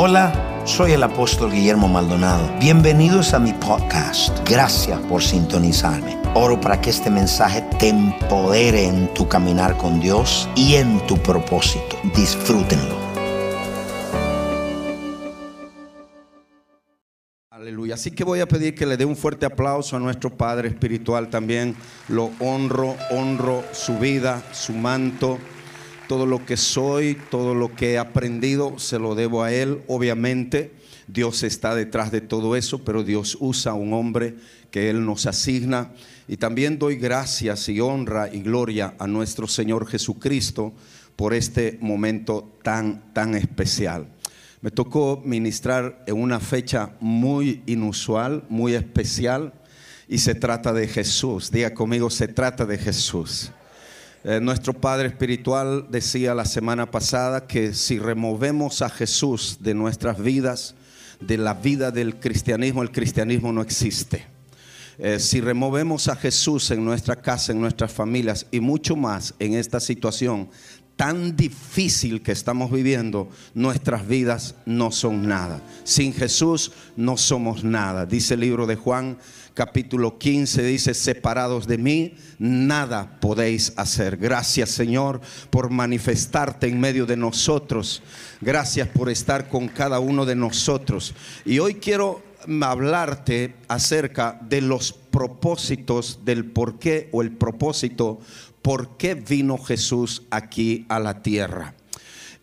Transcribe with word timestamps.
Hola, 0.00 0.62
soy 0.64 0.92
el 0.92 1.02
apóstol 1.02 1.50
Guillermo 1.50 1.88
Maldonado. 1.88 2.56
Bienvenidos 2.60 3.34
a 3.34 3.40
mi 3.40 3.52
podcast. 3.52 4.48
Gracias 4.48 4.96
por 5.00 5.20
sintonizarme. 5.20 6.16
Oro 6.34 6.60
para 6.60 6.80
que 6.80 6.90
este 6.90 7.10
mensaje 7.10 7.62
te 7.80 7.88
empodere 7.88 8.84
en 8.84 9.12
tu 9.12 9.26
caminar 9.26 9.76
con 9.76 9.98
Dios 9.98 10.48
y 10.54 10.76
en 10.76 11.04
tu 11.08 11.16
propósito. 11.20 11.96
Disfrútenlo. 12.14 12.96
Aleluya. 17.50 17.94
Así 17.94 18.12
que 18.12 18.22
voy 18.22 18.38
a 18.38 18.46
pedir 18.46 18.76
que 18.76 18.86
le 18.86 18.96
dé 18.96 19.04
un 19.04 19.16
fuerte 19.16 19.46
aplauso 19.46 19.96
a 19.96 19.98
nuestro 19.98 20.30
Padre 20.30 20.68
Espiritual 20.68 21.28
también. 21.28 21.74
Lo 22.06 22.30
honro, 22.38 22.94
honro 23.10 23.64
su 23.72 23.98
vida, 23.98 24.44
su 24.52 24.74
manto 24.74 25.40
todo 26.08 26.26
lo 26.26 26.44
que 26.44 26.56
soy, 26.56 27.16
todo 27.30 27.54
lo 27.54 27.74
que 27.74 27.92
he 27.92 27.98
aprendido, 27.98 28.78
se 28.78 28.98
lo 28.98 29.14
debo 29.14 29.42
a 29.42 29.52
Él. 29.52 29.82
Obviamente, 29.86 30.72
Dios 31.06 31.42
está 31.42 31.74
detrás 31.74 32.10
de 32.10 32.20
todo 32.20 32.56
eso, 32.56 32.82
pero 32.82 33.04
Dios 33.04 33.36
usa 33.40 33.72
a 33.72 33.74
un 33.76 33.92
hombre 33.92 34.34
que 34.70 34.90
Él 34.90 35.04
nos 35.04 35.26
asigna. 35.26 35.92
Y 36.26 36.38
también 36.38 36.78
doy 36.78 36.96
gracias 36.96 37.68
y 37.68 37.80
honra 37.80 38.28
y 38.32 38.40
gloria 38.40 38.94
a 38.98 39.06
nuestro 39.06 39.46
Señor 39.46 39.86
Jesucristo 39.86 40.72
por 41.14 41.34
este 41.34 41.78
momento 41.80 42.56
tan, 42.62 43.12
tan 43.12 43.34
especial. 43.34 44.08
Me 44.60 44.70
tocó 44.70 45.22
ministrar 45.24 46.02
en 46.06 46.20
una 46.20 46.40
fecha 46.40 46.96
muy 47.00 47.62
inusual, 47.66 48.44
muy 48.48 48.74
especial, 48.74 49.52
y 50.08 50.18
se 50.18 50.34
trata 50.34 50.72
de 50.72 50.88
Jesús. 50.88 51.50
Diga 51.50 51.74
conmigo, 51.74 52.10
se 52.10 52.28
trata 52.28 52.64
de 52.64 52.78
Jesús. 52.78 53.52
Eh, 54.24 54.40
nuestro 54.40 54.72
Padre 54.74 55.08
Espiritual 55.08 55.86
decía 55.90 56.34
la 56.34 56.44
semana 56.44 56.90
pasada 56.90 57.46
que 57.46 57.72
si 57.72 58.00
removemos 58.00 58.82
a 58.82 58.88
Jesús 58.88 59.58
de 59.60 59.74
nuestras 59.74 60.20
vidas, 60.20 60.74
de 61.20 61.38
la 61.38 61.54
vida 61.54 61.92
del 61.92 62.18
cristianismo, 62.18 62.82
el 62.82 62.90
cristianismo 62.90 63.52
no 63.52 63.62
existe. 63.62 64.26
Eh, 64.98 65.20
si 65.20 65.40
removemos 65.40 66.08
a 66.08 66.16
Jesús 66.16 66.72
en 66.72 66.84
nuestra 66.84 67.14
casa, 67.14 67.52
en 67.52 67.60
nuestras 67.60 67.92
familias 67.92 68.46
y 68.50 68.58
mucho 68.58 68.96
más 68.96 69.34
en 69.38 69.54
esta 69.54 69.78
situación 69.78 70.50
tan 70.96 71.36
difícil 71.36 72.22
que 72.22 72.32
estamos 72.32 72.72
viviendo, 72.72 73.28
nuestras 73.54 74.08
vidas 74.08 74.56
no 74.66 74.90
son 74.90 75.28
nada. 75.28 75.62
Sin 75.84 76.12
Jesús 76.12 76.72
no 76.96 77.16
somos 77.16 77.62
nada. 77.62 78.04
Dice 78.04 78.34
el 78.34 78.40
libro 78.40 78.66
de 78.66 78.74
Juan 78.74 79.16
capítulo 79.58 80.18
15 80.18 80.62
dice, 80.62 80.94
separados 80.94 81.66
de 81.66 81.78
mí, 81.78 82.14
nada 82.38 83.18
podéis 83.18 83.72
hacer. 83.74 84.16
Gracias 84.16 84.70
Señor 84.70 85.20
por 85.50 85.68
manifestarte 85.68 86.68
en 86.68 86.78
medio 86.78 87.06
de 87.06 87.16
nosotros. 87.16 88.00
Gracias 88.40 88.86
por 88.86 89.10
estar 89.10 89.48
con 89.48 89.66
cada 89.66 89.98
uno 89.98 90.24
de 90.24 90.36
nosotros. 90.36 91.12
Y 91.44 91.58
hoy 91.58 91.74
quiero 91.74 92.22
hablarte 92.60 93.56
acerca 93.66 94.38
de 94.48 94.60
los 94.60 94.92
propósitos 94.92 96.20
del 96.24 96.44
por 96.44 96.78
qué 96.78 97.08
o 97.10 97.20
el 97.20 97.32
propósito 97.32 98.20
por 98.62 98.96
qué 98.96 99.16
vino 99.16 99.58
Jesús 99.58 100.22
aquí 100.30 100.86
a 100.88 101.00
la 101.00 101.20
tierra. 101.20 101.74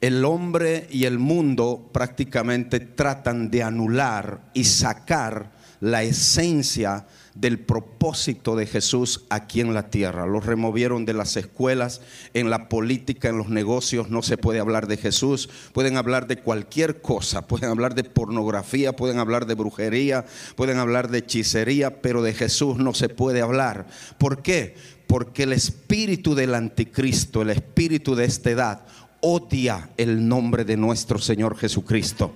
El 0.02 0.26
hombre 0.26 0.86
y 0.92 1.06
el 1.06 1.18
mundo 1.18 1.90
prácticamente 1.94 2.82
tratan 2.82 3.50
de 3.50 3.64
anular 3.64 4.52
y 4.54 4.66
sacar 4.66 5.55
la 5.80 6.04
esencia 6.04 7.06
del 7.36 7.60
propósito 7.60 8.56
de 8.56 8.66
Jesús 8.66 9.26
aquí 9.30 9.60
en 9.60 9.74
la 9.74 9.90
tierra. 9.90 10.26
Los 10.26 10.46
removieron 10.46 11.06
de 11.06 11.14
las 11.14 11.36
escuelas, 11.36 12.02
en 12.34 12.50
la 12.50 12.70
política, 12.70 13.30
en 13.30 13.38
los 13.38 13.50
negocios, 13.50 14.10
no 14.10 14.22
se 14.24 14.38
puede 14.38 14.60
hablar 14.60 14.88
de 14.88 14.98
Jesús. 14.98 15.50
Pueden 15.74 15.98
hablar 15.98 16.28
de 16.28 16.38
cualquier 16.38 17.02
cosa, 17.02 17.46
pueden 17.46 17.70
hablar 17.70 17.94
de 17.94 18.06
pornografía, 18.06 18.96
pueden 18.96 19.20
hablar 19.20 19.46
de 19.46 19.56
brujería, 19.56 20.26
pueden 20.56 20.78
hablar 20.78 21.10
de 21.10 21.20
hechicería, 21.20 22.02
pero 22.02 22.24
de 22.24 22.34
Jesús 22.34 22.78
no 22.78 22.94
se 22.94 23.10
puede 23.10 23.42
hablar. 23.42 23.86
¿Por 24.18 24.42
qué? 24.42 24.76
Porque 25.08 25.44
el 25.44 25.54
espíritu 25.54 26.36
del 26.36 26.56
anticristo, 26.56 27.42
el 27.42 27.50
espíritu 27.50 28.16
de 28.16 28.26
esta 28.26 28.50
edad, 28.50 28.86
odia 29.20 29.90
el 29.98 30.28
nombre 30.28 30.64
de 30.64 30.78
nuestro 30.78 31.20
Señor 31.20 31.58
Jesucristo. 31.58 32.34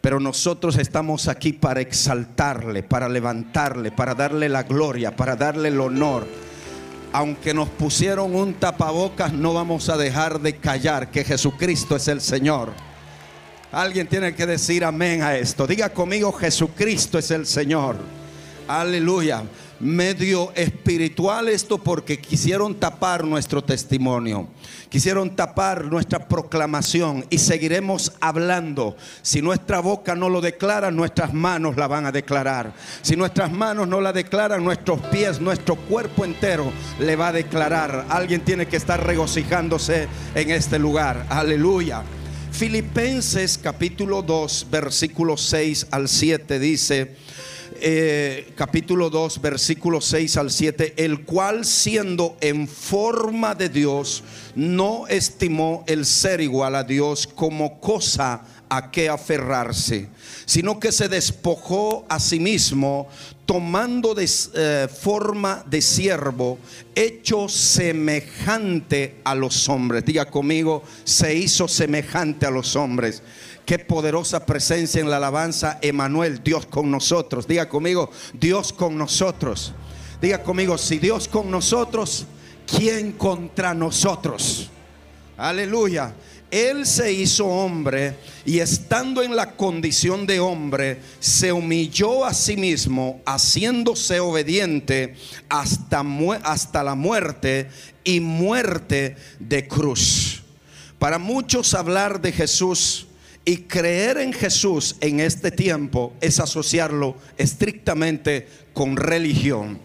Pero 0.00 0.20
nosotros 0.20 0.76
estamos 0.76 1.28
aquí 1.28 1.52
para 1.52 1.80
exaltarle, 1.80 2.82
para 2.82 3.08
levantarle, 3.08 3.90
para 3.90 4.14
darle 4.14 4.48
la 4.48 4.62
gloria, 4.62 5.16
para 5.16 5.36
darle 5.36 5.68
el 5.68 5.80
honor. 5.80 6.26
Aunque 7.12 7.54
nos 7.54 7.68
pusieron 7.68 8.34
un 8.34 8.54
tapabocas, 8.54 9.32
no 9.32 9.54
vamos 9.54 9.88
a 9.88 9.96
dejar 9.96 10.40
de 10.40 10.56
callar 10.56 11.10
que 11.10 11.24
Jesucristo 11.24 11.96
es 11.96 12.08
el 12.08 12.20
Señor. 12.20 12.72
Alguien 13.72 14.06
tiene 14.06 14.34
que 14.34 14.46
decir 14.46 14.84
amén 14.84 15.22
a 15.22 15.36
esto. 15.36 15.66
Diga 15.66 15.88
conmigo, 15.90 16.32
Jesucristo 16.32 17.18
es 17.18 17.30
el 17.30 17.46
Señor. 17.46 17.96
Aleluya 18.68 19.44
medio 19.80 20.52
espiritual 20.54 21.48
esto 21.48 21.78
porque 21.78 22.18
quisieron 22.18 22.74
tapar 22.74 23.24
nuestro 23.24 23.62
testimonio, 23.62 24.48
quisieron 24.88 25.34
tapar 25.36 25.84
nuestra 25.84 26.28
proclamación 26.28 27.24
y 27.30 27.38
seguiremos 27.38 28.12
hablando. 28.20 28.96
Si 29.22 29.42
nuestra 29.42 29.80
boca 29.80 30.14
no 30.14 30.28
lo 30.28 30.40
declara, 30.40 30.90
nuestras 30.90 31.32
manos 31.34 31.76
la 31.76 31.86
van 31.86 32.06
a 32.06 32.12
declarar. 32.12 32.72
Si 33.02 33.16
nuestras 33.16 33.52
manos 33.52 33.88
no 33.88 34.00
la 34.00 34.12
declaran, 34.12 34.64
nuestros 34.64 35.00
pies, 35.02 35.40
nuestro 35.40 35.76
cuerpo 35.76 36.24
entero 36.24 36.72
le 36.98 37.16
va 37.16 37.28
a 37.28 37.32
declarar. 37.32 38.06
Alguien 38.08 38.42
tiene 38.42 38.66
que 38.66 38.76
estar 38.76 39.04
regocijándose 39.04 40.08
en 40.34 40.50
este 40.50 40.78
lugar. 40.78 41.26
Aleluya. 41.28 42.02
Filipenses 42.56 43.58
capítulo 43.58 44.22
2, 44.22 44.68
versículo 44.70 45.36
6 45.36 45.88
al 45.90 46.08
7 46.08 46.58
dice, 46.58 47.14
eh, 47.80 48.52
capítulo 48.54 49.10
2, 49.10 49.40
versículo 49.40 50.00
6 50.00 50.36
al 50.36 50.50
7, 50.50 50.94
el 50.96 51.24
cual 51.24 51.64
siendo 51.64 52.36
en 52.40 52.68
forma 52.68 53.54
de 53.54 53.68
Dios, 53.68 54.22
no 54.54 55.06
estimó 55.08 55.84
el 55.86 56.04
ser 56.06 56.40
igual 56.40 56.74
a 56.74 56.84
Dios 56.84 57.26
como 57.26 57.80
cosa 57.80 58.42
a 58.68 58.90
que 58.90 59.08
aferrarse, 59.08 60.08
sino 60.44 60.80
que 60.80 60.92
se 60.92 61.08
despojó 61.08 62.04
a 62.08 62.18
sí 62.18 62.40
mismo, 62.40 63.08
tomando 63.44 64.14
de, 64.14 64.28
eh, 64.54 64.88
forma 64.88 65.64
de 65.66 65.80
siervo, 65.80 66.58
hecho 66.94 67.48
semejante 67.48 69.20
a 69.24 69.34
los 69.34 69.68
hombres. 69.68 70.04
Diga 70.04 70.24
conmigo, 70.26 70.82
se 71.04 71.34
hizo 71.34 71.68
semejante 71.68 72.46
a 72.46 72.50
los 72.50 72.74
hombres. 72.74 73.22
Qué 73.66 73.80
poderosa 73.80 74.46
presencia 74.46 75.00
en 75.00 75.10
la 75.10 75.16
alabanza, 75.16 75.80
Emanuel, 75.82 76.40
Dios 76.44 76.66
con 76.66 76.88
nosotros. 76.88 77.48
Diga 77.48 77.68
conmigo, 77.68 78.12
Dios 78.32 78.72
con 78.72 78.96
nosotros. 78.96 79.74
Diga 80.22 80.40
conmigo, 80.44 80.78
si 80.78 81.00
Dios 81.00 81.26
con 81.26 81.50
nosotros, 81.50 82.26
¿quién 82.64 83.10
contra 83.10 83.74
nosotros? 83.74 84.70
Aleluya. 85.36 86.14
Él 86.48 86.86
se 86.86 87.12
hizo 87.12 87.44
hombre 87.44 88.16
y 88.44 88.60
estando 88.60 89.20
en 89.20 89.34
la 89.34 89.56
condición 89.56 90.26
de 90.26 90.38
hombre, 90.38 91.00
se 91.18 91.52
humilló 91.52 92.24
a 92.24 92.32
sí 92.34 92.56
mismo, 92.56 93.20
haciéndose 93.26 94.20
obediente 94.20 95.16
hasta, 95.48 96.04
hasta 96.44 96.84
la 96.84 96.94
muerte 96.94 97.68
y 98.04 98.20
muerte 98.20 99.16
de 99.40 99.66
cruz. 99.66 100.44
Para 101.00 101.18
muchos 101.18 101.74
hablar 101.74 102.20
de 102.20 102.30
Jesús 102.30 103.05
y 103.48 103.58
creer 103.58 104.18
en 104.18 104.32
Jesús 104.32 104.96
en 105.00 105.20
este 105.20 105.52
tiempo 105.52 106.12
es 106.20 106.40
asociarlo 106.40 107.14
estrictamente 107.38 108.48
con 108.74 108.96
religión. 108.96 109.78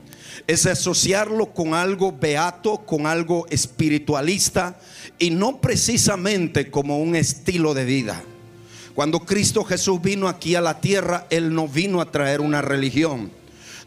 Es 0.47 0.65
asociarlo 0.65 1.53
con 1.53 1.75
algo 1.75 2.11
beato, 2.11 2.79
con 2.79 3.05
algo 3.05 3.45
espiritualista 3.51 4.79
y 5.19 5.29
no 5.29 5.61
precisamente 5.61 6.71
como 6.71 6.97
un 6.97 7.15
estilo 7.15 7.75
de 7.75 7.85
vida. 7.85 8.23
Cuando 8.95 9.19
Cristo 9.19 9.63
Jesús 9.63 10.01
vino 10.01 10.27
aquí 10.27 10.55
a 10.55 10.61
la 10.61 10.81
tierra, 10.81 11.27
Él 11.29 11.53
no 11.53 11.67
vino 11.67 12.01
a 12.01 12.09
traer 12.09 12.41
una 12.41 12.63
religión, 12.63 13.31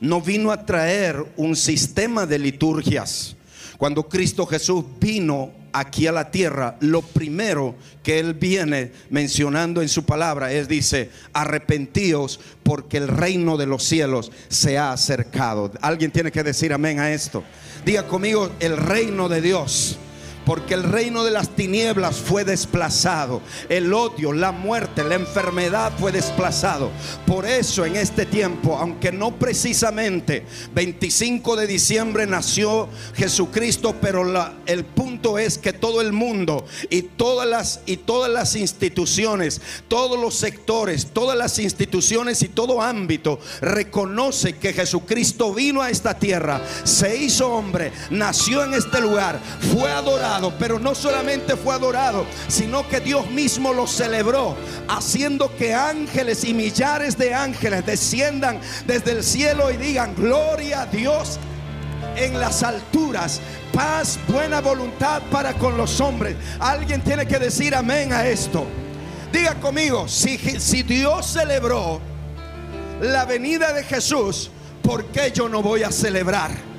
no 0.01 0.21
vino 0.21 0.53
a 0.53 0.65
traer 0.65 1.27
un 1.37 1.57
sistema 1.57 2.27
de 2.27 2.39
liturgias. 2.39 3.35
Cuando 3.77 4.09
Cristo 4.09 4.47
Jesús 4.47 4.85
vino 5.01 5.64
aquí 5.75 6.07
a 6.07 6.13
la 6.13 6.31
tierra, 6.31 6.77
lo 6.81 7.03
primero 7.03 7.75
que 8.03 8.21
Él 8.21 8.35
viene 8.35 8.93
mencionando 9.11 9.83
en 9.83 9.89
su 9.89 10.05
palabra 10.05 10.53
es, 10.53 10.69
dice, 10.69 11.11
arrepentíos 11.33 12.41
porque 12.63 12.97
el 12.97 13.09
reino 13.09 13.57
de 13.57 13.67
los 13.67 13.83
cielos 13.83 14.31
se 14.49 14.79
ha 14.79 14.93
acercado. 14.93 15.73
Alguien 15.81 16.13
tiene 16.13 16.31
que 16.31 16.45
decir 16.45 16.73
amén 16.73 17.01
a 17.01 17.13
esto. 17.13 17.43
Diga 17.85 18.07
conmigo, 18.07 18.51
el 18.61 18.77
reino 18.77 19.29
de 19.29 19.41
Dios 19.43 19.99
porque 20.45 20.75
el 20.75 20.83
reino 20.83 21.25
de 21.25 21.31
las 21.31 21.51
tinieblas 21.51 22.17
fue 22.17 22.45
desplazado. 22.45 23.41
El 23.69 23.93
odio, 23.93 24.33
la 24.33 24.53
muerte, 24.53 25.05
la 25.05 25.15
enfermedad 25.15 25.93
fue 25.99 26.13
desplazado. 26.13 26.91
Por 27.27 27.47
eso 27.47 27.85
en 27.85 27.97
este 27.97 28.27
tiempo, 28.27 28.77
aunque 28.77 29.13
no 29.13 29.37
precisamente 29.37 30.45
25 30.75 31.57
de 31.57 31.67
diciembre 31.67 32.27
nació 32.27 32.89
Jesucristo, 33.15 33.95
pero 34.01 34.25
el 34.67 34.85
punto 34.85 35.39
es 35.39 35.59
que 35.59 35.73
todo 35.73 36.01
el 36.01 36.13
mundo 36.13 36.67
y 36.91 37.03
todas 37.03 37.49
las 37.49 37.81
y 37.87 37.97
todas 37.99 38.31
las 38.31 38.57
instituciones, 38.57 39.61
todos 39.89 40.19
los 40.19 40.35
sectores, 40.35 41.09
todas 41.13 41.37
las 41.37 41.59
instituciones 41.59 42.43
y 42.43 42.49
todo 42.49 42.83
ámbito 42.83 43.39
reconoce 43.61 44.57
que 44.57 44.73
Jesucristo 44.73 45.55
vino 45.55 45.83
a 45.83 45.91
esta 45.91 46.19
tierra, 46.19 46.61
se 46.85 47.17
hizo 47.17 47.49
hombre, 47.49 47.93
nació 48.11 48.65
en 48.65 48.75
este 48.75 49.01
lugar, 49.01 49.41
fue 49.73 49.91
adorado 49.91 50.34
pero 50.59 50.79
no 50.79 50.95
solamente 50.95 51.57
fue 51.57 51.75
adorado, 51.75 52.27
sino 52.49 52.89
que 52.89 53.01
Dios 53.01 53.31
mismo 53.31 53.73
lo 53.73 53.87
celebró, 53.87 54.57
haciendo 54.89 55.55
que 55.57 55.75
ángeles 55.75 56.45
y 56.45 56.55
millares 56.55 57.17
de 57.17 57.35
ángeles 57.35 57.87
desciendan 57.87 58.61
desde 58.87 59.13
el 59.13 59.23
cielo 59.23 59.71
y 59.71 59.77
digan, 59.77 60.15
gloria 60.15 60.83
a 60.83 60.87
Dios 60.87 61.39
en 62.17 62.39
las 62.39 62.63
alturas, 62.63 63.41
paz, 63.73 64.19
buena 64.29 64.61
voluntad 64.61 65.23
para 65.31 65.55
con 65.55 65.77
los 65.77 66.01
hombres. 66.01 66.37
Alguien 66.59 67.01
tiene 67.03 67.27
que 67.27 67.39
decir 67.39 67.75
amén 67.75 68.13
a 68.13 68.27
esto. 68.27 68.67
Diga 69.33 69.55
conmigo, 69.55 70.07
si, 70.09 70.39
si 70.39 70.83
Dios 70.83 71.27
celebró 71.27 72.01
la 73.01 73.25
venida 73.25 73.73
de 73.73 73.83
Jesús, 73.83 74.51
¿por 74.83 75.07
qué 75.07 75.33
yo 75.33 75.49
no 75.49 75.61
voy 75.63 75.83
a 75.83 75.91
celebrar? 75.91 76.74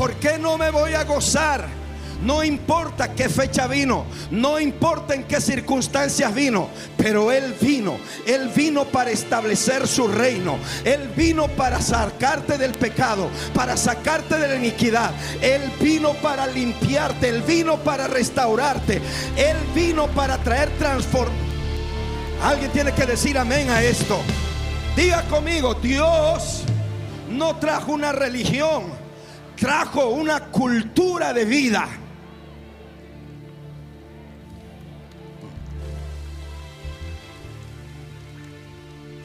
¿Por 0.00 0.14
qué 0.14 0.38
no 0.38 0.56
me 0.56 0.70
voy 0.70 0.94
a 0.94 1.04
gozar? 1.04 1.68
No 2.22 2.42
importa 2.42 3.12
qué 3.12 3.28
fecha 3.28 3.66
vino, 3.66 4.06
no 4.30 4.58
importa 4.58 5.14
en 5.14 5.24
qué 5.24 5.42
circunstancias 5.42 6.34
vino, 6.34 6.70
pero 6.96 7.30
Él 7.30 7.54
vino. 7.60 7.98
Él 8.26 8.48
vino 8.48 8.86
para 8.86 9.10
establecer 9.10 9.86
su 9.86 10.08
reino. 10.08 10.56
Él 10.86 11.06
vino 11.14 11.48
para 11.48 11.82
sacarte 11.82 12.56
del 12.56 12.72
pecado, 12.72 13.28
para 13.52 13.76
sacarte 13.76 14.38
de 14.38 14.48
la 14.48 14.54
iniquidad. 14.54 15.10
Él 15.42 15.70
vino 15.78 16.14
para 16.14 16.46
limpiarte, 16.46 17.28
Él 17.28 17.42
vino 17.42 17.76
para 17.76 18.06
restaurarte. 18.06 19.02
Él 19.36 19.58
vino 19.74 20.06
para 20.06 20.38
traer 20.38 20.70
transformación. 20.78 21.44
Alguien 22.42 22.72
tiene 22.72 22.92
que 22.92 23.04
decir 23.04 23.36
amén 23.36 23.68
a 23.68 23.82
esto. 23.82 24.18
Diga 24.96 25.20
conmigo, 25.24 25.74
Dios 25.74 26.62
no 27.28 27.56
trajo 27.56 27.92
una 27.92 28.12
religión 28.12 28.99
trajo 29.60 30.08
una 30.08 30.46
cultura 30.46 31.34
de 31.34 31.44
vida. 31.44 31.86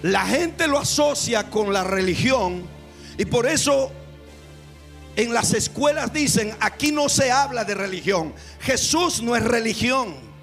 La 0.02 0.26
gente 0.26 0.68
lo 0.68 0.78
asocia 0.78 1.50
con 1.50 1.72
la 1.72 1.86
religión 1.86 2.68
y 3.18 3.26
por 3.26 3.48
eso 3.48 3.92
en 5.16 5.34
las 5.34 5.54
escuelas 5.54 6.12
dicen, 6.12 6.54
aquí 6.60 6.92
no 6.92 7.08
se 7.08 7.32
habla 7.32 7.64
de 7.64 7.74
religión. 7.74 8.34
Jesús 8.60 9.24
no 9.24 9.38
es 9.38 9.44
religión. 9.44 10.35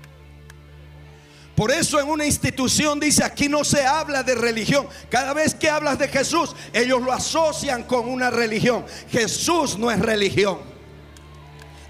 Por 1.62 1.70
eso 1.70 2.00
en 2.00 2.08
una 2.08 2.26
institución 2.26 2.98
dice, 2.98 3.22
aquí 3.22 3.48
no 3.48 3.62
se 3.62 3.86
habla 3.86 4.24
de 4.24 4.34
religión. 4.34 4.88
Cada 5.08 5.32
vez 5.32 5.54
que 5.54 5.70
hablas 5.70 5.96
de 5.96 6.08
Jesús, 6.08 6.56
ellos 6.72 7.00
lo 7.00 7.12
asocian 7.12 7.84
con 7.84 8.08
una 8.08 8.30
religión. 8.30 8.84
Jesús 9.08 9.78
no 9.78 9.88
es 9.88 10.00
religión. 10.00 10.58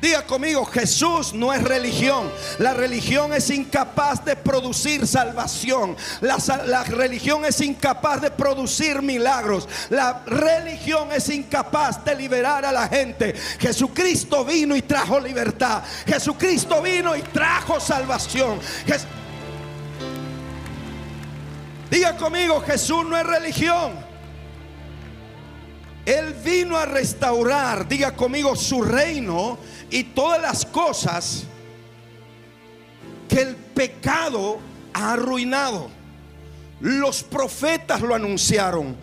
Diga 0.03 0.27
conmigo, 0.27 0.67
Jesús 0.67 1.33
no 1.33 1.55
es 1.55 1.63
religión. 1.63 2.31
La 2.59 2.75
religión 2.75 3.33
es 3.33 3.49
incapaz 3.49 4.23
de 4.27 4.37
producir 4.37 5.07
salvación. 5.07 5.97
La, 6.21 6.85
religión 6.85 7.47
es 7.47 7.59
incapaz 7.63 8.21
de 8.21 8.31
producir 8.31 9.01
milagros. 9.01 9.67
La 9.89 10.23
religión 10.27 11.11
es 11.13 11.31
incapaz 11.31 12.05
de 12.05 12.15
liberar 12.15 12.67
a 12.67 12.73
la 12.73 12.89
gente. 12.89 13.33
Jesucristo 13.59 14.45
vino 14.45 14.77
y 14.77 14.83
trajo 14.83 15.19
libertad. 15.19 15.83
Jesucristo 16.07 16.83
vino 16.83 17.17
y 17.17 17.23
trajo 17.23 17.81
salvación. 17.81 18.61
Diga 21.93 22.17
conmigo, 22.17 22.59
Jesús 22.63 23.05
no 23.05 23.19
es 23.19 23.27
religión. 23.27 23.93
Él 26.07 26.35
vino 26.43 26.79
a 26.79 26.87
restaurar, 26.87 27.87
diga 27.87 28.17
conmigo, 28.17 28.57
su 28.57 28.81
reino 28.81 29.59
y 29.91 30.05
todas 30.05 30.41
las 30.41 30.65
cosas 30.65 31.45
que 33.29 33.43
el 33.43 33.57
pecado 33.57 34.59
ha 34.95 35.13
arruinado. 35.13 35.91
Los 36.81 37.23
profetas 37.23 38.01
lo 38.01 38.15
anunciaron. 38.15 38.97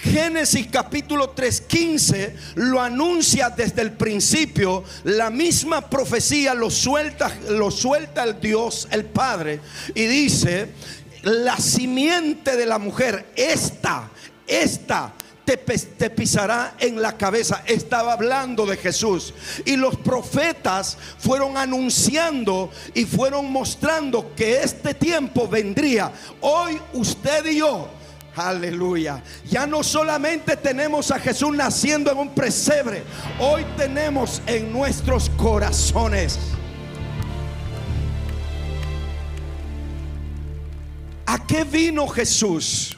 Génesis 0.00 0.68
capítulo 0.70 1.34
3:15 1.34 2.32
lo 2.54 2.80
anuncia 2.80 3.50
desde 3.50 3.82
el 3.82 3.92
principio, 3.92 4.84
la 5.02 5.30
misma 5.30 5.90
profecía 5.90 6.54
lo 6.54 6.70
suelta 6.70 7.34
lo 7.48 7.72
suelta 7.72 8.22
el 8.22 8.38
Dios, 8.38 8.86
el 8.92 9.06
Padre 9.06 9.58
y 9.94 10.04
dice 10.04 10.68
la 11.22 11.56
simiente 11.56 12.56
de 12.56 12.66
la 12.66 12.78
mujer, 12.78 13.32
esta, 13.36 14.10
esta 14.46 15.12
te, 15.46 15.56
te, 15.56 16.10
pisará 16.10 16.74
en 16.78 17.00
la 17.00 17.16
cabeza. 17.16 17.62
Estaba 17.66 18.12
hablando 18.12 18.66
de 18.66 18.76
Jesús. 18.76 19.32
Y 19.64 19.76
los 19.76 19.96
profetas 19.96 20.98
fueron 21.18 21.56
anunciando 21.56 22.70
y 22.94 23.04
fueron 23.04 23.50
mostrando 23.52 24.34
que 24.34 24.62
este 24.62 24.92
tiempo 24.92 25.48
vendría. 25.48 26.12
Hoy 26.40 26.80
usted 26.92 27.46
y 27.46 27.58
yo. 27.58 27.88
Aleluya. 28.34 29.22
Ya 29.48 29.66
no 29.66 29.82
solamente 29.82 30.56
tenemos 30.56 31.10
a 31.10 31.18
Jesús 31.18 31.56
naciendo 31.56 32.10
en 32.10 32.18
un 32.18 32.34
presebre. 32.34 33.04
Hoy 33.38 33.64
tenemos 33.78 34.42
en 34.46 34.70
nuestros 34.72 35.30
corazones 35.30 36.38
¿A 41.26 41.46
qué 41.46 41.64
vino 41.64 42.06
Jesús? 42.08 42.96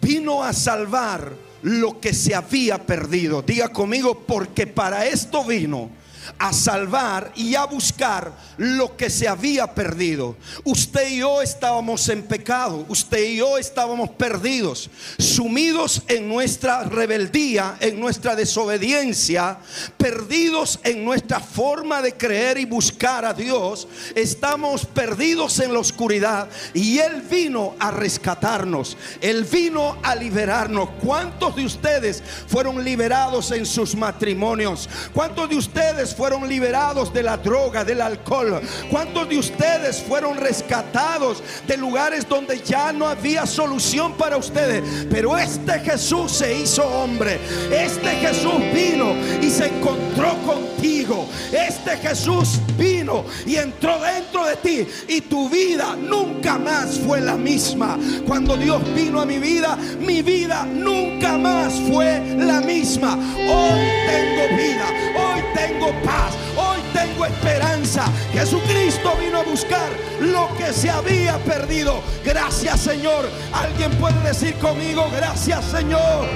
Vino 0.00 0.44
a 0.44 0.52
salvar 0.52 1.32
lo 1.62 2.00
que 2.00 2.14
se 2.14 2.34
había 2.34 2.86
perdido. 2.86 3.42
Diga 3.42 3.70
conmigo, 3.70 4.20
porque 4.26 4.66
para 4.66 5.06
esto 5.06 5.44
vino 5.44 5.90
a 6.38 6.52
salvar 6.52 7.32
y 7.34 7.54
a 7.54 7.64
buscar 7.64 8.32
lo 8.56 8.96
que 8.96 9.10
se 9.10 9.26
había 9.26 9.74
perdido. 9.74 10.36
Usted 10.64 11.08
y 11.08 11.18
yo 11.18 11.42
estábamos 11.42 12.08
en 12.08 12.22
pecado, 12.22 12.84
usted 12.88 13.24
y 13.24 13.36
yo 13.36 13.58
estábamos 13.58 14.10
perdidos, 14.10 14.90
sumidos 15.18 16.02
en 16.08 16.28
nuestra 16.28 16.84
rebeldía, 16.84 17.76
en 17.80 17.98
nuestra 17.98 18.36
desobediencia, 18.36 19.58
perdidos 19.96 20.78
en 20.84 21.04
nuestra 21.04 21.40
forma 21.40 22.02
de 22.02 22.14
creer 22.14 22.58
y 22.58 22.64
buscar 22.64 23.24
a 23.24 23.34
Dios. 23.34 23.88
Estamos 24.14 24.86
perdidos 24.86 25.58
en 25.58 25.72
la 25.72 25.80
oscuridad 25.80 26.48
y 26.74 26.98
Él 26.98 27.22
vino 27.22 27.74
a 27.78 27.90
rescatarnos, 27.90 28.96
Él 29.20 29.44
vino 29.44 29.98
a 30.02 30.14
liberarnos. 30.14 30.90
¿Cuántos 31.04 31.56
de 31.56 31.64
ustedes 31.64 32.22
fueron 32.46 32.84
liberados 32.84 33.50
en 33.50 33.66
sus 33.66 33.94
matrimonios? 33.94 34.88
¿Cuántos 35.12 35.48
de 35.48 35.56
ustedes 35.56 36.14
fueron 36.14 36.27
liberados 36.36 37.12
de 37.12 37.22
la 37.22 37.36
droga, 37.36 37.84
del 37.84 38.00
alcohol? 38.00 38.60
¿Cuántos 38.90 39.28
de 39.28 39.38
ustedes 39.38 40.02
fueron 40.02 40.36
rescatados 40.36 41.42
de 41.66 41.76
lugares 41.76 42.28
donde 42.28 42.60
ya 42.60 42.92
no 42.92 43.08
había 43.08 43.46
solución 43.46 44.14
para 44.14 44.36
ustedes? 44.36 45.06
Pero 45.10 45.36
este 45.38 45.80
Jesús 45.80 46.32
se 46.32 46.54
hizo 46.54 46.84
hombre. 46.84 47.38
Este 47.70 48.10
Jesús 48.16 48.58
vino 48.74 49.14
y 49.40 49.50
se 49.50 49.66
encontró 49.66 50.36
contigo. 50.46 51.26
Este 51.52 51.96
Jesús 51.96 52.60
vino 52.76 53.24
y 53.46 53.56
entró 53.56 53.98
dentro 54.00 54.44
de 54.44 54.56
ti 54.56 54.86
y 55.08 55.22
tu 55.22 55.48
vida 55.48 55.96
nunca 55.96 56.58
más 56.58 56.98
fue 56.98 57.20
la 57.20 57.36
misma. 57.36 57.98
Cuando 58.26 58.56
Dios 58.56 58.82
vino 58.94 59.20
a 59.20 59.26
mi 59.26 59.38
vida, 59.38 59.76
mi 60.00 60.22
vida 60.22 60.64
nunca 60.64 61.38
más 61.38 61.72
fue 61.90 62.20
la 62.36 62.60
misma. 62.60 63.14
Hoy 63.14 63.80
tengo 64.06 64.56
vida, 64.56 64.86
hoy 65.16 65.40
tengo 65.54 65.86
paz, 66.04 66.17
hoy 66.56 66.78
tengo 66.92 67.26
esperanza. 67.26 68.04
Jesucristo 68.32 69.12
vino 69.20 69.38
a 69.38 69.42
buscar 69.44 69.88
lo 70.20 70.48
que 70.56 70.72
se 70.72 70.90
había 70.90 71.38
perdido. 71.38 72.02
Gracias 72.24 72.80
Señor. 72.80 73.28
Alguien 73.52 73.90
puede 73.98 74.20
decir 74.22 74.54
conmigo, 74.58 75.08
gracias 75.14 75.64
Señor. 75.64 76.26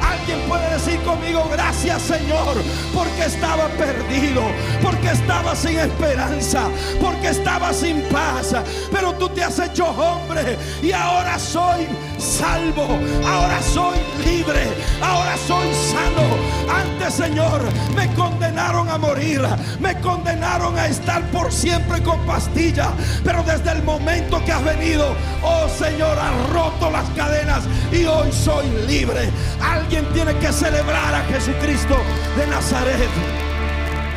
Alguien 0.00 0.40
puede 0.48 0.70
decir 0.70 1.00
conmigo, 1.02 1.48
gracias 1.50 2.02
Señor, 2.02 2.56
porque 2.94 3.24
estaba 3.24 3.68
perdido, 3.68 4.42
porque 4.82 5.10
estaba 5.10 5.54
sin 5.54 5.78
esperanza, 5.78 6.68
porque 7.00 7.28
estaba 7.28 7.72
sin 7.72 8.02
paz. 8.02 8.54
Pero 8.92 9.14
tú 9.14 9.28
te 9.28 9.42
has 9.42 9.58
hecho 9.58 9.86
hombre 9.86 10.56
y 10.82 10.92
ahora 10.92 11.38
soy 11.38 11.86
salvo, 12.18 12.98
ahora 13.26 13.60
soy 13.62 13.98
libre, 14.24 14.68
ahora 15.02 15.36
soy 15.46 15.66
sano. 15.74 16.36
Antes, 16.72 17.14
Señor, 17.14 17.62
me 17.94 18.12
condenaron 18.14 18.88
a 18.88 18.98
morir, 18.98 19.40
me 19.80 19.98
condenaron 20.00 20.76
a 20.78 20.86
estar 20.86 21.22
por 21.30 21.52
siempre 21.52 22.02
con 22.02 22.20
pastilla, 22.26 22.92
pero 23.24 23.42
desde 23.42 23.72
el 23.72 23.82
momento 23.82 24.44
que 24.44 24.52
has 24.52 24.64
venido, 24.64 25.14
oh 25.42 25.68
Señor, 25.68 26.18
has 26.18 26.50
roto 26.50 26.90
las 26.90 27.08
cadenas 27.10 27.64
y 27.92 28.04
hoy 28.04 28.30
soy 28.32 28.68
libre. 28.86 29.30
Alguien 29.60 30.04
tiene 30.12 30.34
que 30.36 30.52
celebrar 30.52 31.14
a 31.14 31.22
Jesucristo 31.24 31.96
de 32.36 32.46
Nazaret. 32.46 33.10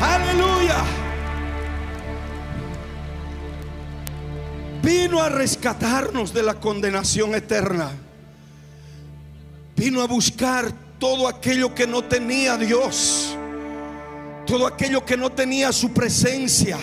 Aleluya. 0.00 1.01
Vino 4.82 5.22
a 5.22 5.28
rescatarnos 5.28 6.34
de 6.34 6.42
la 6.42 6.54
condenación 6.54 7.36
eterna. 7.36 7.92
Vino 9.76 10.02
a 10.02 10.06
buscar 10.06 10.72
todo 10.98 11.28
aquello 11.28 11.72
que 11.72 11.86
no 11.86 12.02
tenía 12.02 12.58
Dios. 12.58 13.36
Todo 14.44 14.66
aquello 14.66 15.04
que 15.04 15.16
no 15.16 15.30
tenía 15.30 15.70
su 15.70 15.92
presencia. 15.92 16.78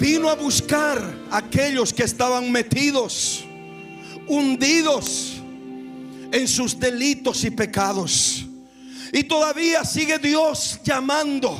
Vino 0.00 0.28
a 0.28 0.34
buscar 0.34 1.00
aquellos 1.30 1.92
que 1.92 2.02
estaban 2.02 2.50
metidos, 2.50 3.44
hundidos 4.26 5.36
en 6.32 6.48
sus 6.48 6.78
delitos 6.78 7.44
y 7.44 7.50
pecados. 7.50 8.46
Y 9.12 9.22
todavía 9.24 9.84
sigue 9.84 10.18
Dios 10.18 10.80
llamando 10.84 11.56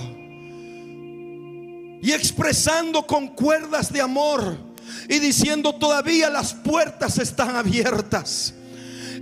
y 2.02 2.12
expresando 2.12 3.06
con 3.06 3.28
cuerdas 3.28 3.92
de 3.92 4.00
amor 4.00 4.67
y 5.08 5.18
diciendo 5.18 5.74
todavía 5.74 6.28
las 6.28 6.52
puertas 6.54 7.18
están 7.18 7.56
abiertas. 7.56 8.54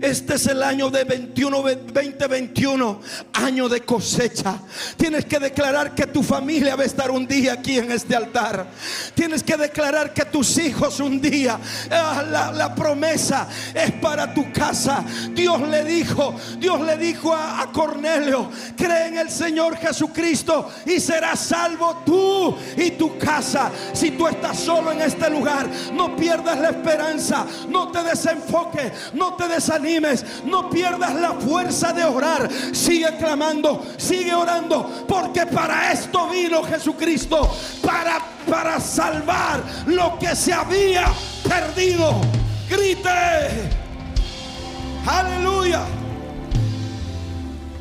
Este 0.01 0.35
es 0.35 0.47
el 0.47 0.63
año 0.63 0.91
de 0.91 1.05
21, 1.05 1.63
2021, 1.63 3.01
año 3.33 3.69
de 3.69 3.81
cosecha. 3.81 4.59
Tienes 4.97 5.25
que 5.25 5.39
declarar 5.39 5.95
que 5.95 6.07
tu 6.07 6.23
familia 6.23 6.77
va 6.77 6.83
a 6.83 6.87
estar 6.87 7.11
un 7.11 7.27
día 7.27 7.55
aquí 7.55 7.79
en 7.79 7.91
este 7.91 8.15
altar. 8.15 8.67
Tienes 9.15 9.43
que 9.43 9.57
declarar 9.57 10.13
que 10.13 10.25
tus 10.25 10.59
hijos 10.59 11.01
un 11.01 11.21
día, 11.21 11.59
ah, 11.91 12.53
la, 12.53 12.75
promesa 12.75 13.49
es 13.75 13.93
para 13.93 14.35
tu 14.35 14.53
casa. 14.53 15.05
Dios 15.33 15.61
le 15.69 15.85
dijo, 15.85 16.35
Dios 16.59 16.81
le 16.83 16.97
dijo 16.99 17.33
a, 17.33 17.63
a 17.63 17.73
Cornelio, 17.73 18.51
cree 18.77 19.09
en 19.09 19.19
el 19.19 19.31
Señor 19.31 19.77
Jesucristo 19.79 20.71
y 20.85 21.01
serás 21.01 21.41
salvo 21.41 22.03
tú 22.05 22.57
y 22.77 22.93
tu 22.93 23.17
casa. 23.19 23.71
Si 23.93 24.11
tú 24.11 24.29
estás 24.29 24.59
solo 24.59 24.93
en 24.93 25.01
este 25.01 25.31
lugar, 25.31 25.69
no 25.95 26.17
pierdas 26.17 26.59
la 26.59 26.71
esperanza, 26.71 27.47
no 27.69 27.91
te 27.91 28.03
desenfoques, 28.03 28.93
no 29.15 29.35
te 29.37 29.49
desanimes 29.49 29.86
no 30.45 30.69
pierdas 30.71 31.15
la 31.15 31.33
fuerza 31.35 31.93
de 31.93 32.05
orar. 32.05 32.49
Sigue 32.73 33.17
clamando, 33.17 33.85
sigue 33.97 34.35
orando, 34.35 35.05
porque 35.07 35.47
para 35.47 35.93
esto 35.93 36.29
vino 36.29 36.63
Jesucristo, 36.65 37.51
para, 37.83 38.19
para 38.49 38.81
salvar 38.81 39.63
lo 39.87 40.19
que 40.19 40.35
se 40.35 40.53
había 40.53 41.07
perdido. 41.49 42.21
Grite, 42.69 43.71
aleluya. 45.07 45.83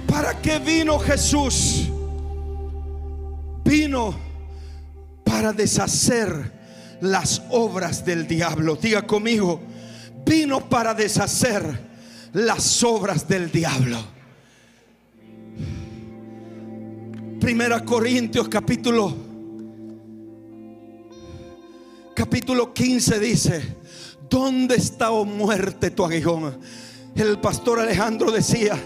¿Para 0.08 0.40
qué 0.42 0.60
vino 0.60 1.00
Jesús? 1.00 1.90
Vino 3.64 4.16
para 5.24 5.52
deshacer 5.52 6.54
las 7.02 7.42
obras 7.50 8.06
del 8.06 8.28
diablo. 8.28 8.76
Diga 8.76 9.02
conmigo, 9.06 9.60
vino 10.26 10.70
para 10.70 10.94
deshacer 10.94 11.95
las 12.36 12.84
obras 12.84 13.30
del 13.30 13.50
diablo. 13.50 13.98
Primera 17.40 17.86
Corintios 17.86 18.50
capítulo 18.50 19.16
capítulo 22.14 22.74
15 22.74 23.20
dice, 23.20 23.78
¿dónde 24.30 24.76
está 24.76 25.12
o 25.12 25.22
oh 25.22 25.26
muerte 25.26 25.92
tu 25.92 26.04
aguijón? 26.04 26.60
El 27.16 27.40
pastor 27.40 27.80
Alejandro 27.80 28.32
decía, 28.32 28.78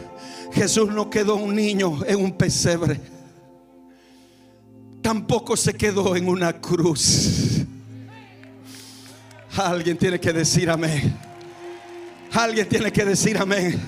Jesús 0.54 0.90
no 0.90 1.10
quedó 1.10 1.36
un 1.36 1.56
niño 1.56 2.06
en 2.06 2.24
un 2.24 2.34
pesebre. 2.34 3.00
Tampoco 5.02 5.58
se 5.58 5.74
quedó 5.74 6.16
en 6.16 6.28
una 6.28 6.54
cruz. 6.54 7.66
Alguien 9.58 9.98
tiene 9.98 10.20
que 10.20 10.34
decir 10.34 10.70
amén. 10.70 11.29
Alguien 12.32 12.68
tiene 12.70 12.92
que 12.92 13.06
decir 13.06 13.38
amén. 13.38 13.80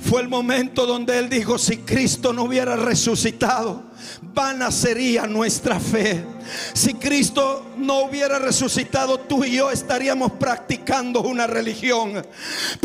Fue 0.00 0.22
el 0.22 0.28
momento 0.28 0.86
donde 0.86 1.18
él 1.18 1.28
dijo, 1.28 1.58
si 1.58 1.78
Cristo 1.78 2.32
no 2.32 2.44
hubiera 2.44 2.76
resucitado, 2.76 3.82
vana 4.22 4.70
sería 4.70 5.26
nuestra 5.26 5.80
fe. 5.80 6.24
Si 6.72 6.94
Cristo 6.94 7.66
no 7.76 8.00
hubiera 8.00 8.38
resucitado, 8.38 9.18
tú 9.20 9.44
y 9.44 9.56
yo 9.56 9.70
estaríamos 9.70 10.32
practicando 10.32 11.20
una 11.22 11.46
religión. 11.46 12.26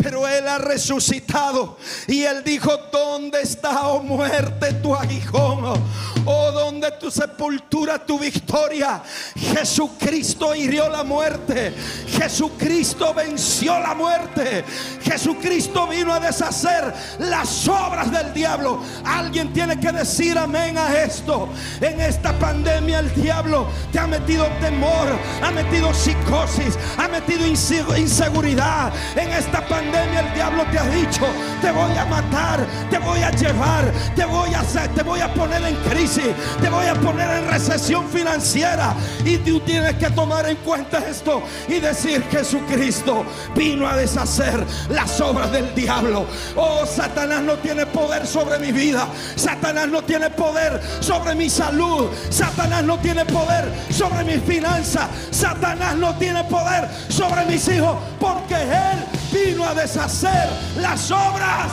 Pero 0.01 0.27
Él 0.27 0.47
ha 0.47 0.57
resucitado. 0.57 1.77
Y 2.07 2.23
Él 2.23 2.43
dijo, 2.43 2.71
¿dónde 2.91 3.41
está, 3.41 3.87
oh 3.87 4.01
muerte, 4.01 4.73
tu 4.73 4.95
aguijón? 4.95 5.81
Oh, 6.25 6.51
¿dónde 6.51 6.91
tu 6.99 7.11
sepultura, 7.11 8.05
tu 8.05 8.17
victoria? 8.17 9.01
Jesucristo 9.35 10.55
hirió 10.55 10.89
la 10.89 11.03
muerte. 11.03 11.73
Jesucristo 12.07 13.13
venció 13.13 13.79
la 13.79 13.93
muerte. 13.93 14.63
Jesucristo 15.03 15.87
vino 15.87 16.13
a 16.13 16.19
deshacer 16.19 16.93
las 17.19 17.67
obras 17.67 18.11
del 18.11 18.33
diablo. 18.33 18.81
Alguien 19.03 19.51
tiene 19.51 19.79
que 19.79 19.91
decir 19.91 20.37
amén 20.37 20.77
a 20.77 21.01
esto. 21.03 21.49
En 21.81 21.99
esta 21.99 22.37
pandemia 22.39 22.99
el 22.99 23.13
diablo 23.13 23.52
te 23.91 23.99
ha 23.99 24.07
metido 24.07 24.45
temor, 24.59 25.07
ha 25.41 25.51
metido 25.51 25.93
psicosis, 25.93 26.77
ha 26.97 27.07
metido 27.07 27.45
inseguridad. 27.45 28.91
En 29.15 29.29
esta 29.31 29.65
pandemia 29.67 30.21
el 30.21 30.33
diablo 30.33 30.63
te 30.71 30.79
ha 30.79 30.85
dicho, 30.85 31.25
te 31.61 31.71
voy 31.71 31.95
a 31.97 32.05
matar, 32.05 32.65
te 32.89 32.97
voy 32.99 33.21
a 33.21 33.31
llevar, 33.31 33.91
te 34.15 34.25
voy 34.25 34.53
a 34.53 34.61
hacer, 34.61 34.87
te 34.89 35.03
voy 35.03 35.19
a 35.19 35.33
poner 35.33 35.61
en 35.63 35.75
crisis, 35.89 36.31
te 36.61 36.69
voy 36.69 36.87
a 36.87 36.95
poner 36.95 37.29
en 37.37 37.47
recesión 37.47 38.07
financiera. 38.09 38.95
Y 39.25 39.37
tú 39.37 39.59
tienes 39.61 39.95
que 39.95 40.09
tomar 40.09 40.47
en 40.49 40.57
cuenta 40.57 40.99
esto 40.99 41.43
y 41.67 41.79
decir, 41.79 42.23
Jesucristo 42.31 43.25
vino 43.55 43.87
a 43.87 43.95
deshacer 43.95 44.65
las 44.89 45.19
obras 45.21 45.51
del 45.51 45.73
diablo. 45.75 46.25
Oh, 46.55 46.85
Satanás 46.85 47.41
no 47.41 47.53
tiene 47.57 47.85
poder 47.85 48.25
sobre 48.25 48.59
mi 48.59 48.71
vida. 48.71 49.07
Satanás 49.35 49.87
no 49.89 50.01
tiene 50.03 50.29
poder 50.29 50.81
sobre 50.99 51.35
mi 51.35 51.49
salud. 51.49 52.07
Satanás 52.29 52.83
no 52.83 52.97
tiene 52.99 53.25
poder 53.25 53.42
sobre 53.89 54.23
mis 54.23 54.43
finanzas. 54.43 55.09
Satanás 55.31 55.95
no 55.95 56.15
tiene 56.17 56.43
poder 56.45 56.87
sobre 57.09 57.45
mis 57.45 57.67
hijos 57.67 57.97
porque 58.19 58.55
Él 58.55 58.99
vino 59.31 59.63
a 59.65 59.73
deshacer 59.73 60.49
las 60.77 61.11
obras. 61.11 61.71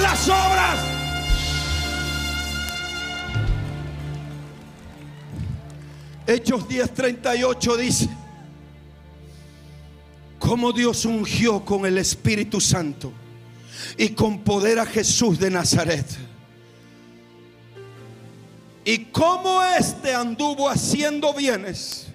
Las 0.00 0.28
obras. 0.28 0.78
Hechos 6.26 6.68
10:38 6.68 7.76
dice, 7.76 8.08
como 10.38 10.72
Dios 10.72 11.06
ungió 11.06 11.64
con 11.64 11.86
el 11.86 11.96
Espíritu 11.96 12.60
Santo 12.60 13.12
y 13.96 14.10
con 14.10 14.40
poder 14.40 14.78
a 14.78 14.86
Jesús 14.86 15.38
de 15.38 15.50
Nazaret 15.50 16.06
y 18.88 19.04
cómo 19.12 19.62
éste 19.62 20.14
anduvo 20.14 20.66
haciendo 20.66 21.34
bienes 21.34 22.06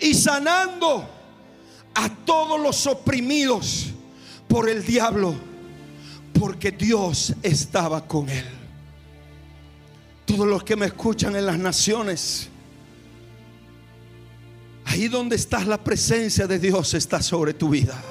y 0.00 0.14
sanando 0.14 1.06
a 1.92 2.08
todos 2.24 2.58
los 2.58 2.86
oprimidos 2.86 3.88
por 4.48 4.70
el 4.70 4.82
diablo, 4.86 5.34
porque 6.32 6.70
Dios 6.70 7.34
estaba 7.42 8.06
con 8.06 8.30
él. 8.30 8.46
Todos 10.24 10.46
los 10.46 10.64
que 10.64 10.76
me 10.76 10.86
escuchan 10.86 11.36
en 11.36 11.44
las 11.44 11.58
naciones, 11.58 12.48
ahí 14.86 15.08
donde 15.08 15.36
está 15.36 15.62
la 15.66 15.84
presencia 15.84 16.46
de 16.46 16.58
Dios 16.58 16.94
está 16.94 17.20
sobre 17.20 17.52
tu 17.52 17.68
vida. 17.68 18.02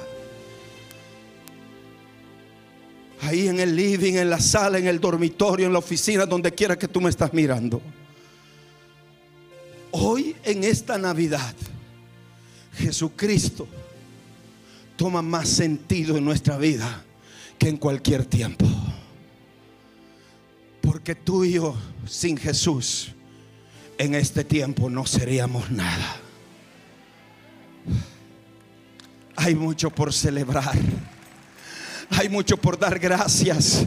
Ahí 3.22 3.48
en 3.48 3.60
el 3.60 3.76
living, 3.76 4.14
en 4.14 4.30
la 4.30 4.40
sala, 4.40 4.78
en 4.78 4.86
el 4.86 5.00
dormitorio, 5.00 5.66
en 5.66 5.72
la 5.72 5.78
oficina, 5.78 6.26
donde 6.26 6.52
quiera 6.52 6.78
que 6.78 6.88
tú 6.88 7.00
me 7.00 7.10
estás 7.10 7.32
mirando. 7.32 7.80
Hoy 9.90 10.36
en 10.44 10.64
esta 10.64 10.96
Navidad, 10.96 11.54
Jesucristo 12.74 13.66
toma 14.96 15.22
más 15.22 15.48
sentido 15.48 16.16
en 16.16 16.24
nuestra 16.24 16.56
vida 16.56 17.04
que 17.58 17.68
en 17.68 17.76
cualquier 17.76 18.24
tiempo. 18.24 18.66
Porque 20.80 21.14
tú 21.14 21.44
y 21.44 21.52
yo 21.52 21.76
sin 22.06 22.36
Jesús 22.36 23.12
en 23.98 24.14
este 24.14 24.44
tiempo 24.44 24.88
no 24.88 25.04
seríamos 25.04 25.70
nada. 25.70 26.20
hay 29.40 29.54
mucho 29.54 29.90
por 29.90 30.12
celebrar. 30.12 30.78
Hay 32.10 32.28
mucho 32.28 32.56
por 32.56 32.78
dar 32.78 32.98
gracias. 32.98 33.84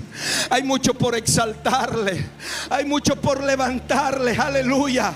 Hay 0.50 0.63
mucho 0.63 0.94
por 0.94 1.15
exaltarle. 1.15 2.25
Hay 2.70 2.86
mucho 2.86 3.15
por 3.15 3.44
levantarle. 3.44 4.38
Aleluya. 4.38 5.13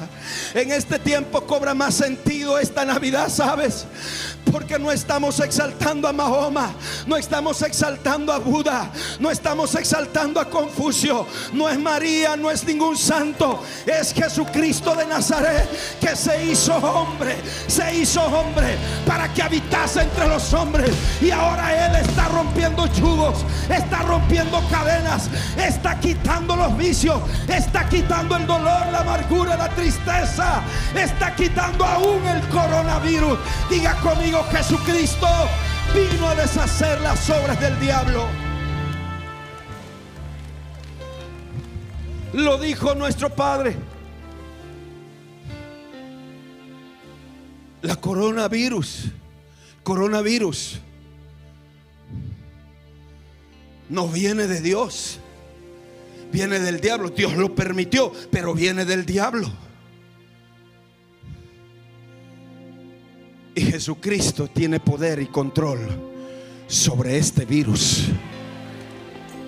En 0.53 0.71
este 0.71 0.99
tiempo 0.99 1.41
cobra 1.41 1.73
más 1.73 1.95
sentido 1.95 2.59
esta 2.59 2.83
Navidad, 2.83 3.29
¿sabes? 3.29 3.85
Porque 4.51 4.77
no 4.79 4.91
estamos 4.91 5.39
exaltando 5.39 6.07
a 6.07 6.13
Mahoma, 6.13 6.73
no 7.05 7.17
estamos 7.17 7.61
exaltando 7.61 8.31
a 8.31 8.39
Buda, 8.39 8.91
no 9.19 9.29
estamos 9.29 9.75
exaltando 9.75 10.39
a 10.39 10.49
Confucio, 10.49 11.27
no 11.51 11.67
es 11.67 11.77
María, 11.77 12.37
no 12.37 12.49
es 12.49 12.63
ningún 12.63 12.97
santo, 12.97 13.61
es 13.85 14.13
Jesucristo 14.13 14.95
de 14.95 15.05
Nazaret 15.05 15.67
que 15.99 16.15
se 16.15 16.45
hizo 16.45 16.75
hombre, 16.75 17.35
se 17.67 17.93
hizo 17.97 18.23
hombre 18.23 18.77
para 19.05 19.33
que 19.33 19.43
habitase 19.43 20.01
entre 20.03 20.27
los 20.29 20.53
hombres 20.53 20.91
y 21.21 21.29
ahora 21.29 21.87
Él 21.87 22.05
está 22.05 22.29
rompiendo 22.29 22.87
está 23.69 24.01
rompiendo 24.03 24.61
cadenas, 24.69 25.29
está 25.57 25.99
quitando 25.99 26.55
los 26.55 26.75
vicios, 26.77 27.21
está 27.47 27.87
quitando 27.87 28.35
el 28.35 28.47
dolor, 28.47 28.87
la 28.91 29.01
amargura, 29.01 29.55
la 29.55 29.69
tristeza, 29.69 30.61
está 30.95 31.35
quitando 31.35 31.85
aún 31.85 32.25
el 32.27 32.41
coronavirus. 32.49 33.37
Diga 33.69 33.95
conmigo, 33.95 34.43
Jesucristo 34.51 35.27
vino 35.93 36.27
a 36.27 36.35
deshacer 36.35 36.99
las 37.01 37.29
obras 37.29 37.59
del 37.59 37.79
diablo. 37.79 38.25
Lo 42.33 42.57
dijo 42.57 42.95
nuestro 42.95 43.29
Padre. 43.29 43.75
La 47.81 47.95
coronavirus, 47.95 49.05
coronavirus, 49.83 50.79
no 53.89 54.07
viene 54.07 54.47
de 54.47 54.61
Dios, 54.61 55.19
viene 56.31 56.59
del 56.59 56.79
diablo. 56.79 57.09
Dios 57.09 57.35
lo 57.35 57.55
permitió, 57.55 58.11
pero 58.31 58.53
viene 58.53 58.85
del 58.85 59.05
diablo. 59.05 59.51
Y 63.55 63.61
Jesucristo 63.61 64.47
tiene 64.47 64.79
poder 64.79 65.19
y 65.19 65.25
control 65.27 65.79
sobre 66.67 67.17
este 67.17 67.45
virus. 67.45 68.05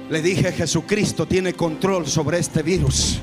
Le 0.09 0.21
dije, 0.21 0.51
Jesucristo 0.51 1.27
tiene 1.27 1.53
control 1.53 2.07
sobre 2.07 2.39
este 2.39 2.63
virus. 2.63 3.19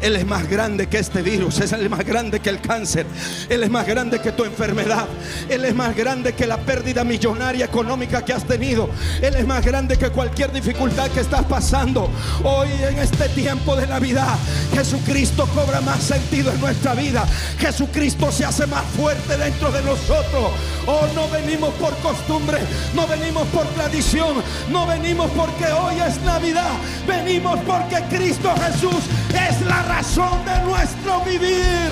Él 0.00 0.16
es 0.16 0.26
más 0.26 0.48
grande 0.48 0.86
que 0.88 0.98
este 0.98 1.22
virus, 1.22 1.60
es 1.60 1.72
el 1.72 1.88
más 1.88 2.04
grande 2.04 2.40
que 2.40 2.50
el 2.50 2.60
cáncer, 2.60 3.06
Él 3.48 3.62
es 3.62 3.70
más 3.70 3.86
grande 3.86 4.20
que 4.20 4.32
tu 4.32 4.44
enfermedad, 4.44 5.06
Él 5.48 5.64
es 5.64 5.74
más 5.74 5.96
grande 5.96 6.34
que 6.34 6.46
la 6.46 6.58
pérdida 6.58 7.04
millonaria 7.04 7.64
económica 7.64 8.24
que 8.24 8.32
has 8.32 8.44
tenido, 8.44 8.90
Él 9.22 9.34
es 9.34 9.46
más 9.46 9.64
grande 9.64 9.96
que 9.96 10.10
cualquier 10.10 10.52
dificultad 10.52 11.10
que 11.10 11.20
estás 11.20 11.44
pasando. 11.44 12.10
Hoy 12.44 12.68
en 12.88 12.98
este 12.98 13.28
tiempo 13.30 13.74
de 13.76 13.86
Navidad, 13.86 14.36
Jesucristo 14.74 15.48
cobra 15.54 15.80
más 15.80 16.02
sentido 16.02 16.52
en 16.52 16.60
nuestra 16.60 16.94
vida, 16.94 17.26
Jesucristo 17.58 18.30
se 18.30 18.44
hace 18.44 18.66
más 18.66 18.84
fuerte 18.96 19.36
dentro 19.36 19.72
de 19.72 19.82
nosotros. 19.82 20.52
Oh, 20.86 21.06
no 21.14 21.28
venimos 21.30 21.72
por 21.74 21.96
costumbre, 21.96 22.58
no 22.94 23.06
venimos 23.06 23.46
por 23.48 23.66
tradición, 23.68 24.36
no 24.70 24.86
venimos 24.86 25.30
porque 25.34 25.64
hoy 25.64 25.96
es 26.06 26.20
Navidad, 26.22 26.72
venimos 27.06 27.58
porque 27.66 27.96
Cristo 28.08 28.52
Jesús 28.54 29.04
es 29.34 29.60
la 29.62 29.85
razón 29.86 30.44
de 30.44 30.62
nuestro 30.64 31.20
vivir. 31.24 31.90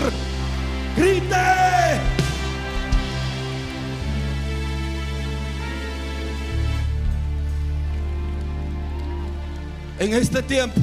Grite. 0.97 1.35
En 9.99 10.13
este 10.13 10.43
tiempo, 10.43 10.81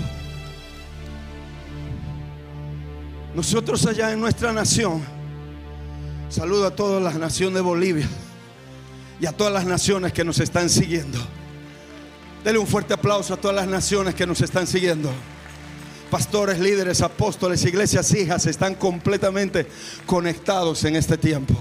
nosotros 3.36 3.86
allá 3.86 4.12
en 4.12 4.20
nuestra 4.20 4.52
nación, 4.52 5.04
saludo 6.30 6.68
a 6.68 6.76
todas 6.76 7.04
las 7.04 7.16
naciones 7.16 7.56
de 7.56 7.62
Bolivia 7.62 8.08
y 9.20 9.26
a 9.26 9.32
todas 9.32 9.54
las 9.54 9.66
naciones 9.66 10.14
que 10.14 10.24
nos 10.24 10.40
están 10.40 10.70
siguiendo. 10.70 11.20
Dele 12.44 12.58
un 12.58 12.66
fuerte 12.66 12.94
aplauso 12.94 13.34
a 13.34 13.38
todas 13.38 13.56
las 13.56 13.68
naciones 13.68 14.16
que 14.16 14.26
nos 14.26 14.42
están 14.42 14.66
siguiendo 14.66 15.12
pastores, 16.12 16.60
líderes, 16.60 17.02
apóstoles, 17.02 17.64
iglesias, 17.64 18.14
hijas 18.14 18.46
están 18.46 18.76
completamente 18.76 19.66
conectados 20.06 20.84
en 20.84 20.98
este 20.98 21.18
tiempo. 21.18 21.56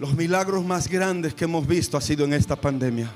Los 0.00 0.14
milagros 0.14 0.64
más 0.64 0.88
grandes 0.88 1.32
que 1.32 1.44
hemos 1.44 1.64
visto 1.64 1.96
ha 1.96 2.00
sido 2.00 2.24
en 2.24 2.34
esta 2.34 2.56
pandemia. 2.56 3.12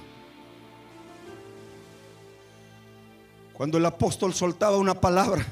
Cuando 3.53 3.79
el 3.79 3.87
apóstol 3.87 4.33
soltaba 4.33 4.77
una 4.79 4.95
palabra, 4.95 5.45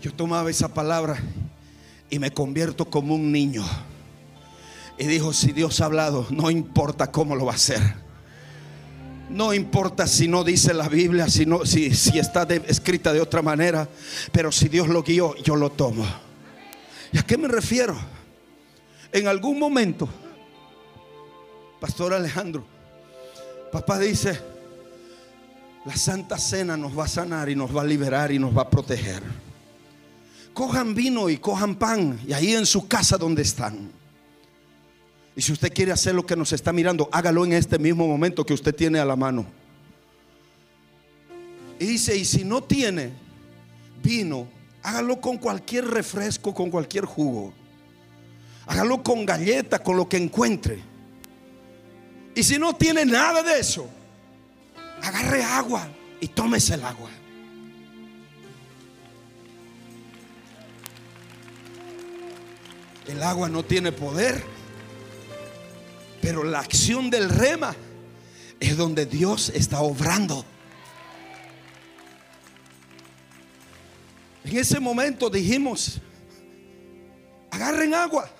yo 0.00 0.12
tomaba 0.12 0.50
esa 0.50 0.72
palabra 0.72 1.18
y 2.08 2.20
me 2.20 2.30
convierto 2.30 2.84
como 2.84 3.16
un 3.16 3.32
niño. 3.32 3.64
Y 4.96 5.06
dijo, 5.06 5.32
si 5.32 5.50
Dios 5.50 5.80
ha 5.80 5.86
hablado, 5.86 6.24
no 6.30 6.50
importa 6.50 7.10
cómo 7.10 7.34
lo 7.34 7.46
va 7.46 7.52
a 7.52 7.56
hacer. 7.56 8.03
No 9.28 9.54
importa 9.54 10.06
si 10.06 10.28
no 10.28 10.44
dice 10.44 10.74
la 10.74 10.88
Biblia, 10.88 11.28
si, 11.28 11.46
si, 11.94 12.18
está 12.18 12.42
escrita 12.66 13.12
de 13.12 13.20
otra 13.20 13.42
manera, 13.42 13.88
pero 14.32 14.52
si 14.52 14.68
Dios 14.68 14.88
lo 14.88 15.02
guió, 15.02 15.34
yo 15.36 15.56
lo 15.56 15.70
tomo. 15.70 16.04
¿Y 17.12 17.18
a 17.18 17.22
qué 17.22 17.38
me 17.38 17.48
refiero? 17.48 17.96
En 19.12 19.26
algún 19.28 19.58
momento, 19.58 20.08
Pastor 21.80 22.12
Alejandro, 22.12 22.64
papá 23.72 23.98
dice, 23.98 24.38
la 25.86 25.96
Santa 25.96 26.38
Cena 26.38 26.76
nos 26.76 26.98
va 26.98 27.04
a 27.04 27.08
sanar 27.08 27.48
y 27.48 27.56
nos 27.56 27.74
va 27.74 27.82
a 27.82 27.84
liberar 27.84 28.30
y 28.30 28.38
nos 28.38 28.56
va 28.56 28.62
a 28.62 28.70
proteger. 28.70 29.22
Cojan 30.52 30.94
vino 30.94 31.30
y 31.30 31.38
cojan 31.38 31.76
pan 31.76 32.20
y 32.26 32.32
ahí 32.32 32.54
en 32.54 32.66
su 32.66 32.86
casa 32.86 33.16
donde 33.16 33.42
están 33.42 33.90
y 35.36 35.42
si 35.42 35.52
usted 35.52 35.72
quiere 35.72 35.92
hacer 35.92 36.14
lo 36.14 36.24
que 36.24 36.36
nos 36.36 36.52
está 36.52 36.72
mirando, 36.72 37.08
hágalo 37.10 37.44
en 37.44 37.54
este 37.54 37.78
mismo 37.78 38.06
momento 38.06 38.46
que 38.46 38.54
usted 38.54 38.74
tiene 38.74 39.00
a 39.00 39.04
la 39.04 39.16
mano. 39.16 39.44
Y 41.80 41.86
dice, 41.86 42.16
y 42.16 42.24
si 42.24 42.44
no 42.44 42.62
tiene 42.62 43.10
vino, 44.02 44.46
hágalo 44.82 45.20
con 45.20 45.38
cualquier 45.38 45.86
refresco, 45.86 46.54
con 46.54 46.70
cualquier 46.70 47.04
jugo. 47.04 47.52
Hágalo 48.66 49.02
con 49.02 49.26
galleta, 49.26 49.80
con 49.80 49.96
lo 49.96 50.08
que 50.08 50.18
encuentre. 50.18 50.78
Y 52.36 52.42
si 52.44 52.58
no 52.58 52.76
tiene 52.76 53.04
nada 53.04 53.42
de 53.42 53.58
eso, 53.58 53.88
agarre 55.02 55.42
agua 55.42 55.88
y 56.20 56.28
tómese 56.28 56.74
el 56.74 56.84
agua. 56.84 57.10
El 63.08 63.22
agua 63.22 63.48
no 63.48 63.64
tiene 63.64 63.92
poder 63.92 64.53
pero 66.24 66.42
la 66.42 66.60
acción 66.60 67.10
del 67.10 67.28
rema 67.28 67.76
es 68.58 68.78
donde 68.78 69.04
Dios 69.04 69.52
está 69.54 69.82
obrando. 69.82 70.42
En 74.42 74.56
ese 74.56 74.80
momento 74.80 75.28
dijimos, 75.28 76.00
agarren 77.50 77.92
agua. 77.92 78.30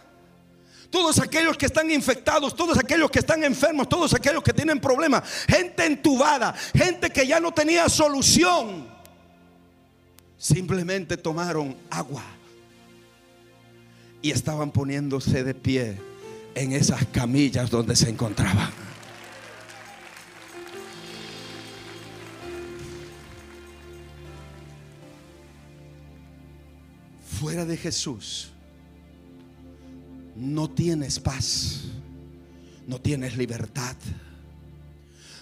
Todos 0.89 1.19
aquellos 1.19 1.59
que 1.59 1.67
están 1.67 1.91
infectados, 1.91 2.57
todos 2.57 2.79
aquellos 2.79 3.11
que 3.11 3.19
están 3.19 3.45
enfermos, 3.45 3.87
todos 3.87 4.15
aquellos 4.15 4.43
que 4.43 4.55
tienen 4.55 4.81
problemas, 4.81 5.23
gente 5.47 5.85
entubada, 5.85 6.55
gente 6.75 7.11
que 7.11 7.27
ya 7.27 7.39
no 7.39 7.53
tenía 7.53 7.91
solución, 7.91 8.89
simplemente 10.39 11.19
tomaron 11.19 11.77
agua 11.91 12.25
y 14.23 14.31
estaban 14.31 14.71
poniéndose 14.71 15.45
de 15.45 15.53
pie 15.53 16.14
en 16.55 16.73
esas 16.73 17.05
camillas 17.07 17.71
donde 17.71 17.97
se 17.97 18.09
encontraban. 18.11 18.71
Fuera 27.41 27.65
de 27.65 27.77
Jesús 27.77 28.51
no 30.37 30.69
tienes 30.71 31.21
paz, 31.21 31.83
no 32.87 33.01
tienes 33.01 33.37
libertad. 33.37 33.97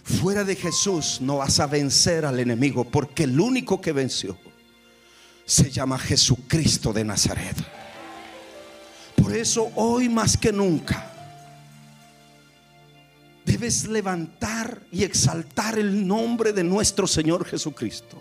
Fuera 0.03 0.45
de 0.45 0.57
Jesús 0.57 1.21
no 1.21 1.39
vas 1.39 1.61
a 1.61 1.67
vencer 1.67 2.25
al 2.25 2.41
enemigo 2.41 2.85
porque 2.85 3.25
el 3.25 3.39
único 3.39 3.81
que 3.81 3.93
venció 3.93 4.37
se 5.45 5.71
llama 5.71 5.99
Jesucristo 5.99 6.93
de 6.93 7.05
Nazaret. 7.05 7.82
Por 9.33 9.41
eso 9.41 9.73
hoy 9.77 10.11
más 10.11 10.37
que 10.37 10.53
nunca 10.53 11.11
debes 13.47 13.89
levantar 13.89 14.83
y 14.93 15.05
exaltar 15.05 15.79
el 15.79 16.07
nombre 16.07 16.53
de 16.53 16.63
nuestro 16.63 17.07
Señor 17.07 17.47
Jesucristo. 17.47 18.21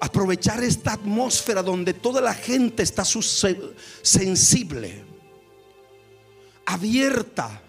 Aprovechar 0.00 0.64
esta 0.64 0.94
atmósfera 0.94 1.62
donde 1.62 1.94
toda 1.94 2.20
la 2.20 2.34
gente 2.34 2.82
está 2.82 3.04
sensible. 3.04 5.04
abierta 6.66 7.62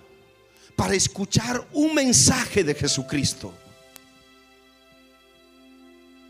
para 0.75 0.95
escuchar 0.95 1.63
un 1.73 1.93
mensaje 1.93 2.63
de 2.63 2.73
Jesucristo 2.73 3.53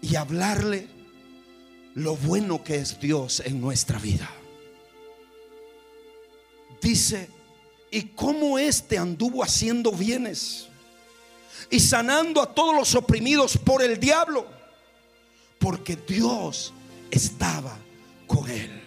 y 0.01 0.13
hablarle 0.17 0.89
lo 1.95 2.17
bueno 2.17 2.65
que 2.65 2.75
es 2.75 2.99
Dios 2.99 3.41
en 3.45 3.61
nuestra 3.61 3.97
vida. 3.97 4.29
Dice, 6.83 7.29
¿y 7.89 8.01
cómo 8.09 8.59
éste 8.59 8.97
anduvo 8.97 9.41
haciendo 9.41 9.93
bienes 9.93 10.67
y 11.69 11.79
sanando 11.79 12.41
a 12.41 12.53
todos 12.53 12.75
los 12.75 12.93
oprimidos 12.93 13.57
por 13.57 13.81
el 13.81 13.97
diablo? 13.97 14.45
Porque 15.59 15.95
Dios 15.95 16.73
estaba 17.09 17.77
con 18.27 18.49
él. 18.49 18.83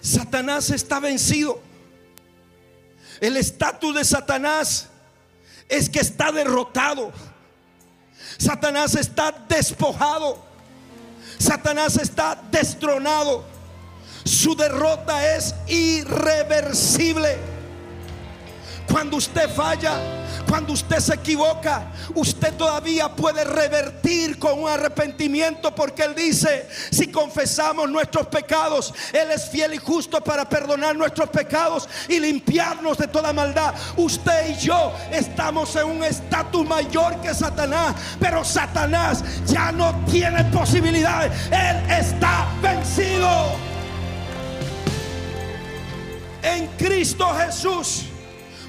Satanás 0.00 0.70
está 0.70 1.00
vencido. 1.00 1.60
El 3.20 3.36
estatus 3.36 3.92
de 3.96 4.04
Satanás 4.04 4.88
es 5.68 5.90
que 5.90 5.98
está 5.98 6.30
derrotado. 6.30 7.12
Satanás 8.38 8.94
está 8.94 9.32
despojado. 9.48 10.38
Satanás 11.38 11.96
está 11.96 12.40
destronado. 12.50 13.44
Su 14.24 14.54
derrota 14.54 15.36
es 15.36 15.54
irreversible. 15.66 17.51
Cuando 18.90 19.16
usted 19.16 19.48
falla, 19.50 19.98
cuando 20.48 20.72
usted 20.72 20.98
se 20.98 21.14
equivoca, 21.14 21.86
usted 22.14 22.52
todavía 22.54 23.08
puede 23.08 23.44
revertir 23.44 24.38
con 24.38 24.60
un 24.60 24.68
arrepentimiento 24.68 25.74
porque 25.74 26.02
Él 26.02 26.14
dice, 26.14 26.68
si 26.90 27.10
confesamos 27.10 27.88
nuestros 27.88 28.26
pecados, 28.26 28.92
Él 29.12 29.30
es 29.30 29.48
fiel 29.48 29.74
y 29.74 29.78
justo 29.78 30.22
para 30.22 30.48
perdonar 30.48 30.96
nuestros 30.96 31.30
pecados 31.30 31.88
y 32.08 32.18
limpiarnos 32.18 32.98
de 32.98 33.08
toda 33.08 33.32
maldad. 33.32 33.74
Usted 33.96 34.50
y 34.50 34.60
yo 34.60 34.92
estamos 35.10 35.74
en 35.76 35.86
un 35.86 36.04
estatus 36.04 36.66
mayor 36.66 37.20
que 37.20 37.34
Satanás, 37.34 37.94
pero 38.20 38.44
Satanás 38.44 39.24
ya 39.46 39.72
no 39.72 40.04
tiene 40.10 40.44
posibilidades. 40.44 41.32
Él 41.50 41.90
está 41.90 42.46
vencido. 42.60 43.52
En 46.42 46.66
Cristo 46.76 47.32
Jesús. 47.34 48.11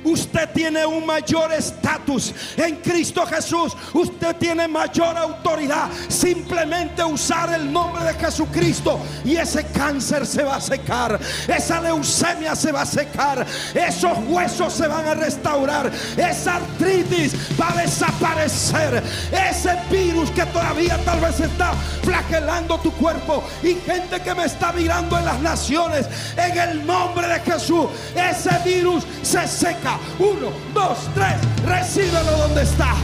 Usted 0.04 0.50
tiene 0.54 0.86
un 0.86 1.06
mayor 1.06 1.52
estatus 1.54 2.34
en 2.58 2.78
Cristo 2.78 3.26
Jesús. 3.26 3.74
Usted 3.94 4.36
tiene 4.36 4.68
mayor 4.68 5.18
autoridad. 5.18 5.90
Simplemente 6.10 7.04
usar 7.04 7.54
el 7.54 7.72
nombre 7.72 8.04
de 8.04 8.14
Jesucristo 8.16 9.00
y 9.24 9.36
ese 9.36 9.66
cáncer 9.68 10.26
se 10.26 10.44
va 10.44 10.58
a 10.58 10.62
secar. 10.62 11.20
Esa 11.48 11.82
leucemia 11.82 12.56
se 12.56 12.72
va 12.72 12.82
a 12.82 12.86
secar. 12.86 13.46
Esos 13.74 14.18
huesos 14.28 14.74
se 14.74 14.88
van 14.88 15.08
a 15.08 15.14
restaurar. 15.14 15.92
Esa 16.18 16.56
artritis 16.56 17.36
va 17.60 17.70
a 17.72 17.82
desaparecer. 17.82 19.02
Ese 19.32 19.78
virus 19.90 20.30
que 20.32 20.46
todavía 20.48 20.98
tal 21.06 21.20
vez 21.22 21.40
está 21.40 21.74
flagelando 22.04 22.78
tu 22.80 22.92
cuerpo 22.94 23.44
y 23.62 23.76
gente 23.76 24.22
que 24.22 24.36
me 24.36 24.46
está 24.46 24.72
mirando 24.74 25.18
en 25.18 25.26
las 25.26 25.40
naciones. 25.40 26.08
En 26.38 26.58
el 26.58 26.86
nombre 26.86 27.28
de 27.28 27.40
Jesús, 27.40 27.88
ese 28.16 28.52
virus 28.66 29.06
se 29.22 29.48
seca. 29.48 29.93
Uno, 30.20 30.52
dos, 30.74 30.98
tres. 31.14 31.36
Recíbelo 31.66 32.32
donde 32.38 32.64
está. 32.64 32.96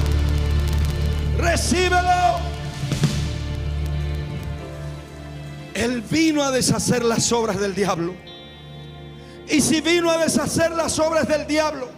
Recíbelo. 1.38 2.40
Él 5.74 6.02
vino 6.02 6.44
a 6.44 6.52
deshacer 6.52 7.04
las 7.04 7.32
obras 7.32 7.60
del 7.60 7.74
diablo. 7.74 8.14
Y 9.48 9.62
si 9.62 9.82
vino 9.82 10.12
a 10.12 10.18
deshacer 10.18 10.72
las 10.72 11.00
obras 11.00 11.28
del 11.28 11.48
diablo, 11.48 11.90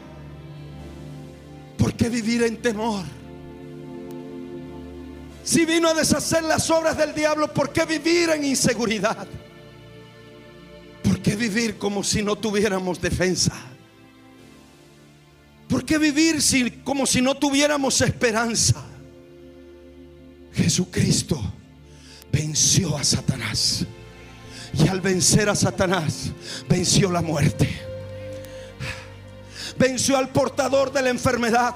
¿por 1.78 1.94
qué 1.94 2.10
vivir 2.10 2.44
en 2.44 2.62
temor? 2.62 3.04
Si 5.44 5.66
vino 5.66 5.90
a 5.90 5.94
deshacer 5.94 6.44
las 6.44 6.70
obras 6.70 6.98
del 6.98 7.14
diablo, 7.14 7.52
¿por 7.52 7.72
qué 7.72 7.86
vivir 7.86 8.30
en 8.30 8.46
inseguridad? 8.46 9.28
¿Por 11.04 11.20
qué 11.20 11.36
vivir 11.36 11.78
como 11.78 12.04
si 12.04 12.22
no 12.22 12.36
tuviéramos 12.36 13.02
defensa? 13.02 13.71
¿Por 15.72 15.86
qué 15.86 15.98
vivir 15.98 16.44
como 16.84 17.06
si 17.06 17.22
no 17.22 17.34
tuviéramos 17.34 18.02
esperanza? 18.02 18.84
Jesucristo 20.54 21.42
venció 22.30 22.98
a 22.98 23.06
Satanás. 23.06 23.86
Y 24.74 24.90
al 24.90 25.00
vencer 25.00 25.48
a 25.48 25.56
Satanás, 25.56 26.32
venció 26.68 27.10
la 27.10 27.22
muerte. 27.22 27.70
Venció 29.80 30.18
al 30.18 30.28
portador 30.30 30.92
de 30.92 31.04
la 31.04 31.10
enfermedad. 31.10 31.74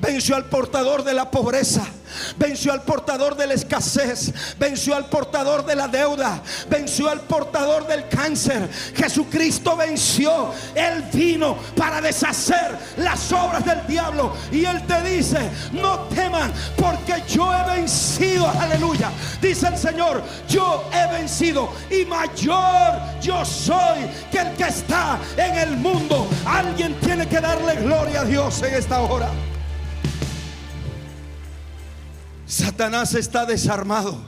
Venció 0.00 0.36
al 0.36 0.46
portador 0.46 1.04
de 1.04 1.14
la 1.14 1.30
pobreza 1.30 1.86
venció 2.36 2.72
al 2.72 2.82
portador 2.82 3.36
de 3.36 3.46
la 3.46 3.54
escasez, 3.54 4.32
venció 4.58 4.94
al 4.96 5.06
portador 5.06 5.64
de 5.64 5.76
la 5.76 5.88
deuda, 5.88 6.42
venció 6.68 7.08
al 7.08 7.20
portador 7.20 7.86
del 7.86 8.08
cáncer. 8.08 8.68
Jesucristo 8.94 9.76
venció, 9.76 10.52
Él 10.74 11.04
vino 11.12 11.56
para 11.76 12.00
deshacer 12.00 12.78
las 12.96 13.30
obras 13.32 13.64
del 13.64 13.86
diablo. 13.86 14.34
Y 14.50 14.64
Él 14.64 14.82
te 14.86 15.02
dice, 15.02 15.38
no 15.72 16.00
teman 16.08 16.52
porque 16.76 17.22
yo 17.28 17.52
he 17.52 17.76
vencido, 17.76 18.48
aleluya. 18.48 19.10
Dice 19.40 19.68
el 19.68 19.78
Señor, 19.78 20.22
yo 20.48 20.88
he 20.92 21.12
vencido 21.12 21.72
y 21.90 22.04
mayor 22.04 22.98
yo 23.20 23.44
soy 23.44 24.08
que 24.30 24.38
el 24.38 24.54
que 24.54 24.64
está 24.64 25.18
en 25.36 25.56
el 25.56 25.76
mundo. 25.76 26.28
Alguien 26.46 26.98
tiene 27.00 27.26
que 27.28 27.40
darle 27.40 27.76
gloria 27.76 28.22
a 28.22 28.24
Dios 28.24 28.62
en 28.62 28.74
esta 28.74 29.00
hora. 29.00 29.28
Satanás 32.48 33.12
está 33.14 33.44
desarmado. 33.44 34.18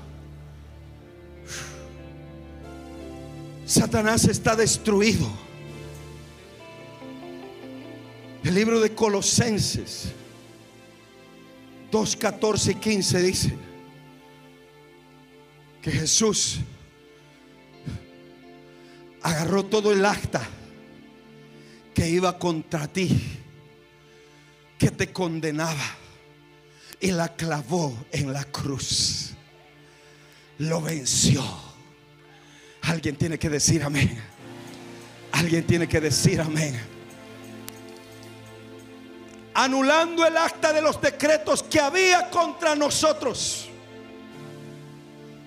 Satanás 3.65 4.27
está 4.27 4.55
destruido. 4.55 5.27
El 8.45 8.55
libro 8.55 8.79
de 8.79 8.95
Colosenses 8.95 10.13
2, 11.91 12.17
14 12.17 12.73
y 12.73 12.75
15 12.75 13.23
dice 13.23 13.59
que 15.81 15.91
Jesús 15.91 16.59
agarró 19.23 19.65
todo 19.65 19.93
el 19.93 20.05
acta 20.05 20.47
que 21.95 22.07
iba 22.07 22.39
contra 22.39 22.87
ti, 22.87 23.19
que 24.79 24.91
te 24.91 25.11
condenaba 25.11 26.00
y 27.01 27.11
la 27.11 27.29
clavó 27.35 27.97
en 28.13 28.33
la 28.33 28.45
cruz. 28.45 29.31
Lo 30.59 30.83
venció. 30.83 31.43
Alguien 32.83 33.17
tiene 33.17 33.39
que 33.39 33.49
decir 33.49 33.83
amén. 33.83 34.23
Alguien 35.33 35.67
tiene 35.67 35.89
que 35.89 36.01
decir 36.01 36.41
amén. 36.41 36.79
Anulando 39.55 40.27
el 40.27 40.37
acta 40.37 40.73
de 40.73 40.83
los 40.83 41.01
decretos 41.01 41.63
que 41.63 41.81
había 41.81 42.29
contra 42.29 42.75
nosotros. 42.75 43.69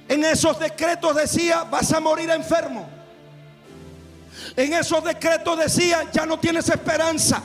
En 0.09 0.23
esos 0.25 0.59
decretos 0.59 1.15
decía, 1.15 1.63
vas 1.63 1.91
a 1.93 1.99
morir 1.99 2.29
enfermo. 2.29 2.89
En 4.55 4.73
esos 4.73 5.03
decretos 5.03 5.57
decía, 5.57 6.09
ya 6.11 6.25
no 6.25 6.39
tienes 6.39 6.67
esperanza. 6.69 7.41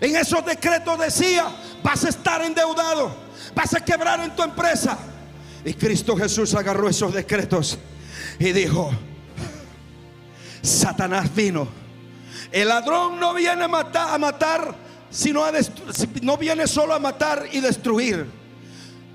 En 0.00 0.16
esos 0.16 0.44
decretos 0.44 0.98
decía, 0.98 1.46
vas 1.82 2.04
a 2.04 2.08
estar 2.08 2.42
endeudado, 2.42 3.14
vas 3.54 3.74
a 3.74 3.84
quebrar 3.84 4.20
en 4.20 4.34
tu 4.34 4.42
empresa. 4.42 4.98
Y 5.64 5.74
Cristo 5.74 6.16
Jesús 6.16 6.54
agarró 6.54 6.88
esos 6.88 7.12
decretos 7.12 7.78
y 8.38 8.52
dijo, 8.52 8.90
Satanás 10.62 11.34
vino. 11.34 11.68
El 12.50 12.68
ladrón 12.68 13.20
no 13.20 13.34
viene 13.34 13.64
a 13.64 13.68
matar, 13.68 14.14
a 14.14 14.18
matar 14.18 14.74
sino 15.10 15.44
a 15.44 15.52
no 16.22 16.36
viene 16.36 16.66
solo 16.66 16.94
a 16.94 16.98
matar 16.98 17.48
y 17.52 17.60
destruir. 17.60 18.26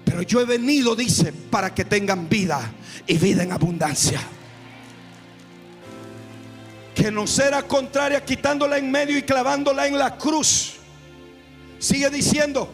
Pero 0.03 0.21
yo 0.21 0.41
he 0.41 0.45
venido, 0.45 0.95
dice, 0.95 1.31
para 1.31 1.73
que 1.73 1.85
tengan 1.85 2.29
vida 2.29 2.59
y 3.07 3.17
vida 3.17 3.43
en 3.43 3.51
abundancia. 3.51 4.21
Que 6.93 7.11
no 7.11 7.25
será 7.25 7.63
contraria 7.63 8.23
quitándola 8.23 8.77
en 8.77 8.91
medio 8.91 9.17
y 9.17 9.23
clavándola 9.23 9.87
en 9.87 9.97
la 9.97 10.15
cruz 10.17 10.74
Sigue 11.79 12.09
diciendo, 12.09 12.69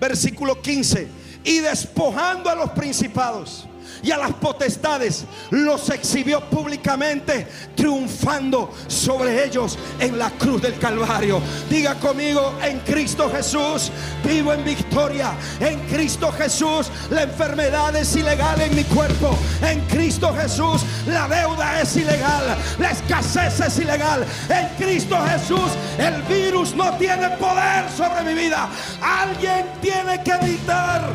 versículo 0.00 0.60
15, 0.60 1.08
y 1.44 1.58
despojando 1.58 2.50
a 2.50 2.54
los 2.54 2.70
principados 2.70 3.66
y 4.02 4.10
a 4.10 4.18
las 4.18 4.32
potestades 4.32 5.24
los 5.50 5.90
exhibió 5.90 6.40
públicamente, 6.48 7.46
triunfando 7.74 8.72
sobre 8.86 9.44
ellos 9.44 9.78
en 9.98 10.18
la 10.18 10.30
cruz 10.30 10.62
del 10.62 10.78
Calvario. 10.78 11.40
Diga 11.68 11.94
conmigo, 11.96 12.54
en 12.62 12.80
Cristo 12.80 13.30
Jesús 13.30 13.90
vivo 14.24 14.52
en 14.52 14.64
victoria. 14.64 15.32
En 15.60 15.80
Cristo 15.88 16.32
Jesús 16.32 16.90
la 17.10 17.22
enfermedad 17.22 17.94
es 17.96 18.14
ilegal 18.16 18.60
en 18.60 18.74
mi 18.74 18.84
cuerpo. 18.84 19.36
En 19.62 19.80
Cristo 19.82 20.34
Jesús 20.34 20.82
la 21.06 21.28
deuda 21.28 21.80
es 21.80 21.96
ilegal. 21.96 22.56
La 22.78 22.90
escasez 22.90 23.60
es 23.60 23.78
ilegal. 23.78 24.24
En 24.48 24.68
Cristo 24.76 25.16
Jesús 25.26 25.70
el 25.98 26.22
virus 26.22 26.74
no 26.74 26.96
tiene 26.96 27.30
poder 27.30 27.90
sobre 27.96 28.22
mi 28.22 28.34
vida. 28.34 28.68
Alguien 29.00 29.66
tiene 29.80 30.22
que 30.22 30.32
evitar. 30.32 31.10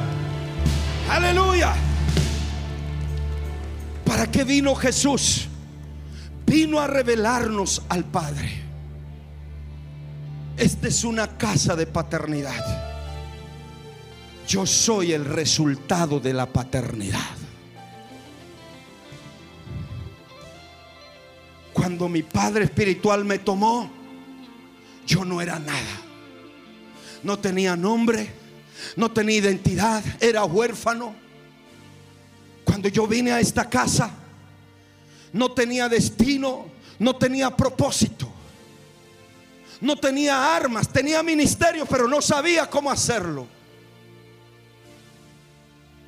Aleluya. 1.09 1.73
¿Para 4.05 4.31
qué 4.31 4.43
vino 4.43 4.75
Jesús? 4.75 5.47
Vino 6.45 6.79
a 6.79 6.87
revelarnos 6.87 7.81
al 7.89 8.05
Padre. 8.05 8.63
Esta 10.57 10.87
es 10.87 11.03
una 11.03 11.37
casa 11.37 11.75
de 11.75 11.87
paternidad. 11.87 12.63
Yo 14.47 14.65
soy 14.65 15.11
el 15.11 15.25
resultado 15.25 16.19
de 16.19 16.33
la 16.33 16.45
paternidad. 16.45 17.19
Cuando 21.73 22.07
mi 22.07 22.23
padre 22.23 22.65
espiritual 22.65 23.25
me 23.25 23.39
tomó, 23.39 23.91
yo 25.05 25.25
no 25.25 25.41
era 25.41 25.59
nada. 25.59 26.01
No 27.23 27.39
tenía 27.39 27.75
nombre, 27.75 28.31
no 28.95 29.11
tenía 29.11 29.37
identidad, 29.37 30.03
era 30.21 30.45
huérfano 30.45 31.24
cuando 32.65 32.89
yo 32.89 33.07
vine 33.07 33.31
a 33.31 33.39
esta 33.39 33.69
casa, 33.69 34.11
no 35.31 35.51
tenía 35.51 35.87
destino, 35.87 36.65
no 36.99 37.15
tenía 37.15 37.55
propósito. 37.55 38.31
No 39.81 39.97
tenía 39.97 40.55
armas, 40.55 40.87
tenía 40.89 41.21
ministerio, 41.21 41.85
pero 41.85 42.07
no 42.07 42.21
sabía 42.21 42.69
cómo 42.69 42.89
hacerlo. 42.89 43.47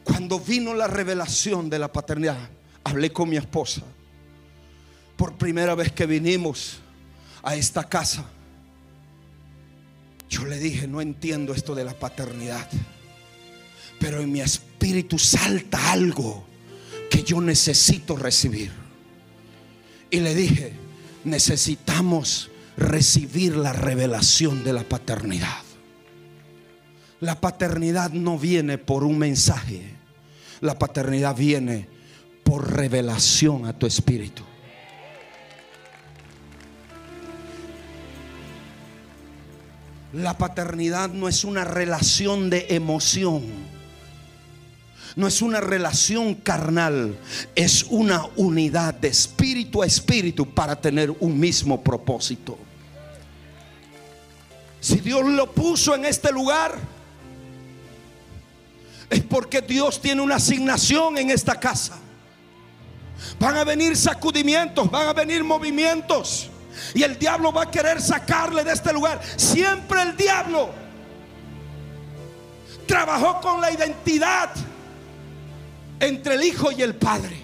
Cuando 0.03 0.39
vino 0.39 0.73
la 0.73 0.87
revelación 0.87 1.69
de 1.69 1.79
la 1.79 1.91
paternidad, 1.91 2.49
hablé 2.83 3.11
con 3.11 3.29
mi 3.29 3.37
esposa. 3.37 3.81
Por 5.17 5.33
primera 5.35 5.75
vez 5.75 5.91
que 5.91 6.05
vinimos 6.05 6.79
a 7.43 7.55
esta 7.55 7.83
casa, 7.83 8.25
yo 10.29 10.45
le 10.45 10.57
dije, 10.57 10.87
no 10.87 11.01
entiendo 11.01 11.53
esto 11.53 11.75
de 11.75 11.83
la 11.83 11.93
paternidad. 11.93 12.67
Pero 13.99 14.21
en 14.21 14.31
mi 14.31 14.41
espíritu 14.41 15.17
salta 15.17 15.91
algo 15.91 16.45
que 17.09 17.23
yo 17.23 17.41
necesito 17.41 18.15
recibir. 18.15 18.71
Y 20.09 20.19
le 20.19 20.35
dije, 20.35 20.73
necesitamos 21.23 22.49
recibir 22.77 23.55
la 23.55 23.73
revelación 23.73 24.63
de 24.63 24.73
la 24.73 24.83
paternidad. 24.83 25.63
La 27.19 27.41
paternidad 27.41 28.11
no 28.11 28.37
viene 28.37 28.77
por 28.77 29.03
un 29.03 29.17
mensaje. 29.17 29.81
La 30.61 30.77
paternidad 30.77 31.35
viene 31.35 31.89
por 32.43 32.71
revelación 32.71 33.65
a 33.65 33.77
tu 33.77 33.87
espíritu. 33.87 34.43
La 40.13 40.37
paternidad 40.37 41.09
no 41.09 41.27
es 41.27 41.43
una 41.43 41.63
relación 41.63 42.49
de 42.49 42.67
emoción 42.69 43.43
no 45.17 45.25
es 45.25 45.41
una 45.41 45.59
relación 45.59 46.35
carnal, 46.35 47.17
es 47.55 47.83
una 47.89 48.27
unidad 48.35 48.93
de 48.93 49.07
espíritu 49.07 49.81
a 49.81 49.87
espíritu 49.87 50.45
para 50.45 50.79
tener 50.79 51.09
un 51.09 51.39
mismo 51.39 51.83
propósito. 51.83 52.55
Si 54.79 54.97
Dios 54.97 55.25
lo 55.25 55.51
puso 55.51 55.95
en 55.95 56.05
este 56.05 56.31
lugar, 56.31 56.75
es 59.09 59.23
porque 59.23 59.59
Dios 59.61 59.99
tiene 59.99 60.21
una 60.21 60.35
asignación 60.35 61.17
en 61.17 61.31
esta 61.31 61.59
casa. 61.59 61.97
Van 63.39 63.57
a 63.57 63.63
venir 63.63 63.97
sacudimientos, 63.97 64.91
van 64.91 65.07
a 65.07 65.13
venir 65.13 65.43
movimientos. 65.43 66.47
Y 66.93 67.01
el 67.01 67.17
diablo 67.17 67.51
va 67.51 67.63
a 67.63 67.71
querer 67.71 67.99
sacarle 67.99 68.63
de 68.63 68.71
este 68.71 68.93
lugar. 68.93 69.19
Siempre 69.35 69.99
el 70.03 70.15
diablo 70.15 70.69
trabajó 72.85 73.41
con 73.41 73.59
la 73.59 73.71
identidad 73.71 74.51
entre 75.99 76.35
el 76.35 76.43
Hijo 76.43 76.71
y 76.71 76.81
el 76.81 76.95
Padre. 76.95 77.37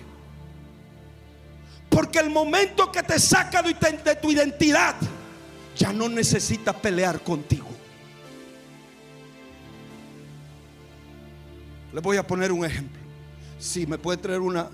Porque 1.90 2.20
el 2.20 2.30
momento 2.30 2.92
que 2.92 3.04
te 3.04 3.20
saca 3.20 3.62
de 3.62 4.16
tu 4.16 4.32
identidad, 4.32 4.96
ya 5.78 5.94
no 5.94 6.10
necesita 6.10 6.74
pelear 6.74 7.22
contigo. 7.22 7.68
Le 11.94 12.00
voy 12.00 12.18
a 12.18 12.26
poner 12.26 12.52
un 12.52 12.66
ejemplo. 12.66 13.00
Si 13.60 13.86
me 13.86 13.98
puede 13.98 14.18
traer 14.18 14.40
una, 14.40 14.70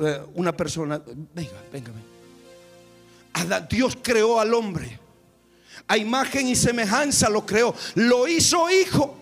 eh, 0.00 0.22
una 0.34 0.56
persona, 0.56 1.00
venga, 1.34 1.52
venga. 1.70 1.92
Dios 3.68 3.98
creó 4.02 4.40
al 4.40 4.54
hombre. 4.54 4.98
A 5.86 5.98
imagen 5.98 6.48
y 6.48 6.56
semejanza 6.56 7.28
lo 7.28 7.44
creó. 7.44 7.74
Lo 7.94 8.26
hizo 8.26 8.70
hijo. 8.70 9.16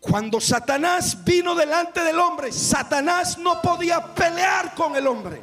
Cuando 0.00 0.40
Satanás 0.40 1.24
vino 1.24 1.54
delante 1.54 2.02
del 2.02 2.18
hombre, 2.18 2.52
Satanás 2.52 3.36
no 3.38 3.60
podía 3.60 4.14
pelear 4.14 4.74
con 4.74 4.94
el 4.94 5.06
hombre. 5.06 5.42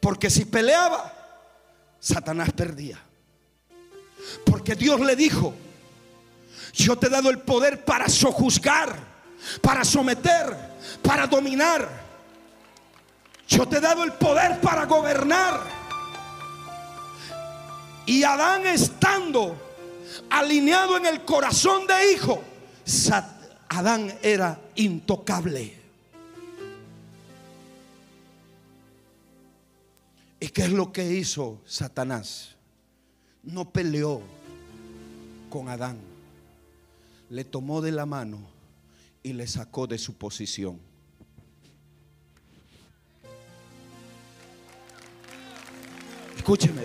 Porque 0.00 0.28
si 0.28 0.44
peleaba, 0.44 1.12
Satanás 2.00 2.50
perdía. 2.52 2.98
Porque 4.44 4.74
Dios 4.74 5.00
le 5.00 5.14
dijo, 5.14 5.54
yo 6.72 6.96
te 6.96 7.06
he 7.06 7.10
dado 7.10 7.30
el 7.30 7.38
poder 7.38 7.84
para 7.84 8.08
sojuzgar, 8.08 8.96
para 9.60 9.84
someter, 9.84 10.56
para 11.02 11.28
dominar. 11.28 11.88
Yo 13.46 13.66
te 13.68 13.76
he 13.76 13.80
dado 13.80 14.02
el 14.02 14.12
poder 14.14 14.60
para 14.60 14.86
gobernar. 14.86 15.60
Y 18.06 18.24
Adán 18.24 18.66
estando 18.66 19.56
alineado 20.30 20.96
en 20.96 21.06
el 21.06 21.24
corazón 21.24 21.86
de 21.86 22.12
hijo, 22.12 22.42
Adán 23.68 24.12
era 24.22 24.60
intocable. 24.76 25.80
¿Y 30.40 30.48
qué 30.48 30.62
es 30.62 30.70
lo 30.70 30.92
que 30.92 31.12
hizo 31.12 31.60
Satanás? 31.64 32.56
No 33.42 33.70
peleó 33.70 34.20
con 35.48 35.68
Adán. 35.68 35.98
Le 37.30 37.44
tomó 37.44 37.80
de 37.80 37.92
la 37.92 38.06
mano 38.06 38.38
y 39.22 39.32
le 39.32 39.46
sacó 39.46 39.86
de 39.86 39.98
su 39.98 40.14
posición. 40.14 40.78
Escúcheme. 46.36 46.82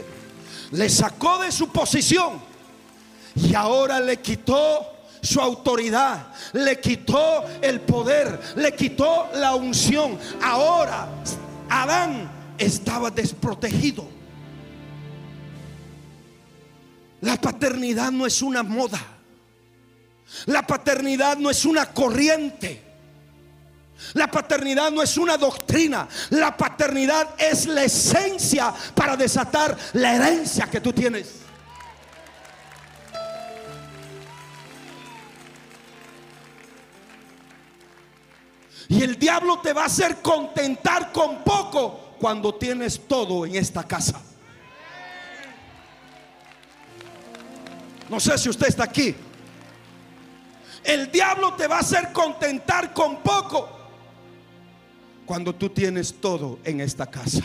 Le 0.72 0.90
sacó 0.90 1.40
de 1.40 1.52
su 1.52 1.70
posición 1.70 2.40
y 3.38 3.54
ahora 3.54 4.00
le 4.00 4.20
quitó 4.22 4.94
su 5.22 5.40
autoridad, 5.42 6.28
le 6.54 6.80
quitó 6.80 7.46
el 7.62 7.82
poder, 7.82 8.40
le 8.56 8.74
quitó 8.74 9.30
la 9.36 9.56
unción. 9.56 10.18
Ahora 10.42 11.08
Adán 11.70 12.30
estaba 12.58 13.12
desprotegido. 13.12 14.08
La 17.22 17.36
paternidad 17.40 18.12
no 18.12 18.26
es 18.26 18.42
una 18.42 18.64
moda. 18.64 19.00
La 20.46 20.66
paternidad 20.66 21.38
no 21.38 21.50
es 21.50 21.66
una 21.66 21.94
corriente. 21.94 22.84
La 24.14 24.30
paternidad 24.30 24.92
no 24.92 25.02
es 25.02 25.18
una 25.18 25.38
doctrina. 25.38 26.08
La 26.30 26.56
paternidad 26.56 27.30
es 27.38 27.66
la 27.66 27.84
esencia 27.84 28.74
para 28.94 29.18
desatar 29.18 29.76
la 29.94 30.16
herencia 30.16 30.70
que 30.70 30.80
tú 30.80 30.94
tienes. 30.94 31.47
Y 38.90 39.02
el 39.04 39.20
diablo 39.20 39.60
te 39.60 39.74
va 39.74 39.84
a 39.84 39.88
hacer 39.88 40.18
contentar 40.22 41.12
con 41.12 41.44
poco 41.44 42.16
cuando 42.20 42.56
tienes 42.56 43.02
todo 43.08 43.46
en 43.46 43.56
esta 43.56 43.84
casa. 43.84 44.22
No 48.10 48.20
sé 48.20 48.38
si 48.38 48.50
usted 48.50 48.68
está 48.68 48.86
aquí. 48.86 49.14
El 50.84 51.12
diablo 51.12 51.54
te 51.56 51.68
va 51.68 51.78
a 51.78 51.80
hacer 51.82 52.14
contentar 52.14 52.94
con 52.94 53.18
poco 53.22 53.70
cuando 55.26 55.54
tú 55.54 55.70
tienes 55.70 56.16
todo 56.22 56.60
en 56.64 56.80
esta 56.80 57.08
casa. 57.08 57.44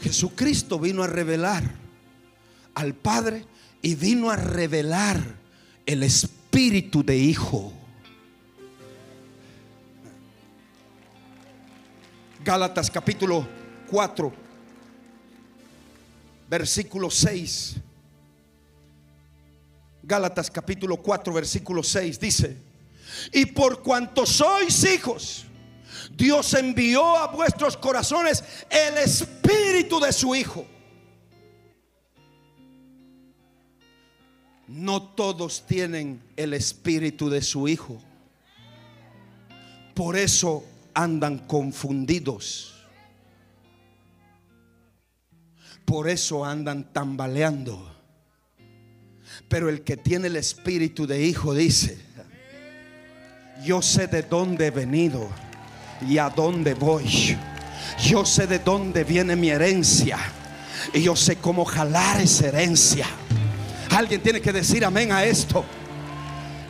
Jesucristo 0.00 0.78
vino 0.78 1.02
a 1.02 1.08
revelar 1.08 1.64
al 2.74 2.94
Padre 2.94 3.44
y 3.82 3.96
vino 3.96 4.30
a 4.30 4.36
revelar 4.36 5.20
el 5.86 6.04
espíritu 6.04 6.41
de 6.52 7.16
hijo. 7.16 7.72
Gálatas 12.44 12.90
capítulo 12.90 13.48
4, 13.90 14.32
versículo 16.48 17.10
6. 17.10 17.76
Gálatas 20.02 20.50
capítulo 20.50 20.98
4, 20.98 21.32
versículo 21.32 21.82
6 21.82 22.20
dice, 22.20 22.56
y 23.32 23.46
por 23.46 23.82
cuanto 23.82 24.26
sois 24.26 24.84
hijos, 24.84 25.46
Dios 26.12 26.52
envió 26.54 27.16
a 27.16 27.28
vuestros 27.28 27.76
corazones 27.76 28.44
el 28.68 28.98
espíritu 28.98 29.98
de 30.00 30.12
su 30.12 30.34
Hijo. 30.34 30.66
No 34.72 35.02
todos 35.02 35.66
tienen 35.66 36.22
el 36.34 36.54
espíritu 36.54 37.28
de 37.28 37.42
su 37.42 37.68
Hijo. 37.68 38.00
Por 39.94 40.16
eso 40.16 40.64
andan 40.94 41.38
confundidos. 41.40 42.72
Por 45.84 46.08
eso 46.08 46.42
andan 46.42 46.90
tambaleando. 46.90 47.94
Pero 49.46 49.68
el 49.68 49.82
que 49.82 49.98
tiene 49.98 50.28
el 50.28 50.36
espíritu 50.36 51.06
de 51.06 51.22
hijo 51.22 51.52
dice, 51.52 51.98
yo 53.62 53.82
sé 53.82 54.06
de 54.06 54.22
dónde 54.22 54.68
he 54.68 54.70
venido 54.70 55.28
y 56.08 56.16
a 56.16 56.30
dónde 56.30 56.72
voy. 56.72 57.36
Yo 58.02 58.24
sé 58.24 58.46
de 58.46 58.58
dónde 58.58 59.04
viene 59.04 59.36
mi 59.36 59.50
herencia 59.50 60.18
y 60.94 61.02
yo 61.02 61.14
sé 61.14 61.36
cómo 61.36 61.66
jalar 61.66 62.22
esa 62.22 62.48
herencia. 62.48 63.06
Alguien 63.92 64.22
tiene 64.22 64.40
que 64.40 64.52
decir 64.52 64.84
amén 64.84 65.12
a 65.12 65.22
esto. 65.24 65.64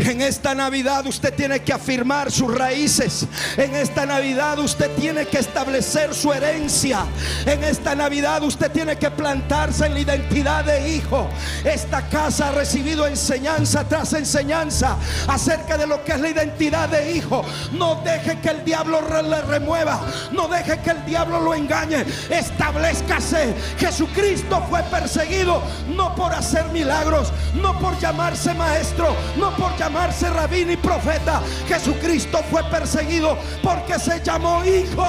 En 0.05 0.21
esta 0.21 0.53
Navidad 0.53 1.07
usted 1.07 1.33
tiene 1.33 1.61
que 1.61 1.73
afirmar 1.73 2.33
sus 2.33 2.53
raíces. 2.53 3.25
En 3.57 3.77
esta 3.77 4.05
Navidad 4.05 4.59
usted 4.59 4.91
tiene 4.97 5.27
que 5.27 5.39
establecer 5.39 6.13
su 6.13 6.33
herencia. 6.33 7.05
En 7.47 7.63
esta 7.63 7.95
Navidad 7.95 8.43
usted 8.43 8.73
tiene 8.73 8.97
que 8.97 9.13
plantarse 9.13 9.87
en 9.87 9.95
la 9.95 10.01
identidad 10.01 10.65
de 10.65 10.89
hijo. 10.89 11.29
Esta 11.63 12.09
casa 12.09 12.49
ha 12.49 12.53
recibido 12.53 13.07
enseñanza 13.07 13.89
tras 13.89 14.13
enseñanza 14.15 14.97
acerca 15.29 15.79
de 15.79 15.87
lo 15.87 16.05
que 16.05 16.13
es 16.13 16.21
la 16.21 16.31
identidad 16.31 16.89
de 16.89 17.13
hijo. 17.13 17.45
No 17.71 18.03
deje 18.05 18.41
que 18.41 18.49
el 18.49 18.65
diablo 18.65 19.01
le 19.23 19.43
remueva. 19.43 20.01
No 20.33 20.49
deje 20.49 20.81
que 20.81 20.91
el 20.91 21.05
diablo 21.07 21.41
lo 21.41 21.55
engañe. 21.55 22.05
Establezcase. 22.29 23.55
Jesucristo 23.79 24.67
fue 24.69 24.83
perseguido 24.85 25.63
no 25.95 26.13
por 26.17 26.33
hacer 26.33 26.65
milagros, 26.73 27.33
no 27.55 27.79
por 27.79 27.97
llamarse 28.01 28.53
maestro, 28.55 29.15
no 29.37 29.55
por 29.57 29.71
llamarse 29.79 29.92
llamarse 29.93 30.31
rabín 30.31 30.71
y 30.71 30.77
profeta, 30.79 31.43
Jesucristo 31.69 32.43
fue 32.51 32.65
perseguido 32.71 33.37
porque 33.63 33.99
se 33.99 34.23
llamó 34.25 34.65
hijo. 34.65 35.05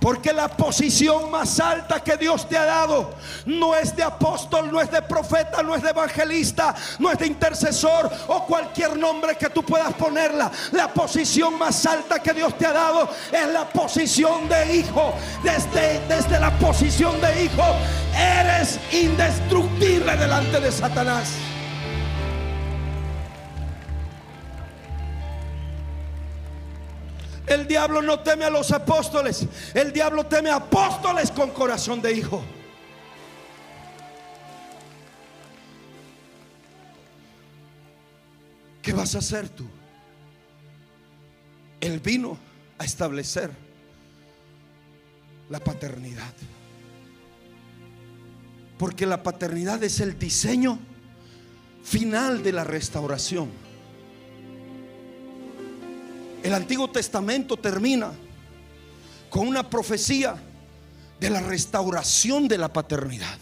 Porque 0.00 0.32
la 0.32 0.48
posición 0.48 1.30
más 1.30 1.60
alta 1.60 2.02
que 2.02 2.16
Dios 2.16 2.48
te 2.48 2.56
ha 2.56 2.64
dado 2.64 3.14
no 3.44 3.74
es 3.74 3.94
de 3.94 4.02
apóstol, 4.02 4.72
no 4.72 4.80
es 4.80 4.90
de 4.90 5.02
profeta, 5.02 5.62
no 5.62 5.74
es 5.74 5.82
de 5.82 5.90
evangelista, 5.90 6.74
no 6.98 7.12
es 7.12 7.18
de 7.18 7.26
intercesor 7.26 8.10
o 8.28 8.46
cualquier 8.46 8.96
nombre 8.96 9.36
que 9.36 9.50
tú 9.50 9.62
puedas 9.62 9.92
ponerla. 9.94 10.50
La 10.72 10.88
posición 10.88 11.58
más 11.58 11.84
alta 11.84 12.20
que 12.20 12.32
Dios 12.32 12.56
te 12.56 12.66
ha 12.66 12.72
dado 12.72 13.10
es 13.30 13.46
la 13.48 13.68
posición 13.68 14.48
de 14.48 14.76
hijo. 14.76 15.12
Desde, 15.42 16.00
desde 16.08 16.40
la 16.40 16.50
posición 16.58 17.20
de 17.20 17.44
hijo 17.44 17.64
eres 18.16 18.80
indestructible 18.92 20.16
delante 20.16 20.60
de 20.60 20.72
Satanás. 20.72 21.49
El 27.50 27.66
diablo 27.66 28.00
no 28.00 28.20
teme 28.20 28.44
a 28.44 28.50
los 28.50 28.70
apóstoles. 28.70 29.44
El 29.74 29.92
diablo 29.92 30.24
teme 30.24 30.50
a 30.50 30.54
apóstoles 30.54 31.32
con 31.32 31.50
corazón 31.50 32.00
de 32.00 32.12
hijo. 32.12 32.44
¿Qué 38.80 38.92
vas 38.92 39.16
a 39.16 39.18
hacer 39.18 39.48
tú? 39.48 39.66
Él 41.80 41.98
vino 41.98 42.38
a 42.78 42.84
establecer 42.84 43.50
la 45.48 45.58
paternidad. 45.58 46.32
Porque 48.78 49.06
la 49.06 49.24
paternidad 49.24 49.82
es 49.82 49.98
el 49.98 50.16
diseño 50.16 50.78
final 51.82 52.44
de 52.44 52.52
la 52.52 52.62
restauración. 52.62 53.69
El 56.42 56.54
Antiguo 56.54 56.90
Testamento 56.90 57.56
termina 57.56 58.12
con 59.28 59.46
una 59.46 59.68
profecía 59.68 60.36
de 61.18 61.30
la 61.30 61.40
restauración 61.40 62.48
de 62.48 62.58
la 62.58 62.72
paternidad. 62.72 63.38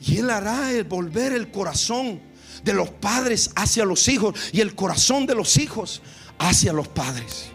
Y 0.00 0.18
Él 0.18 0.30
hará 0.30 0.72
el 0.72 0.84
volver 0.84 1.32
el 1.32 1.50
corazón 1.50 2.20
de 2.62 2.72
los 2.72 2.90
padres 2.90 3.50
hacia 3.54 3.84
los 3.84 4.08
hijos 4.08 4.34
y 4.52 4.60
el 4.60 4.74
corazón 4.74 5.26
de 5.26 5.34
los 5.34 5.56
hijos 5.56 6.02
hacia 6.38 6.72
los 6.72 6.88
padres. 6.88 7.46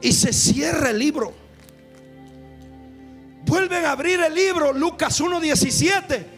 Y 0.00 0.12
se 0.12 0.32
cierra 0.32 0.90
el 0.90 0.98
libro. 0.98 1.32
Vuelven 3.46 3.84
a 3.84 3.92
abrir 3.92 4.20
el 4.20 4.34
libro, 4.34 4.72
Lucas 4.72 5.20
1.17 5.20 6.37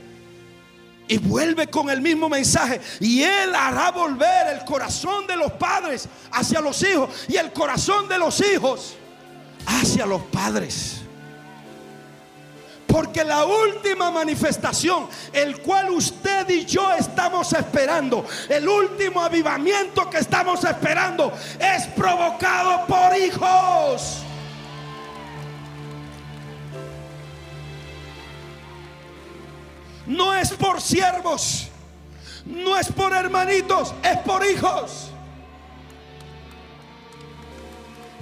y 1.11 1.19
vuelve 1.19 1.67
con 1.67 1.91
el 1.91 2.01
mismo 2.01 2.29
mensaje. 2.29 2.81
Y 3.01 3.25
Él 3.25 3.53
hará 3.53 3.91
volver 3.91 4.57
el 4.57 4.65
corazón 4.65 5.27
de 5.27 5.37
los 5.37 5.51
padres 5.53 6.09
hacia 6.31 6.61
los 6.61 6.81
hijos 6.85 7.11
y 7.27 7.37
el 7.37 7.53
corazón 7.53 8.09
de 8.09 8.17
los 8.17 8.41
hijos 8.41 8.95
hacia 9.67 10.07
los 10.07 10.23
padres. 10.23 11.01
Porque 12.87 13.25
la 13.25 13.45
última 13.45 14.13
manifestación, 14.13 15.09
el 15.33 15.61
cual 15.63 15.91
usted 15.91 16.49
y 16.49 16.65
yo 16.65 16.93
estamos 16.93 17.53
esperando, 17.55 18.25
el 18.49 18.69
último 18.69 19.21
avivamiento 19.21 20.09
que 20.09 20.19
estamos 20.19 20.63
esperando, 20.63 21.33
es 21.59 21.89
provocado 21.89 22.87
por 22.87 23.17
hijos. 23.17 24.23
No 30.11 30.35
es 30.35 30.51
por 30.53 30.81
siervos, 30.81 31.69
no 32.45 32.77
es 32.77 32.91
por 32.91 33.13
hermanitos, 33.13 33.95
es 34.03 34.19
por 34.19 34.45
hijos. 34.45 35.11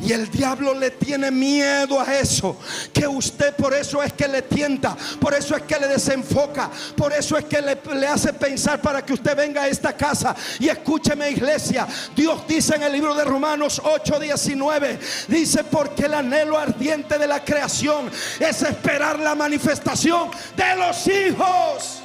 Y 0.00 0.12
el 0.12 0.30
diablo 0.30 0.74
le 0.74 0.92
tiene 0.92 1.30
miedo 1.30 2.00
a 2.00 2.14
eso. 2.14 2.56
Que 2.92 3.06
usted 3.06 3.54
por 3.56 3.74
eso 3.74 4.02
es 4.02 4.12
que 4.12 4.28
le 4.28 4.42
tienta. 4.42 4.96
Por 5.20 5.34
eso 5.34 5.56
es 5.56 5.62
que 5.62 5.78
le 5.78 5.88
desenfoca. 5.88 6.70
Por 6.96 7.12
eso 7.12 7.36
es 7.36 7.46
que 7.46 7.60
le, 7.60 8.06
hace 8.06 8.32
pensar 8.32 8.80
para 8.80 9.04
que 9.04 9.12
usted 9.12 9.36
venga 9.36 9.62
a 9.62 9.68
esta 9.68 9.96
casa. 9.96 10.36
Y 10.60 10.68
escúcheme 10.68 11.30
iglesia. 11.30 11.86
Dios 12.14 12.46
dice 12.46 12.76
en 12.76 12.84
el 12.84 12.92
libro 12.92 13.14
de 13.14 13.24
Romanos 13.24 13.82
8:19. 13.82 14.98
Dice 15.26 15.64
porque 15.64 16.04
el 16.04 16.14
anhelo 16.14 16.56
ardiente 16.56 17.18
de 17.18 17.26
la 17.26 17.44
creación 17.44 18.08
es 18.38 18.62
esperar 18.62 19.18
la 19.18 19.34
manifestación 19.34 20.30
de 20.56 20.76
los 20.76 21.06
hijos. 21.08 22.02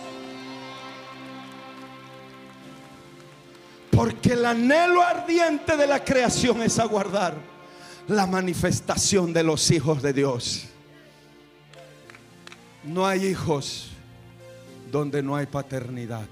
Porque 3.92 4.34
el 4.34 4.44
anhelo 4.44 5.04
ardiente 5.04 5.78
de 5.78 5.86
la 5.86 6.04
creación 6.04 6.64
es 6.64 6.80
aguardar 6.80 7.53
la 8.08 8.26
manifestación 8.28 9.34
de 9.34 9.44
los 9.44 9.72
hijos 9.72 10.02
de 10.02 10.14
Dios. 10.14 10.66
No 12.84 13.06
hay 13.08 13.26
hijos 13.28 13.90
donde 14.92 15.24
no 15.24 15.36
hay 15.36 15.46
paternidad. 15.46 16.28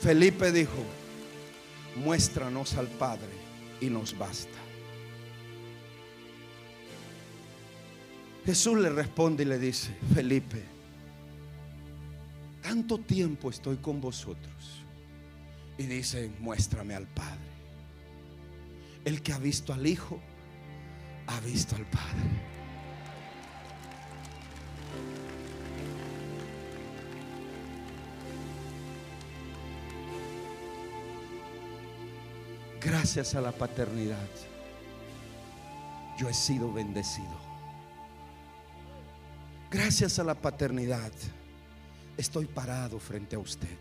Felipe 0.00 0.50
dijo, 0.50 0.72
muéstranos 1.94 2.74
al 2.74 2.88
Padre 2.88 3.30
y 3.80 3.86
nos 3.86 4.18
basta. 4.18 4.58
Jesús 8.44 8.78
le 8.78 8.90
responde 8.90 9.44
y 9.44 9.46
le 9.46 9.60
dice, 9.60 9.94
Felipe, 10.12 10.71
tanto 12.62 12.98
tiempo 12.98 13.50
estoy 13.50 13.76
con 13.76 14.00
vosotros. 14.00 14.84
Y 15.76 15.84
dicen, 15.84 16.34
muéstrame 16.38 16.94
al 16.94 17.06
Padre. 17.06 17.40
El 19.04 19.20
que 19.22 19.32
ha 19.32 19.38
visto 19.38 19.72
al 19.72 19.86
Hijo, 19.86 20.20
ha 21.26 21.40
visto 21.40 21.74
al 21.76 21.84
Padre. 21.86 22.52
Gracias 32.80 33.34
a 33.34 33.40
la 33.40 33.52
paternidad, 33.52 34.28
yo 36.18 36.28
he 36.28 36.34
sido 36.34 36.72
bendecido. 36.72 37.40
Gracias 39.70 40.18
a 40.18 40.24
la 40.24 40.34
paternidad, 40.34 41.12
estoy 42.16 42.46
parado 42.46 42.98
frente 42.98 43.36
a 43.36 43.38
usted. 43.38 43.78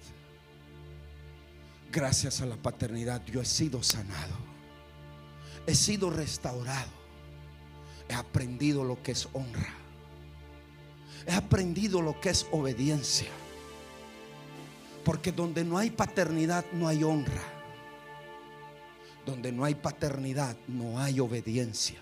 Gracias 1.92 2.42
a 2.42 2.46
la 2.46 2.56
paternidad, 2.56 3.26
yo 3.26 3.42
he 3.42 3.46
sido 3.46 3.84
sanado. 3.84 4.36
He 5.68 5.76
sido 5.76 6.10
restaurado. 6.10 6.90
He 8.08 8.14
aprendido 8.14 8.84
lo 8.84 9.02
que 9.04 9.12
es 9.12 9.28
honra. 9.34 9.74
He 11.28 11.34
aprendido 11.34 12.02
lo 12.02 12.20
que 12.20 12.30
es 12.30 12.48
obediencia. 12.52 13.30
Porque 15.04 15.32
donde 15.32 15.64
no 15.64 15.78
hay 15.78 15.90
paternidad 15.90 16.66
no 16.74 16.88
hay 16.88 17.04
honra. 17.04 17.44
Donde 19.26 19.52
no 19.52 19.66
hay 19.66 19.76
paternidad, 19.76 20.56
no 20.68 21.00
hay 21.00 21.20
obediencia. 21.20 22.00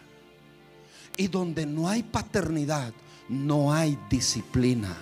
Y 1.18 1.28
donde 1.28 1.66
no 1.66 1.90
hay 1.90 2.04
paternidad, 2.04 2.94
no 3.28 3.74
hay 3.74 3.98
disciplina. 4.10 4.96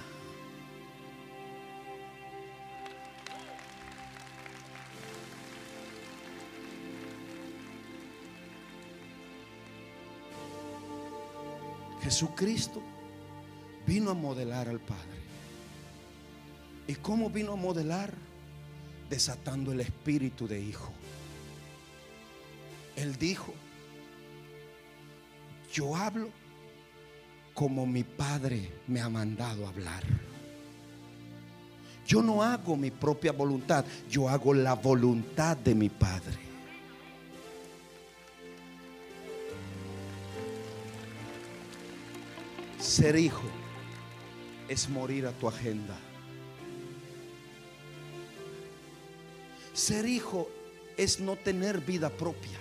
Jesucristo 12.08 12.82
vino 13.86 14.12
a 14.12 14.14
modelar 14.14 14.70
al 14.70 14.80
Padre. 14.80 15.20
¿Y 16.88 16.96
cómo 16.96 17.30
vino 17.30 17.52
a 17.52 17.56
modelar? 17.58 18.14
Desatando 19.10 19.74
el 19.74 19.82
espíritu 19.82 20.48
de 20.48 20.58
hijo. 20.58 20.94
Él 22.96 23.18
dijo, 23.18 23.54
yo 25.74 25.98
hablo 25.98 26.30
como 27.54 27.86
mi 27.86 28.06
Padre 28.06 28.72
me 28.88 29.02
ha 29.02 29.10
mandado 29.10 29.68
hablar. 29.68 30.04
Yo 32.08 32.22
no 32.22 32.42
hago 32.42 32.78
mi 32.78 32.90
propia 32.90 33.34
voluntad, 33.34 33.84
yo 34.10 34.30
hago 34.30 34.54
la 34.54 34.76
voluntad 34.76 35.58
de 35.58 35.76
mi 35.76 35.90
Padre. 35.90 36.47
Ser 42.98 43.16
hijo 43.16 43.44
es 44.68 44.90
morir 44.90 45.28
a 45.28 45.32
tu 45.32 45.48
agenda. 45.48 45.96
Ser 49.72 50.08
hijo 50.08 50.50
es 50.98 51.20
no 51.20 51.36
tener 51.36 51.80
vida 51.80 52.10
propia. 52.10 52.58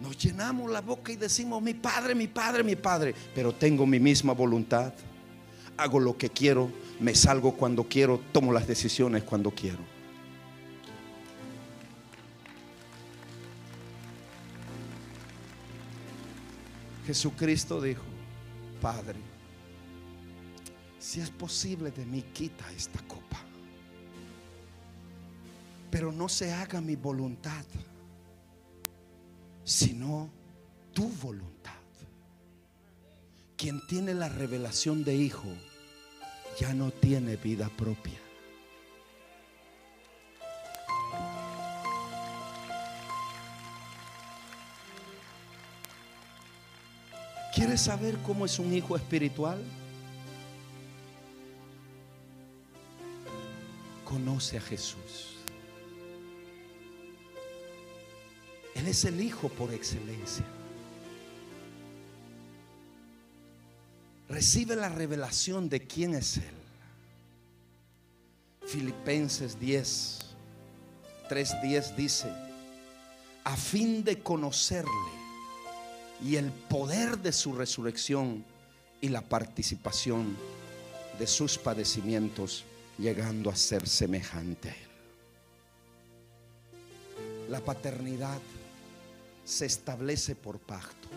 Nos 0.00 0.16
llenamos 0.16 0.70
la 0.70 0.80
boca 0.80 1.12
y 1.12 1.16
decimos, 1.16 1.60
mi 1.60 1.74
padre, 1.74 2.14
mi 2.14 2.28
padre, 2.28 2.62
mi 2.62 2.76
padre, 2.76 3.14
pero 3.34 3.54
tengo 3.54 3.84
mi 3.84 4.00
misma 4.00 4.32
voluntad. 4.32 4.94
Hago 5.76 6.00
lo 6.00 6.16
que 6.16 6.30
quiero, 6.30 6.72
me 6.98 7.14
salgo 7.14 7.58
cuando 7.58 7.84
quiero, 7.84 8.22
tomo 8.32 8.54
las 8.54 8.66
decisiones 8.66 9.22
cuando 9.22 9.50
quiero. 9.50 10.01
Jesucristo 17.06 17.80
dijo, 17.80 18.04
Padre, 18.80 19.18
si 20.98 21.20
es 21.20 21.30
posible 21.30 21.90
de 21.90 22.06
mí, 22.06 22.22
quita 22.32 22.70
esta 22.72 23.00
copa. 23.06 23.38
Pero 25.90 26.10
no 26.12 26.28
se 26.28 26.52
haga 26.52 26.80
mi 26.80 26.96
voluntad 26.96 27.64
sino 29.64 30.30
tu 30.92 31.08
voluntad. 31.08 31.72
Quien 33.56 33.80
tiene 33.86 34.14
la 34.14 34.28
revelación 34.28 35.04
de 35.04 35.14
hijo 35.14 35.48
ya 36.58 36.74
no 36.74 36.90
tiene 36.90 37.36
vida 37.36 37.70
propia. 37.76 38.18
¿Quieres 47.62 47.82
saber 47.82 48.18
cómo 48.26 48.44
es 48.44 48.58
un 48.58 48.74
hijo 48.74 48.96
espiritual? 48.96 49.62
Conoce 54.04 54.58
a 54.58 54.60
Jesús. 54.60 55.36
Él 58.74 58.88
es 58.88 59.04
el 59.04 59.20
Hijo 59.20 59.48
por 59.48 59.72
excelencia. 59.72 60.44
Recibe 64.28 64.74
la 64.74 64.88
revelación 64.88 65.68
de 65.68 65.86
quién 65.86 66.16
es 66.16 66.38
Él. 66.38 66.56
Filipenses 68.66 69.60
10, 69.60 70.18
3.10 71.30 71.94
dice, 71.94 72.28
a 73.44 73.56
fin 73.56 74.02
de 74.02 74.20
conocerle 74.20 75.21
y 76.24 76.36
el 76.36 76.50
poder 76.50 77.18
de 77.18 77.32
su 77.32 77.52
resurrección 77.52 78.44
y 79.00 79.08
la 79.08 79.22
participación 79.22 80.36
de 81.18 81.26
sus 81.26 81.58
padecimientos, 81.58 82.64
llegando 82.98 83.50
a 83.50 83.56
ser 83.56 83.88
semejante 83.88 84.70
a 84.70 84.72
Él. 84.72 84.78
La 87.50 87.60
paternidad 87.60 88.38
se 89.44 89.66
establece 89.66 90.36
por 90.36 90.58
pacto, 90.58 91.08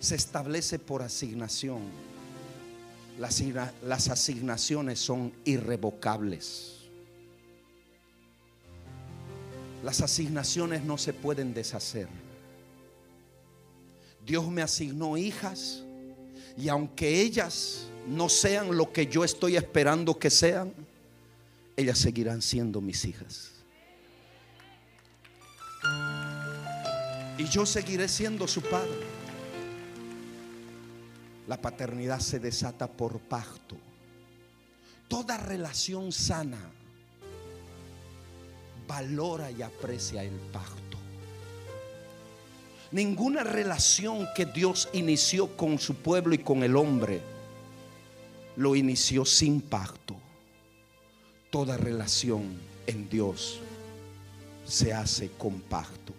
se 0.00 0.16
establece 0.16 0.78
por 0.78 1.02
asignación. 1.02 1.82
Las, 3.18 3.40
las 3.84 4.08
asignaciones 4.08 4.98
son 4.98 5.32
irrevocables. 5.44 6.72
Las 9.84 10.00
asignaciones 10.00 10.82
no 10.82 10.98
se 10.98 11.12
pueden 11.12 11.54
deshacer. 11.54 12.08
Dios 14.26 14.48
me 14.48 14.62
asignó 14.62 15.16
hijas 15.16 15.82
y 16.56 16.68
aunque 16.68 17.20
ellas 17.20 17.88
no 18.06 18.28
sean 18.28 18.76
lo 18.76 18.92
que 18.92 19.06
yo 19.06 19.24
estoy 19.24 19.56
esperando 19.56 20.18
que 20.18 20.30
sean, 20.30 20.72
ellas 21.76 21.98
seguirán 21.98 22.40
siendo 22.40 22.80
mis 22.80 23.04
hijas. 23.04 23.50
Y 27.36 27.44
yo 27.46 27.66
seguiré 27.66 28.08
siendo 28.08 28.46
su 28.46 28.62
padre. 28.62 29.14
La 31.48 31.60
paternidad 31.60 32.20
se 32.20 32.38
desata 32.38 32.86
por 32.86 33.18
pacto. 33.18 33.76
Toda 35.08 35.36
relación 35.36 36.12
sana 36.12 36.70
valora 38.86 39.50
y 39.50 39.62
aprecia 39.62 40.22
el 40.22 40.34
pacto. 40.52 40.83
Ninguna 42.94 43.42
relación 43.42 44.28
que 44.36 44.46
Dios 44.46 44.88
inició 44.92 45.56
con 45.56 45.80
su 45.80 45.96
pueblo 45.96 46.32
y 46.32 46.38
con 46.38 46.62
el 46.62 46.76
hombre 46.76 47.20
lo 48.54 48.76
inició 48.76 49.24
sin 49.24 49.60
pacto. 49.60 50.14
Toda 51.50 51.76
relación 51.76 52.56
en 52.86 53.08
Dios 53.08 53.58
se 54.64 54.92
hace 54.92 55.28
con 55.36 55.60
pacto. 55.62 56.12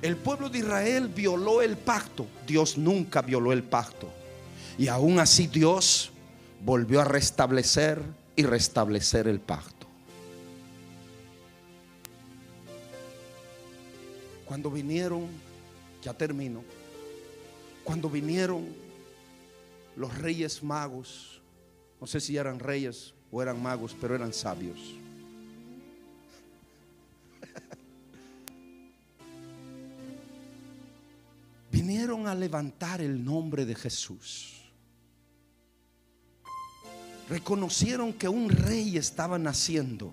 El 0.00 0.16
pueblo 0.16 0.48
de 0.48 0.60
Israel 0.60 1.08
violó 1.08 1.60
el 1.60 1.76
pacto. 1.76 2.26
Dios 2.46 2.78
nunca 2.78 3.20
violó 3.20 3.52
el 3.52 3.64
pacto. 3.64 4.08
Y 4.78 4.88
aún 4.88 5.20
así 5.20 5.46
Dios 5.46 6.10
volvió 6.64 7.02
a 7.02 7.04
restablecer 7.04 8.00
y 8.34 8.44
restablecer 8.44 9.28
el 9.28 9.40
pacto. 9.40 9.79
Cuando 14.50 14.66
vinieron, 14.68 15.28
ya 16.02 16.12
termino, 16.12 16.64
cuando 17.84 18.10
vinieron 18.10 18.66
los 19.94 20.18
reyes 20.18 20.60
magos, 20.60 21.40
no 22.00 22.08
sé 22.08 22.18
si 22.18 22.36
eran 22.36 22.58
reyes 22.58 23.14
o 23.30 23.40
eran 23.40 23.62
magos, 23.62 23.96
pero 24.00 24.16
eran 24.16 24.32
sabios. 24.32 24.80
vinieron 31.70 32.26
a 32.26 32.34
levantar 32.34 33.00
el 33.00 33.24
nombre 33.24 33.64
de 33.64 33.76
Jesús. 33.76 34.62
Reconocieron 37.28 38.12
que 38.12 38.28
un 38.28 38.48
rey 38.48 38.96
estaba 38.96 39.38
naciendo 39.38 40.12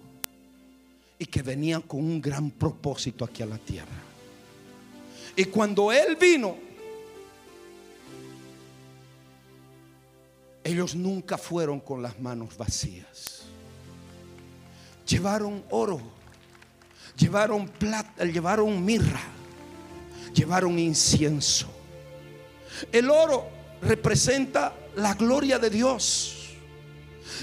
y 1.18 1.26
que 1.26 1.42
venía 1.42 1.80
con 1.80 2.02
un 2.02 2.22
gran 2.22 2.52
propósito 2.52 3.26
aquí 3.26 3.42
a 3.42 3.48
la 3.48 3.58
tierra. 3.58 4.07
Y 5.38 5.46
cuando 5.46 5.92
Él 5.92 6.16
vino, 6.16 6.58
ellos 10.64 10.96
nunca 10.96 11.38
fueron 11.38 11.80
con 11.80 12.02
las 12.02 12.20
manos 12.20 12.58
vacías. 12.58 13.44
Llevaron 15.08 15.64
oro, 15.70 16.02
llevaron 17.16 17.68
plata, 17.68 18.26
llevaron 18.26 18.84
mirra, 18.84 19.22
llevaron 20.34 20.80
incienso. 20.80 21.68
El 22.92 23.12
oro 23.12 23.48
representa 23.84 24.74
la 24.96 25.14
gloria 25.14 25.60
de 25.60 25.70
Dios. 25.70 26.34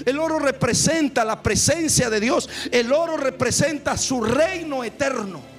El 0.05 0.19
oro 0.19 0.37
representa 0.37 1.23
la 1.23 1.41
presencia 1.41 2.09
de 2.09 2.19
Dios. 2.19 2.49
El 2.69 2.91
oro 2.91 3.15
representa 3.15 3.97
su 3.97 4.21
reino 4.21 4.83
eterno. 4.83 5.54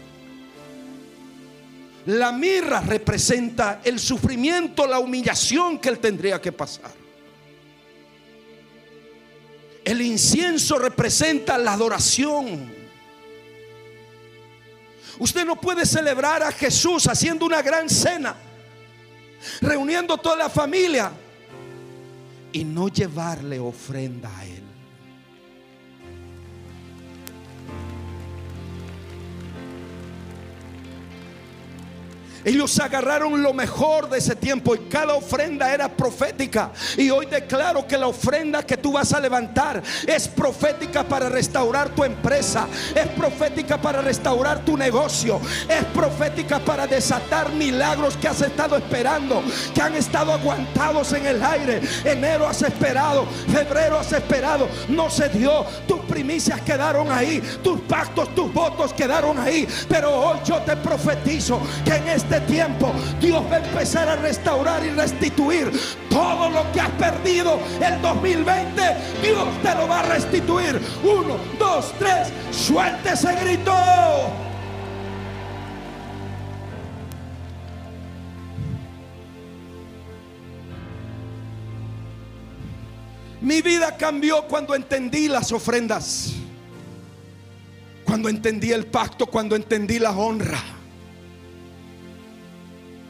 La 2.06 2.30
mirra 2.30 2.80
representa 2.80 3.80
el 3.82 3.98
sufrimiento, 3.98 4.86
la 4.86 5.00
humillación 5.00 5.78
que 5.78 5.88
él 5.88 5.98
tendría 5.98 6.40
que 6.40 6.52
pasar. 6.52 6.92
El 9.84 10.00
incienso 10.02 10.78
representa 10.78 11.58
la 11.58 11.72
adoración. 11.72 12.72
Usted 15.18 15.44
no 15.44 15.60
puede 15.60 15.86
celebrar 15.86 16.42
a 16.42 16.52
Jesús 16.52 17.08
haciendo 17.08 17.44
una 17.44 17.62
gran 17.62 17.88
cena, 17.88 18.36
reuniendo 19.60 20.16
toda 20.18 20.36
la 20.36 20.50
familia 20.50 21.10
y 22.52 22.64
no 22.64 22.88
llevarle 22.88 23.58
ofrenda 23.58 24.30
a 24.36 24.44
Él. 24.44 24.65
Ellos 32.46 32.78
agarraron 32.78 33.42
lo 33.42 33.52
mejor 33.52 34.08
de 34.08 34.18
ese 34.18 34.36
tiempo 34.36 34.76
y 34.76 34.78
cada 34.88 35.14
ofrenda 35.14 35.74
era 35.74 35.88
profética. 35.88 36.70
Y 36.96 37.10
hoy 37.10 37.26
declaro 37.26 37.88
que 37.88 37.98
la 37.98 38.06
ofrenda 38.06 38.62
que 38.62 38.76
tú 38.76 38.92
vas 38.92 39.12
a 39.12 39.18
levantar 39.18 39.82
es 40.06 40.28
profética 40.28 41.02
para 41.02 41.28
restaurar 41.28 41.88
tu 41.88 42.04
empresa, 42.04 42.68
es 42.94 43.08
profética 43.08 43.80
para 43.80 44.00
restaurar 44.00 44.64
tu 44.64 44.76
negocio, 44.76 45.40
es 45.68 45.84
profética 45.86 46.60
para 46.60 46.86
desatar 46.86 47.50
milagros 47.50 48.16
que 48.16 48.28
has 48.28 48.40
estado 48.40 48.76
esperando, 48.76 49.42
que 49.74 49.82
han 49.82 49.96
estado 49.96 50.32
aguantados 50.32 51.14
en 51.14 51.26
el 51.26 51.42
aire. 51.42 51.80
Enero 52.04 52.46
has 52.46 52.62
esperado, 52.62 53.26
febrero 53.52 53.98
has 53.98 54.12
esperado, 54.12 54.68
no 54.86 55.10
se 55.10 55.28
dio. 55.30 55.66
Tus 55.88 55.98
primicias 56.02 56.60
quedaron 56.60 57.10
ahí, 57.10 57.42
tus 57.64 57.80
pactos, 57.80 58.32
tus 58.36 58.54
votos 58.54 58.92
quedaron 58.92 59.36
ahí. 59.36 59.66
Pero 59.88 60.16
hoy 60.16 60.38
yo 60.44 60.58
te 60.58 60.76
profetizo 60.76 61.60
que 61.84 61.96
en 61.96 62.06
este 62.06 62.35
tiempo 62.40 62.92
Dios 63.20 63.42
va 63.50 63.56
a 63.56 63.64
empezar 63.64 64.08
a 64.08 64.16
restaurar 64.16 64.84
y 64.84 64.90
restituir 64.90 65.70
todo 66.10 66.50
lo 66.50 66.70
que 66.72 66.80
has 66.80 66.90
perdido 66.90 67.58
el 67.80 68.00
2020. 68.02 68.82
Dios 69.22 69.48
te 69.62 69.74
lo 69.74 69.88
va 69.88 70.00
a 70.00 70.02
restituir. 70.04 70.80
Uno, 71.02 71.36
dos, 71.58 71.92
tres. 71.98 72.28
Suelte 72.50 73.10
ese 73.10 73.34
grito. 73.36 73.72
Mi 83.40 83.62
vida 83.62 83.96
cambió 83.96 84.42
cuando 84.48 84.74
entendí 84.74 85.28
las 85.28 85.52
ofrendas. 85.52 86.32
Cuando 88.04 88.28
entendí 88.28 88.72
el 88.72 88.86
pacto, 88.86 89.26
cuando 89.26 89.54
entendí 89.54 89.98
la 89.98 90.10
honra. 90.10 90.58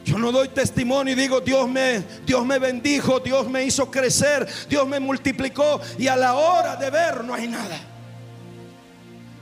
Yo 0.07 0.17
no 0.17 0.31
doy 0.31 0.47
testimonio 0.47 1.11
y 1.11 1.17
digo, 1.17 1.41
Dios 1.41 1.67
me, 1.67 2.01
Dios 2.25 2.45
me 2.45 2.57
bendijo, 2.59 3.19
Dios 3.19 3.49
me 3.49 3.65
hizo 3.65 3.91
crecer, 3.91 4.47
Dios 4.69 4.87
me 4.87 5.01
multiplicó 5.01 5.81
y 5.99 6.07
a 6.07 6.15
la 6.15 6.35
hora 6.35 6.77
de 6.77 6.89
ver 6.89 7.25
no 7.25 7.33
hay 7.33 7.49
nada. 7.49 7.77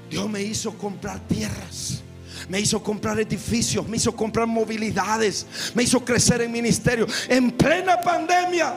Dios 0.10 0.28
me 0.28 0.42
hizo 0.42 0.76
comprar 0.76 1.20
tierras. 1.28 2.02
Me 2.50 2.60
hizo 2.60 2.82
comprar 2.82 3.20
edificios, 3.20 3.88
me 3.88 3.98
hizo 3.98 4.16
comprar 4.16 4.48
movilidades, 4.48 5.46
me 5.76 5.84
hizo 5.84 6.04
crecer 6.04 6.42
en 6.42 6.52
ministerio. 6.52 7.06
En 7.28 7.52
plena 7.52 8.02
pandemia 8.02 8.74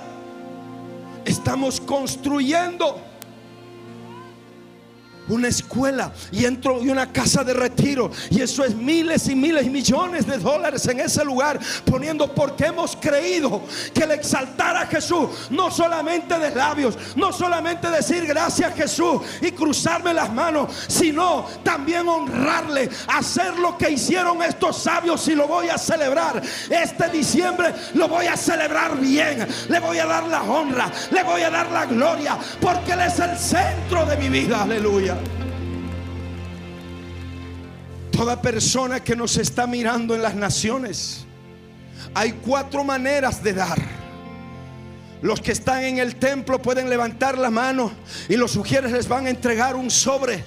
estamos 1.25 1.81
construyendo 1.81 3.03
una 5.29 5.49
escuela 5.49 6.13
y 6.31 6.45
entro 6.45 6.83
y 6.83 6.89
una 6.89 7.13
casa 7.13 7.45
de 7.45 7.55
retiro. 7.55 8.11
Y 8.31 8.41
eso 8.41 8.65
es 8.65 8.75
miles 8.75 9.29
y 9.29 9.35
miles 9.35 9.67
y 9.67 9.71
millones 9.71 10.27
de 10.27 10.39
dólares 10.39 10.87
en 10.89 11.01
ese 11.01 11.25
lugar, 11.25 11.59
poniendo 11.85 12.33
porque 12.35 12.67
hemos 12.67 12.97
creído 12.97 13.63
que 13.95 14.05
el 14.05 14.13
exaltar 14.13 14.77
a 14.77 14.87
Jesús, 14.87 15.29
no 15.51 15.71
solamente 15.71 16.39
de 16.39 16.55
labios, 16.55 16.97
no 17.17 17.33
solamente 17.33 17.89
decir 17.91 18.27
gracias 18.27 18.75
Jesús 18.75 19.23
y 19.41 19.51
cruzarme 19.53 20.15
las 20.15 20.33
manos, 20.33 20.73
sino 20.89 21.47
también 21.63 22.09
honrarle, 22.09 22.89
hacer 23.09 23.59
lo 23.59 23.77
que 23.77 23.91
hicieron 23.91 24.43
estos 24.43 24.83
sabios 24.83 25.27
y 25.29 25.35
lo 25.35 25.47
voy 25.47 25.69
a 25.69 25.79
celebrar. 25.79 26.43
Este 26.71 27.09
diciembre 27.09 27.75
lo 27.95 28.09
voy 28.09 28.27
a 28.27 28.37
celebrar 28.37 28.99
bien, 28.99 29.47
le 29.69 29.81
voy 29.81 29.99
a 29.99 30.07
dar 30.07 30.27
la 30.27 30.43
honra, 30.43 30.91
le 31.11 31.23
voy 31.23 31.43
a 31.43 31.51
dar 31.51 31.71
la 31.71 31.87
gloria, 31.87 32.39
porque 32.61 32.93
Él 32.93 33.01
es 33.01 33.19
el 33.19 33.37
centro 33.37 34.07
de 34.07 34.17
mi 34.17 34.29
vida, 34.29 34.63
aleluya. 34.63 35.18
Toda 38.19 38.43
persona 38.43 38.99
que 38.99 39.15
nos 39.15 39.37
está 39.37 39.69
mirando 39.69 40.13
en 40.13 40.23
las 40.23 40.35
naciones, 40.35 41.25
hay 42.13 42.33
cuatro 42.33 42.83
maneras 42.83 43.45
de 43.45 43.53
dar. 43.53 43.79
Los 45.23 45.41
que 45.41 45.53
están 45.53 45.85
en 45.85 46.01
el 46.01 46.17
templo 46.17 46.61
pueden 46.61 46.91
levantar 46.91 47.39
la 47.39 47.49
mano 47.49 47.93
y 48.29 48.35
los 48.35 48.51
sugieres 48.51 48.91
les 48.91 49.07
van 49.07 49.27
a 49.27 49.31
entregar 49.31 49.77
un 49.77 49.89
sobre. 49.89 50.43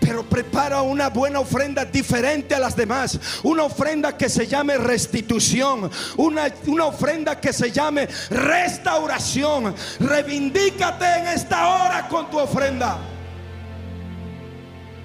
Pero 0.00 0.22
prepara 0.22 0.80
una 0.80 1.10
buena 1.10 1.40
ofrenda 1.40 1.84
diferente 1.84 2.54
a 2.54 2.60
las 2.60 2.74
demás. 2.74 3.20
Una 3.42 3.64
ofrenda 3.64 4.16
que 4.16 4.30
se 4.30 4.46
llame 4.46 4.78
restitución. 4.78 5.90
Una, 6.16 6.46
una 6.66 6.86
ofrenda 6.86 7.38
que 7.38 7.52
se 7.52 7.70
llame 7.70 8.08
restauración. 8.30 9.74
Reivindícate 10.00 11.04
en 11.18 11.26
esta 11.26 11.68
hora 11.68 12.08
con 12.08 12.30
tu 12.30 12.38
ofrenda. 12.38 13.15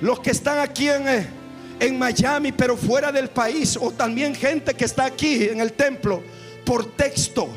los 0.00 0.20
que 0.20 0.30
están 0.30 0.58
aquí 0.58 0.88
en... 0.88 1.35
En 1.78 1.98
Miami, 1.98 2.52
pero 2.52 2.76
fuera 2.76 3.12
del 3.12 3.28
país, 3.28 3.78
o 3.80 3.90
también 3.90 4.34
gente 4.34 4.74
que 4.74 4.84
está 4.84 5.04
aquí 5.04 5.44
en 5.44 5.60
el 5.60 5.74
templo, 5.74 6.22
por 6.64 6.96
texto, 6.96 7.48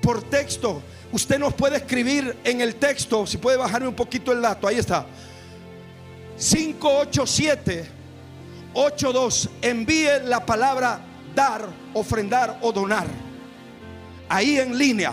por 0.00 0.22
texto. 0.22 0.82
Usted 1.12 1.38
nos 1.38 1.54
puede 1.54 1.76
escribir 1.76 2.36
en 2.44 2.60
el 2.60 2.76
texto, 2.76 3.26
si 3.26 3.36
puede 3.36 3.56
bajarme 3.56 3.88
un 3.88 3.94
poquito 3.94 4.32
el 4.32 4.40
dato, 4.40 4.66
ahí 4.66 4.78
está. 4.78 5.06
587 6.38 8.00
82 8.72 9.50
envíe 9.62 10.08
la 10.24 10.44
palabra 10.46 11.00
dar, 11.34 11.68
ofrendar 11.92 12.58
o 12.62 12.72
donar. 12.72 13.06
Ahí 14.28 14.58
en 14.58 14.78
línea. 14.78 15.12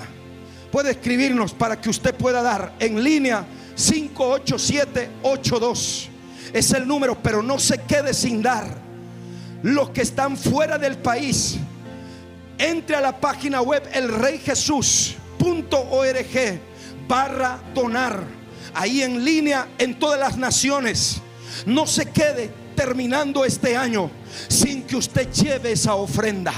Puede 0.72 0.92
escribirnos 0.92 1.54
para 1.54 1.80
que 1.80 1.90
usted 1.90 2.14
pueda 2.14 2.42
dar 2.42 2.74
en 2.80 3.04
línea 3.04 3.46
587 3.76 5.10
82 5.24 6.10
es 6.54 6.72
el 6.72 6.88
número, 6.88 7.22
pero 7.22 7.42
no 7.42 7.60
se 7.60 7.80
quede 7.80 8.14
sin 8.14 8.42
dar. 8.42 8.68
Los 9.64 9.90
que 9.90 10.02
están 10.02 10.38
fuera 10.38 10.78
del 10.78 10.98
país, 10.98 11.58
entre 12.58 12.96
a 12.96 13.02
la 13.02 13.20
página 13.20 13.62
web 13.62 13.84
elreyjesus.org 13.94 15.18
barra 17.08 17.60
donar. 17.74 18.24
Ahí 18.74 19.02
en 19.02 19.24
línea 19.24 19.68
en 19.78 19.98
todas 19.98 20.20
las 20.20 20.38
naciones. 20.38 21.22
No 21.66 21.88
se 21.88 22.06
quede 22.12 22.52
terminando 22.76 23.44
este 23.46 23.76
año 23.76 24.12
sin 24.48 24.84
que 24.84 24.96
usted 24.96 25.32
lleve 25.32 25.72
esa 25.72 25.96
ofrenda. 25.96 26.54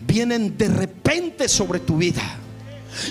Vienen 0.01 0.57
de 0.57 0.67
repente 0.67 1.47
sobre 1.47 1.79
tu 1.79 1.97
vida. 1.97 2.37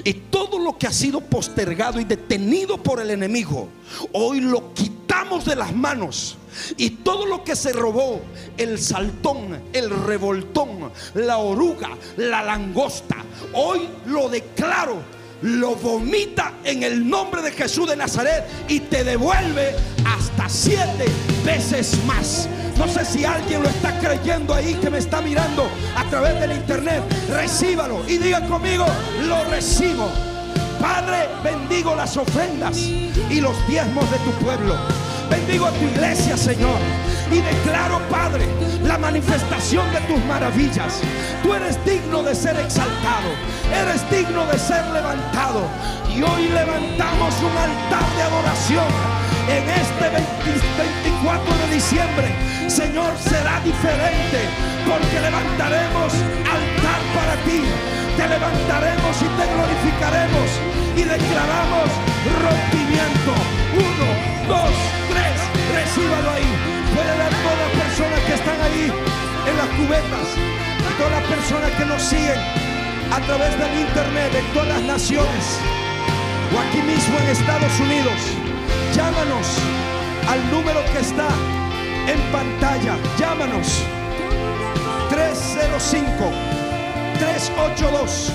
Y 0.05 0.13
todo 0.13 0.59
lo 0.59 0.77
que 0.77 0.87
ha 0.87 0.93
sido 0.93 1.21
postergado 1.21 2.01
y 2.01 2.05
detenido 2.05 2.83
por 2.83 3.01
el 3.01 3.11
enemigo, 3.11 3.69
hoy 4.13 4.41
lo 4.41 4.75
quitamos 4.75 5.47
de 5.47 5.57
las 5.57 5.75
manos. 5.75 6.37
Y 6.77 6.91
todo 6.91 7.25
lo 7.25 7.43
que 7.43 7.57
se 7.57 7.73
robó, 7.73 8.21
el 8.59 8.79
saltón, 8.79 9.59
el 9.73 9.89
revoltón, 9.89 10.91
la 11.15 11.39
oruga, 11.39 11.91
la 12.17 12.43
langosta, 12.43 13.25
hoy 13.55 13.89
lo 14.07 14.29
declaro 14.29 15.18
lo 15.43 15.77
vomita 15.77 16.55
en 16.65 16.83
el 16.83 17.09
nombre 17.09 17.43
de 17.43 17.53
Jesús 17.53 17.89
de 17.89 17.97
Nazaret 17.97 18.45
y 18.69 18.81
te 18.81 19.05
devuelve 19.05 19.75
hasta 20.05 20.49
siete 20.49 21.07
veces 21.45 21.97
más. 22.07 22.49
No 22.77 22.87
sé 22.87 23.05
si 23.05 23.25
alguien 23.25 23.63
lo 23.63 23.69
está 23.69 23.99
creyendo 23.99 24.55
ahí 24.55 24.75
que 24.75 24.91
me 24.91 24.99
está 24.99 25.21
mirando 25.21 25.69
a 25.97 26.05
través 26.05 26.41
del 26.41 26.53
internet. 26.53 27.03
Recíbalo 27.29 28.09
y 28.09 28.19
diga 28.19 28.47
conmigo, 28.47 28.87
lo 29.27 29.45
recibo. 29.47 30.09
Padre, 30.81 31.29
bendigo 31.43 31.95
las 31.97 32.17
ofrendas 32.17 32.79
y 32.79 33.41
los 33.41 33.67
diezmos 33.67 34.09
de 34.11 34.19
tu 34.19 34.31
pueblo. 34.45 34.77
Bendigo 35.31 35.67
a 35.67 35.71
tu 35.73 35.85
iglesia, 35.85 36.37
Señor. 36.37 36.79
Y 37.31 37.41
declaro, 37.41 38.01
Padre, 38.11 38.47
la 38.85 38.97
manifestación 38.97 39.85
de 39.93 40.01
tus 40.03 40.25
maravillas. 40.25 41.01
Tú 41.43 41.53
eres 41.53 41.79
digno 41.85 42.23
de 42.23 42.35
ser 42.35 42.57
exaltado. 42.57 43.29
Eres 43.71 44.01
digno 44.11 44.47
de 44.47 44.59
ser 44.59 44.85
levantado. 44.87 45.69
Y 46.09 46.23
hoy 46.23 46.49
levantamos 46.49 47.35
un 47.45 47.57
altar 47.57 48.07
de 48.17 48.23
adoración. 48.23 48.89
En 49.49 49.65
este 49.69 50.09
24 50.09 51.57
de 51.57 51.75
diciembre, 51.75 52.29
Señor, 52.69 53.13
será 53.19 53.61
diferente. 53.61 54.41
Porque 54.89 55.21
levantaremos 55.21 56.13
altar 56.49 57.01
para 57.15 57.37
ti. 57.45 57.61
Te 58.17 58.29
levantaremos 58.29 59.15
y 59.21 59.29
te 59.37 59.45
glorificaremos. 59.53 60.49
Y 60.97 61.03
declaramos 61.05 61.89
rompimiento. 62.41 63.33
Uno, 63.77 64.09
dos. 64.49 65.08
Recíbalo 65.79 66.31
ahí. 66.33 66.51
Puede 66.93 67.13
ver 67.23 67.33
todas 67.45 67.59
las 67.63 67.73
personas 67.85 68.21
que 68.27 68.35
están 68.35 68.61
ahí 68.63 68.93
en 69.49 69.57
las 69.57 69.69
cubetas. 69.79 70.27
Y 70.35 70.93
todas 70.99 71.13
las 71.13 71.27
personas 71.31 71.71
que 71.79 71.85
nos 71.85 72.03
siguen 72.03 72.41
a 73.13 73.21
través 73.21 73.57
del 73.57 73.81
internet 73.87 74.35
en 74.35 74.47
todas 74.55 74.69
las 74.69 74.83
naciones. 74.83 75.45
O 76.53 76.59
aquí 76.59 76.83
mismo 76.83 77.17
en 77.21 77.29
Estados 77.29 77.79
Unidos. 77.79 78.19
Llámanos 78.97 79.47
al 80.29 80.51
número 80.51 80.81
que 80.93 80.99
está 80.99 81.29
en 82.09 82.21
pantalla. 82.33 82.97
Llámanos. 83.17 83.85
305 85.11 86.33
382 87.19 88.33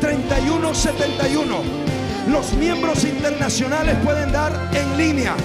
3171 0.00 1.86
los 2.28 2.52
miembros 2.54 3.04
internacionales 3.04 3.96
pueden 4.02 4.32
dar 4.32 4.52
en 4.74 4.96
línea 4.98 5.36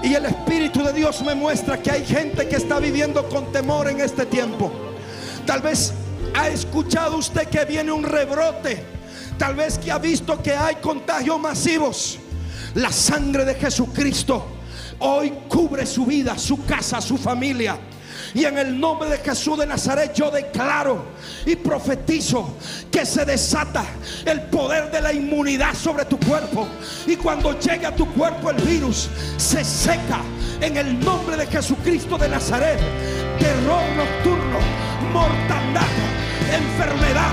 Y 0.02 0.14
el 0.14 0.26
Espíritu 0.26 0.82
de 0.82 0.92
Dios 0.92 1.22
me 1.22 1.34
muestra 1.34 1.82
que 1.82 1.90
hay 1.90 2.04
gente 2.04 2.48
que 2.48 2.56
está 2.56 2.78
viviendo 2.78 3.28
con 3.28 3.50
temor 3.52 3.88
en 3.88 4.00
este 4.00 4.26
tiempo. 4.26 4.70
Tal 5.46 5.60
vez 5.62 5.92
ha 6.34 6.48
escuchado 6.48 7.16
usted 7.16 7.48
que 7.48 7.64
viene 7.64 7.92
un 7.92 8.04
rebrote. 8.04 8.82
Tal 9.38 9.54
vez 9.54 9.78
que 9.78 9.90
ha 9.90 9.98
visto 9.98 10.42
que 10.42 10.52
hay 10.52 10.76
contagios 10.76 11.38
masivos. 11.40 12.18
La 12.74 12.92
sangre 12.92 13.44
de 13.44 13.54
Jesucristo 13.54 14.46
hoy 14.98 15.32
cubre 15.48 15.86
su 15.86 16.06
vida, 16.06 16.38
su 16.38 16.64
casa, 16.64 17.00
su 17.00 17.16
familia. 17.16 17.78
Y 18.36 18.44
en 18.44 18.58
el 18.58 18.78
nombre 18.78 19.08
de 19.08 19.16
Jesús 19.16 19.58
de 19.58 19.64
Nazaret 19.64 20.12
yo 20.12 20.30
declaro 20.30 21.06
y 21.46 21.56
profetizo 21.56 22.54
que 22.90 23.06
se 23.06 23.24
desata 23.24 23.82
el 24.26 24.42
poder 24.42 24.90
de 24.90 25.00
la 25.00 25.10
inmunidad 25.10 25.72
sobre 25.72 26.04
tu 26.04 26.18
cuerpo. 26.20 26.68
Y 27.06 27.16
cuando 27.16 27.58
llegue 27.58 27.86
a 27.86 27.96
tu 27.96 28.12
cuerpo 28.12 28.50
el 28.50 28.60
virus, 28.60 29.08
se 29.38 29.64
seca 29.64 30.20
en 30.60 30.76
el 30.76 31.00
nombre 31.00 31.38
de 31.38 31.46
Jesucristo 31.46 32.18
de 32.18 32.28
Nazaret. 32.28 32.78
Terror 33.38 33.82
nocturno, 33.96 34.58
mortandad, 35.14 35.88
enfermedad, 36.52 37.32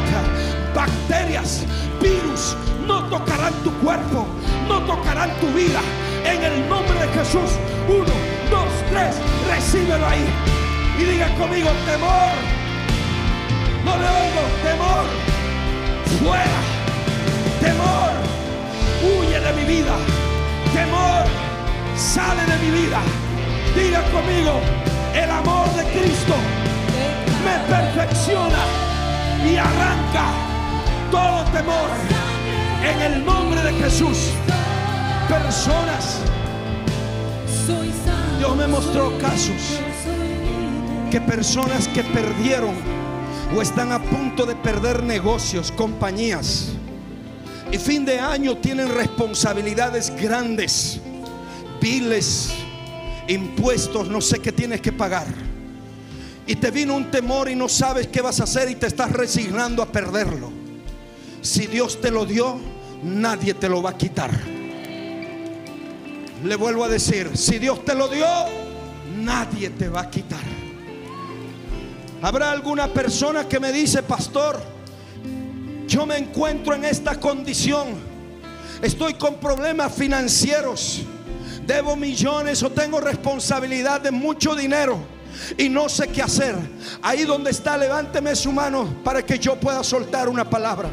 bacterias, 0.74 1.64
virus 2.02 2.56
no 2.88 3.10
tocarán 3.10 3.54
tu 3.56 3.74
cuerpo, 3.80 4.26
no 4.70 4.80
tocarán 4.86 5.38
tu 5.42 5.48
vida. 5.48 5.82
En 6.24 6.42
el 6.44 6.70
nombre 6.70 6.98
de 6.98 7.08
Jesús, 7.10 7.52
uno, 7.90 8.14
dos, 8.50 8.70
tres, 8.90 9.18
recíbelo 9.50 10.08
ahí. 10.08 10.73
Y 11.00 11.04
diga 11.04 11.28
conmigo, 11.36 11.70
temor. 11.86 12.34
No 13.84 13.98
le 13.98 14.06
oigo, 14.06 14.44
temor. 14.64 15.06
Fuera. 16.20 16.60
Temor. 17.60 18.12
Huye 19.02 19.40
de 19.40 19.54
mi 19.54 19.64
vida. 19.66 19.96
Temor. 20.74 21.26
Sale 21.96 22.46
de 22.46 22.58
mi 22.64 22.82
vida. 22.82 23.00
Diga 23.76 24.02
conmigo, 24.12 24.60
el 25.16 25.30
amor 25.30 25.68
de 25.74 25.84
Cristo 26.00 26.36
me 27.44 27.58
perfecciona 27.76 28.64
y 29.44 29.58
arranca 29.58 30.26
todo 31.12 31.44
temor. 31.52 31.90
En 32.84 33.14
el 33.14 33.26
nombre 33.26 33.62
de 33.62 33.74
Jesús. 33.74 34.30
Personas. 35.28 36.20
Dios 38.38 38.56
me 38.58 38.68
mostró 38.68 39.18
casos 39.20 39.80
que 41.14 41.22
personas 41.22 41.88
que 41.90 42.04
perdieron 42.04 42.74
o 43.56 43.62
están 43.62 43.92
a 43.92 44.02
punto 44.02 44.48
de 44.48 44.56
perder 44.56 45.04
negocios, 45.04 45.72
compañías, 45.72 46.70
y 47.72 47.78
fin 47.78 48.04
de 48.04 48.20
año 48.20 48.58
tienen 48.58 48.90
responsabilidades 48.90 50.12
grandes, 50.20 51.00
biles, 51.80 52.50
impuestos, 53.28 54.08
no 54.08 54.22
sé 54.22 54.40
qué 54.40 54.52
tienes 54.52 54.82
que 54.82 54.92
pagar. 54.92 55.28
Y 56.48 56.56
te 56.56 56.72
vino 56.72 56.96
un 56.96 57.12
temor 57.12 57.48
y 57.48 57.56
no 57.56 57.70
sabes 57.70 58.08
qué 58.08 58.20
vas 58.22 58.40
a 58.40 58.46
hacer 58.46 58.72
y 58.72 58.76
te 58.76 58.88
estás 58.88 59.12
resignando 59.12 59.84
a 59.84 59.92
perderlo. 59.92 60.52
Si 61.44 61.68
Dios 61.68 62.02
te 62.02 62.10
lo 62.10 62.26
dio, 62.26 62.58
nadie 63.04 63.54
te 63.54 63.70
lo 63.70 63.84
va 63.84 63.92
a 63.92 63.98
quitar. 64.00 64.32
Le 66.44 66.56
vuelvo 66.56 66.84
a 66.84 66.90
decir, 66.90 67.38
si 67.38 67.60
Dios 67.60 67.86
te 67.86 67.94
lo 67.94 68.08
dio, 68.08 68.26
nadie 69.22 69.70
te 69.70 69.90
va 69.90 70.02
a 70.02 70.10
quitar. 70.10 70.73
Habrá 72.24 72.52
alguna 72.52 72.88
persona 72.88 73.50
que 73.50 73.60
me 73.60 73.74
dice, 73.74 74.02
pastor, 74.02 74.58
yo 75.86 76.06
me 76.06 76.16
encuentro 76.16 76.74
en 76.74 76.86
esta 76.86 77.20
condición. 77.20 77.96
Estoy 78.82 79.16
con 79.16 79.36
problemas 79.36 79.94
financieros. 79.94 81.02
Debo 81.68 81.98
millones 81.98 82.64
o 82.64 82.70
tengo 82.70 83.02
responsabilidad 83.02 84.00
de 84.00 84.12
mucho 84.12 84.56
dinero 84.56 85.00
y 85.58 85.68
no 85.68 85.90
sé 85.90 86.08
qué 86.08 86.22
hacer. 86.22 86.56
Ahí 87.02 87.26
donde 87.26 87.52
está, 87.52 87.78
levánteme 87.78 88.34
su 88.38 88.54
mano 88.54 88.88
para 89.04 89.26
que 89.26 89.38
yo 89.38 89.60
pueda 89.60 89.84
soltar 89.84 90.30
una 90.30 90.50
palabra. 90.50 90.88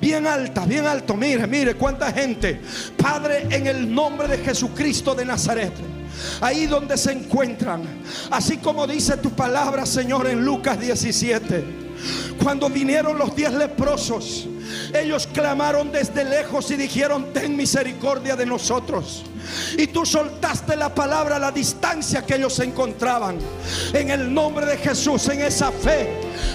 Bien 0.00 0.26
alta, 0.26 0.64
bien 0.64 0.86
alto. 0.86 1.14
Mire, 1.14 1.46
mire 1.46 1.74
cuánta 1.74 2.10
gente. 2.10 2.58
Padre, 2.96 3.46
en 3.50 3.66
el 3.66 3.94
nombre 3.94 4.28
de 4.28 4.38
Jesucristo 4.38 5.14
de 5.14 5.26
Nazaret 5.26 5.74
ahí 6.40 6.66
donde 6.66 6.96
se 6.96 7.12
encuentran. 7.12 7.82
Así 8.30 8.58
como 8.58 8.86
dice 8.86 9.16
tu 9.16 9.30
palabra, 9.30 9.86
Señor, 9.86 10.26
en 10.26 10.44
Lucas 10.44 10.80
17. 10.80 11.64
Cuando 12.42 12.70
vinieron 12.70 13.18
los 13.18 13.34
diez 13.36 13.52
leprosos, 13.52 14.48
ellos 14.94 15.28
clamaron 15.32 15.92
desde 15.92 16.24
lejos 16.24 16.70
y 16.70 16.76
dijeron, 16.76 17.32
ten 17.32 17.56
misericordia 17.56 18.36
de 18.36 18.46
nosotros. 18.46 19.24
Y 19.76 19.86
tú 19.88 20.04
soltaste 20.04 20.76
la 20.76 20.94
palabra 20.94 21.36
a 21.36 21.38
la 21.38 21.50
distancia 21.50 22.24
que 22.24 22.36
ellos 22.36 22.54
se 22.54 22.64
encontraban. 22.64 23.38
En 23.92 24.10
el 24.10 24.32
nombre 24.32 24.66
de 24.66 24.76
Jesús, 24.76 25.28
en 25.28 25.42
esa 25.42 25.70
fe, 25.70 26.08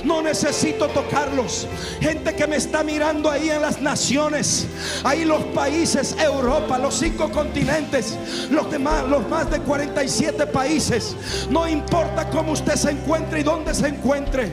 no 0.03 0.21
necesito 0.21 0.87
tocarlos. 0.89 1.67
Gente 1.99 2.35
que 2.35 2.47
me 2.47 2.57
está 2.57 2.83
mirando 2.83 3.29
ahí 3.29 3.49
en 3.49 3.61
las 3.61 3.81
naciones, 3.81 4.67
ahí 5.03 5.25
los 5.25 5.43
países, 5.45 6.15
Europa, 6.19 6.77
los 6.77 6.95
cinco 6.95 7.31
continentes, 7.31 8.17
los 8.49 8.69
demás, 8.71 9.07
los 9.07 9.27
más 9.27 9.49
de 9.49 9.59
47 9.59 10.47
países. 10.47 11.15
No 11.49 11.67
importa 11.67 12.29
cómo 12.29 12.51
usted 12.51 12.75
se 12.75 12.91
encuentre 12.91 13.41
y 13.41 13.43
dónde 13.43 13.73
se 13.73 13.87
encuentre. 13.87 14.51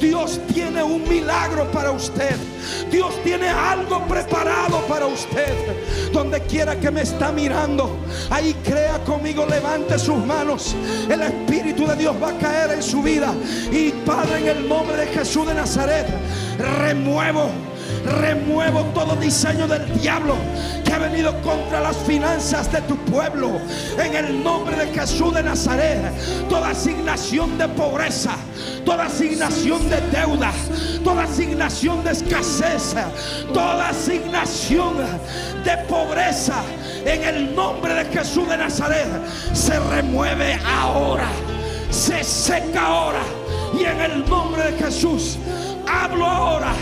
Dios 0.00 0.40
tiene 0.52 0.82
un 0.82 1.08
milagro 1.08 1.70
para 1.70 1.90
usted. 1.90 2.36
Dios 2.90 3.14
tiene 3.22 3.48
algo 3.48 4.06
preparado 4.06 4.80
para 4.86 5.06
usted. 5.06 6.12
Donde 6.12 6.40
quiera 6.42 6.78
que 6.78 6.90
me 6.90 7.02
está 7.02 7.32
mirando, 7.32 7.83
ahí 8.30 8.54
crea 8.64 8.98
conmigo, 9.04 9.46
levante 9.46 9.98
sus 9.98 10.16
manos. 10.24 10.74
El 11.08 11.22
Espíritu 11.22 11.86
de 11.86 11.96
Dios 11.96 12.16
va 12.22 12.30
a 12.30 12.38
caer 12.38 12.72
en 12.72 12.82
su 12.82 13.02
vida. 13.02 13.32
Y 13.72 13.90
Padre, 14.06 14.38
en 14.40 14.48
el 14.56 14.68
nombre 14.68 14.96
de 14.96 15.06
Jesús 15.06 15.46
de 15.46 15.54
Nazaret, 15.54 16.06
remuevo 16.80 17.50
Remuevo 18.04 18.82
todo 18.94 19.16
diseño 19.16 19.66
del 19.66 19.98
diablo 19.98 20.36
que 20.84 20.92
ha 20.92 20.98
venido 20.98 21.40
contra 21.40 21.80
las 21.80 21.96
finanzas 21.96 22.70
de 22.70 22.82
tu 22.82 22.96
pueblo. 22.96 23.60
En 23.98 24.14
el 24.14 24.42
nombre 24.44 24.76
de 24.76 24.92
Jesús 24.92 25.34
de 25.34 25.42
Nazaret, 25.42 26.12
toda 26.48 26.70
asignación 26.70 27.56
de 27.56 27.66
pobreza, 27.68 28.36
toda 28.84 29.06
asignación 29.06 29.88
de 29.88 30.00
deuda, 30.12 30.52
toda 31.02 31.22
asignación 31.22 32.04
de 32.04 32.12
escasez, 32.12 32.94
toda 33.52 33.88
asignación 33.88 34.96
de 35.64 35.76
pobreza, 35.88 36.62
en 37.04 37.22
el 37.22 37.54
nombre 37.54 37.94
de 37.94 38.04
Jesús 38.06 38.48
de 38.48 38.56
Nazaret, 38.56 39.08
se 39.52 39.78
remueve 39.78 40.58
ahora, 40.66 41.28
se 41.90 42.22
seca 42.24 42.86
ahora. 42.86 43.22
Y 43.78 43.84
en 43.84 44.00
el 44.00 44.28
nombre 44.28 44.70
de 44.70 44.78
Jesús, 44.78 45.38
hablo 45.86 46.26
ahora 46.26 46.72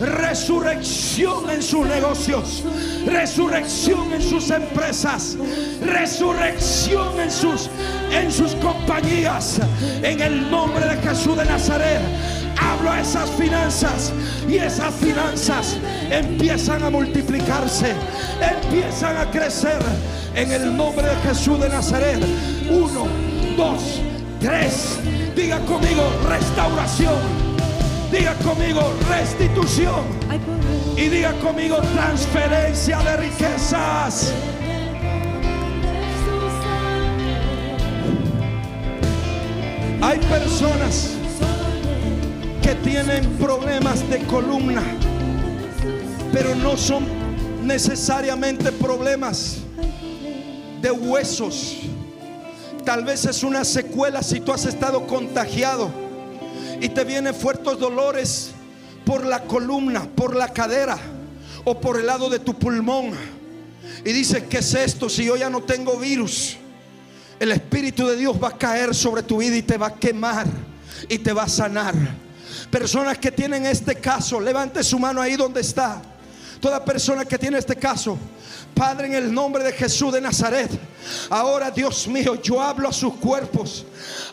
resurrección 0.00 1.50
en 1.50 1.62
sus 1.62 1.86
negocios, 1.86 2.62
resurrección 3.06 4.12
en 4.12 4.22
sus 4.22 4.50
empresas, 4.50 5.36
resurrección 5.84 7.18
en 7.20 7.30
sus 7.30 7.68
en 8.12 8.30
sus 8.30 8.54
compañías. 8.56 9.60
En 10.02 10.20
el 10.20 10.50
nombre 10.50 10.84
de 10.86 10.96
Jesús 11.02 11.36
de 11.36 11.44
Nazaret, 11.44 12.00
hablo 12.72 12.90
a 12.90 13.00
esas 13.00 13.30
finanzas 13.30 14.12
y 14.48 14.56
esas 14.56 14.94
finanzas 14.94 15.76
empiezan 16.10 16.82
a 16.82 16.90
multiplicarse, 16.90 17.94
empiezan 18.40 19.16
a 19.16 19.30
crecer. 19.30 19.78
En 20.34 20.52
el 20.52 20.76
nombre 20.76 21.06
de 21.08 21.16
Jesús 21.16 21.60
de 21.60 21.68
Nazaret, 21.68 22.22
uno, 22.70 23.06
dos, 23.56 24.00
tres. 24.40 24.98
Diga 25.34 25.58
conmigo 25.60 26.02
restauración 26.28 27.48
Diga 28.10 28.34
conmigo 28.36 28.94
restitución. 29.08 30.06
Y 30.96 31.08
diga 31.08 31.32
conmigo 31.40 31.76
transferencia 31.94 32.98
de 33.00 33.16
riquezas. 33.18 34.32
Hay 40.00 40.18
personas 40.20 41.17
que 42.68 42.74
tienen 42.74 43.24
problemas 43.38 44.06
de 44.10 44.18
columna, 44.26 44.82
pero 46.30 46.54
no 46.54 46.76
son 46.76 47.06
necesariamente 47.64 48.70
problemas 48.72 49.60
de 50.82 50.90
huesos. 50.90 51.78
Tal 52.84 53.04
vez 53.04 53.24
es 53.24 53.42
una 53.42 53.64
secuela 53.64 54.22
si 54.22 54.40
tú 54.40 54.52
has 54.52 54.66
estado 54.66 55.06
contagiado 55.06 55.90
y 56.78 56.90
te 56.90 57.04
vienen 57.04 57.34
fuertes 57.34 57.78
dolores 57.78 58.50
por 59.06 59.24
la 59.24 59.44
columna, 59.44 60.06
por 60.14 60.36
la 60.36 60.52
cadera 60.52 60.98
o 61.64 61.80
por 61.80 61.98
el 61.98 62.04
lado 62.04 62.28
de 62.28 62.38
tu 62.38 62.52
pulmón. 62.52 63.12
Y 64.04 64.12
dices, 64.12 64.42
¿qué 64.50 64.58
es 64.58 64.74
esto 64.74 65.08
si 65.08 65.24
yo 65.24 65.38
ya 65.38 65.48
no 65.48 65.62
tengo 65.62 65.96
virus? 65.96 66.58
El 67.40 67.50
Espíritu 67.50 68.06
de 68.06 68.16
Dios 68.16 68.36
va 68.36 68.48
a 68.48 68.58
caer 68.58 68.94
sobre 68.94 69.22
tu 69.22 69.38
vida 69.38 69.56
y 69.56 69.62
te 69.62 69.78
va 69.78 69.86
a 69.86 69.94
quemar 69.94 70.46
y 71.08 71.16
te 71.16 71.32
va 71.32 71.44
a 71.44 71.48
sanar. 71.48 71.94
Personas 72.70 73.18
que 73.18 73.30
tienen 73.30 73.66
este 73.66 73.96
caso, 73.96 74.40
levante 74.40 74.82
su 74.82 74.98
mano 74.98 75.20
ahí 75.20 75.36
donde 75.36 75.60
está. 75.60 76.02
Toda 76.60 76.84
persona 76.84 77.24
que 77.24 77.38
tiene 77.38 77.58
este 77.58 77.76
caso, 77.76 78.18
Padre, 78.74 79.06
en 79.06 79.14
el 79.14 79.32
nombre 79.32 79.62
de 79.62 79.72
Jesús 79.72 80.12
de 80.12 80.20
Nazaret, 80.20 80.70
ahora 81.30 81.70
Dios 81.70 82.06
mío, 82.08 82.40
yo 82.42 82.60
hablo 82.60 82.88
a 82.88 82.92
sus 82.92 83.14
cuerpos, 83.14 83.84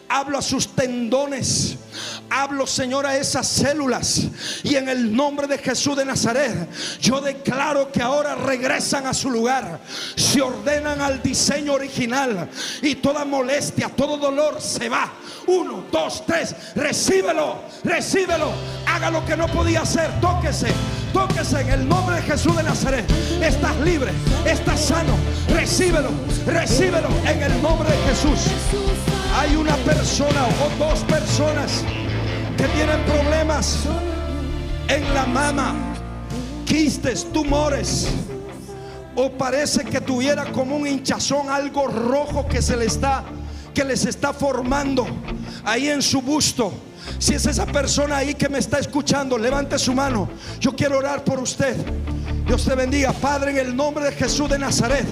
hablo 0.09 0.37
a 0.37 0.41
sus 0.41 0.67
tendones, 0.67 1.77
hablo 2.29 2.67
Señor 2.67 3.05
a 3.05 3.17
esas 3.17 3.47
células 3.47 4.21
y 4.63 4.75
en 4.75 4.89
el 4.89 5.15
nombre 5.15 5.47
de 5.47 5.57
Jesús 5.57 5.95
de 5.95 6.05
Nazaret, 6.05 6.69
yo 6.99 7.21
declaro 7.21 7.91
que 7.91 8.01
ahora 8.01 8.35
regresan 8.35 9.07
a 9.07 9.13
su 9.13 9.29
lugar, 9.29 9.79
se 10.15 10.41
ordenan 10.41 11.01
al 11.01 11.21
diseño 11.21 11.73
original 11.73 12.49
y 12.81 12.95
toda 12.95 13.25
molestia, 13.25 13.89
todo 13.89 14.17
dolor 14.17 14.61
se 14.61 14.89
va. 14.89 15.11
Uno, 15.47 15.85
dos, 15.91 16.23
tres, 16.25 16.55
recíbelo, 16.75 17.61
recíbelo, 17.83 18.51
haga 18.87 19.11
lo 19.11 19.25
que 19.25 19.37
no 19.37 19.47
podía 19.47 19.81
hacer, 19.81 20.09
tóquese. 20.19 20.67
Tóquese 21.15 21.61
en 21.61 21.69
el 21.69 21.87
nombre 21.87 22.17
de 22.17 22.23
Jesús 22.23 22.57
de 22.57 22.63
Nazaret. 22.63 23.09
Estás 23.41 23.73
libre, 23.77 24.11
estás 24.45 24.81
sano. 24.81 25.15
Recíbelo, 25.47 26.09
recíbelo 26.45 27.07
en 27.25 27.41
el 27.41 27.61
nombre 27.61 27.89
de 27.89 27.97
Jesús. 28.03 28.51
Hay 29.37 29.55
una 29.55 29.77
persona 29.77 30.45
o 30.45 30.77
dos 30.77 30.99
personas 31.05 31.85
tienen 32.69 33.03
problemas 33.03 33.79
en 34.87 35.13
la 35.13 35.25
mama, 35.25 35.75
quistes, 36.65 37.31
tumores. 37.31 38.07
O 39.15 39.31
parece 39.31 39.83
que 39.85 40.01
tuviera 40.01 40.51
como 40.51 40.75
un 40.75 40.87
hinchazón, 40.87 41.49
algo 41.49 41.87
rojo 41.87 42.47
que 42.47 42.61
se 42.61 42.75
le 42.75 42.85
está, 42.85 43.23
que 43.73 43.83
les 43.83 44.05
está 44.05 44.33
formando 44.33 45.05
ahí 45.63 45.87
en 45.89 46.01
su 46.01 46.21
busto. 46.21 46.73
Si 47.19 47.33
es 47.33 47.45
esa 47.45 47.65
persona 47.65 48.17
ahí 48.17 48.33
que 48.33 48.49
me 48.49 48.59
está 48.59 48.79
escuchando, 48.79 49.37
levante 49.37 49.77
su 49.79 49.93
mano. 49.93 50.27
Yo 50.59 50.75
quiero 50.75 50.97
orar 50.97 51.23
por 51.23 51.39
usted. 51.39 51.75
Dios 52.45 52.63
te 52.63 52.75
bendiga, 52.75 53.11
Padre, 53.11 53.51
en 53.51 53.57
el 53.57 53.75
nombre 53.75 54.05
de 54.05 54.11
Jesús 54.11 54.49
de 54.49 54.59
Nazaret. 54.59 55.05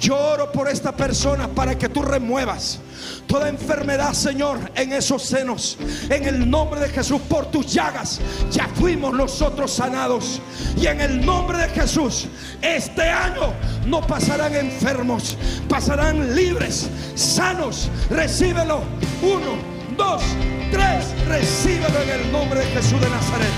Yo 0.00 0.16
oro 0.16 0.52
por 0.52 0.68
esta 0.68 0.94
persona 0.94 1.48
para 1.48 1.76
que 1.76 1.88
tú 1.88 2.02
remuevas 2.02 2.78
toda 3.26 3.48
enfermedad, 3.48 4.12
Señor, 4.12 4.58
en 4.74 4.92
esos 4.92 5.22
senos. 5.24 5.76
En 6.08 6.24
el 6.26 6.48
nombre 6.48 6.80
de 6.80 6.88
Jesús, 6.88 7.20
por 7.28 7.46
tus 7.46 7.72
llagas, 7.72 8.20
ya 8.50 8.68
fuimos 8.74 9.12
nosotros 9.12 9.72
sanados. 9.72 10.40
Y 10.76 10.86
en 10.86 11.00
el 11.00 11.24
nombre 11.24 11.58
de 11.58 11.68
Jesús, 11.68 12.28
este 12.62 13.02
año 13.02 13.52
no 13.86 14.00
pasarán 14.06 14.54
enfermos, 14.54 15.36
pasarán 15.68 16.34
libres, 16.34 16.88
sanos. 17.16 17.90
Recíbelo. 18.08 18.82
Uno 19.20 19.78
dos, 19.98 20.22
tres, 20.70 21.12
recíbelo 21.26 22.00
en 22.02 22.20
el 22.20 22.32
nombre 22.32 22.60
de 22.60 22.66
Jesús 22.66 23.00
de 23.00 23.10
Nazaret. 23.10 23.52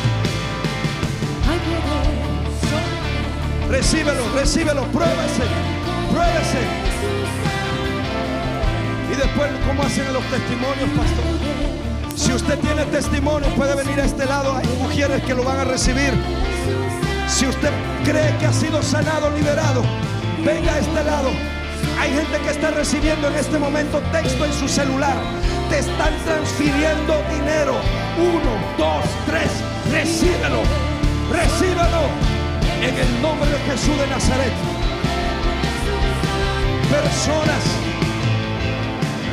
Recíbelo, 3.71 4.29
recíbelo, 4.35 4.83
pruébese, 4.87 5.45
pruébese. 6.11 6.63
Y 9.13 9.17
después, 9.17 9.51
¿cómo 9.67 9.83
hacen 9.83 10.13
los 10.13 10.25
testimonios, 10.25 10.89
pastor? 10.91 11.25
Si 12.17 12.33
usted 12.33 12.59
tiene 12.59 12.85
testimonio, 12.87 13.49
puede 13.55 13.75
venir 13.77 14.01
a 14.01 14.05
este 14.05 14.27
lado. 14.27 14.57
Hay 14.57 14.67
mujeres 14.83 15.23
que 15.23 15.35
lo 15.35 15.45
van 15.45 15.61
a 15.61 15.65
recibir. 15.65 16.13
Si 17.29 17.47
usted 17.47 17.71
cree 18.05 18.37
que 18.39 18.47
ha 18.47 18.53
sido 18.53 18.83
sanado, 18.83 19.31
liberado, 19.31 19.83
venga 20.45 20.75
a 20.75 20.79
este 20.79 21.05
lado. 21.05 21.31
Hay 21.99 22.11
gente 22.13 22.39
que 22.45 22.51
está 22.51 22.71
recibiendo 22.73 23.29
en 23.29 23.37
este 23.37 23.59
momento 23.59 24.01
texto 24.13 24.45
en 24.45 24.53
su 24.53 24.69
celular 24.69 25.17
te 25.71 25.79
están 25.79 26.13
transfiriendo 26.25 27.23
dinero. 27.31 27.77
Uno, 28.19 28.53
dos, 28.77 29.05
tres. 29.25 29.51
Recíbelo. 29.93 30.63
Recíbelo. 31.31 32.30
En 32.83 32.97
el 32.97 33.23
nombre 33.23 33.51
de 33.51 33.59
Jesús 33.59 33.99
de 33.99 34.07
Nazaret. 34.07 34.53
Personas 36.91 37.63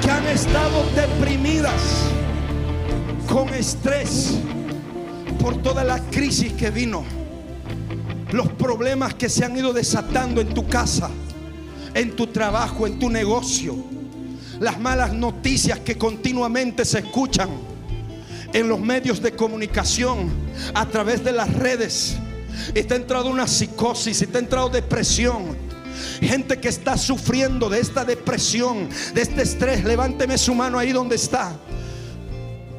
que 0.01 0.11
han 0.11 0.27
estado 0.27 0.85
deprimidas 0.95 2.09
con 3.29 3.49
estrés 3.49 4.37
por 5.39 5.61
toda 5.61 5.83
la 5.83 5.99
crisis 6.09 6.53
que 6.53 6.71
vino. 6.71 7.03
Los 8.31 8.49
problemas 8.49 9.13
que 9.13 9.29
se 9.29 9.45
han 9.45 9.57
ido 9.57 9.71
desatando 9.71 10.41
en 10.41 10.53
tu 10.53 10.67
casa, 10.67 11.09
en 11.93 12.15
tu 12.15 12.27
trabajo, 12.27 12.85
en 12.85 12.99
tu 12.99 13.09
negocio 13.09 13.75
las 14.59 14.79
malas 14.79 15.13
noticias 15.13 15.79
que 15.79 15.97
continuamente 15.97 16.83
se 16.83 16.99
escuchan 16.99 17.49
en 18.53 18.67
los 18.67 18.79
medios 18.79 19.21
de 19.21 19.33
comunicación, 19.33 20.29
a 20.73 20.85
través 20.87 21.23
de 21.23 21.31
las 21.31 21.53
redes. 21.53 22.17
Está 22.73 22.95
entrado 22.95 23.29
una 23.29 23.47
psicosis, 23.47 24.21
está 24.21 24.39
entrado 24.39 24.69
depresión. 24.69 25.55
Gente 26.21 26.59
que 26.59 26.69
está 26.69 26.97
sufriendo 26.97 27.69
de 27.69 27.79
esta 27.79 28.05
depresión, 28.05 28.89
de 29.13 29.21
este 29.21 29.41
estrés. 29.41 29.83
Levánteme 29.83 30.37
su 30.37 30.53
mano 30.53 30.77
ahí 30.77 30.91
donde 30.91 31.15
está. 31.15 31.55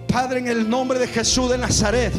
Padre, 0.09 0.41
en 0.41 0.49
el 0.49 0.69
nombre 0.69 0.99
de 0.99 1.07
Jesús 1.07 1.51
de 1.51 1.59
Nazaret 1.59 2.13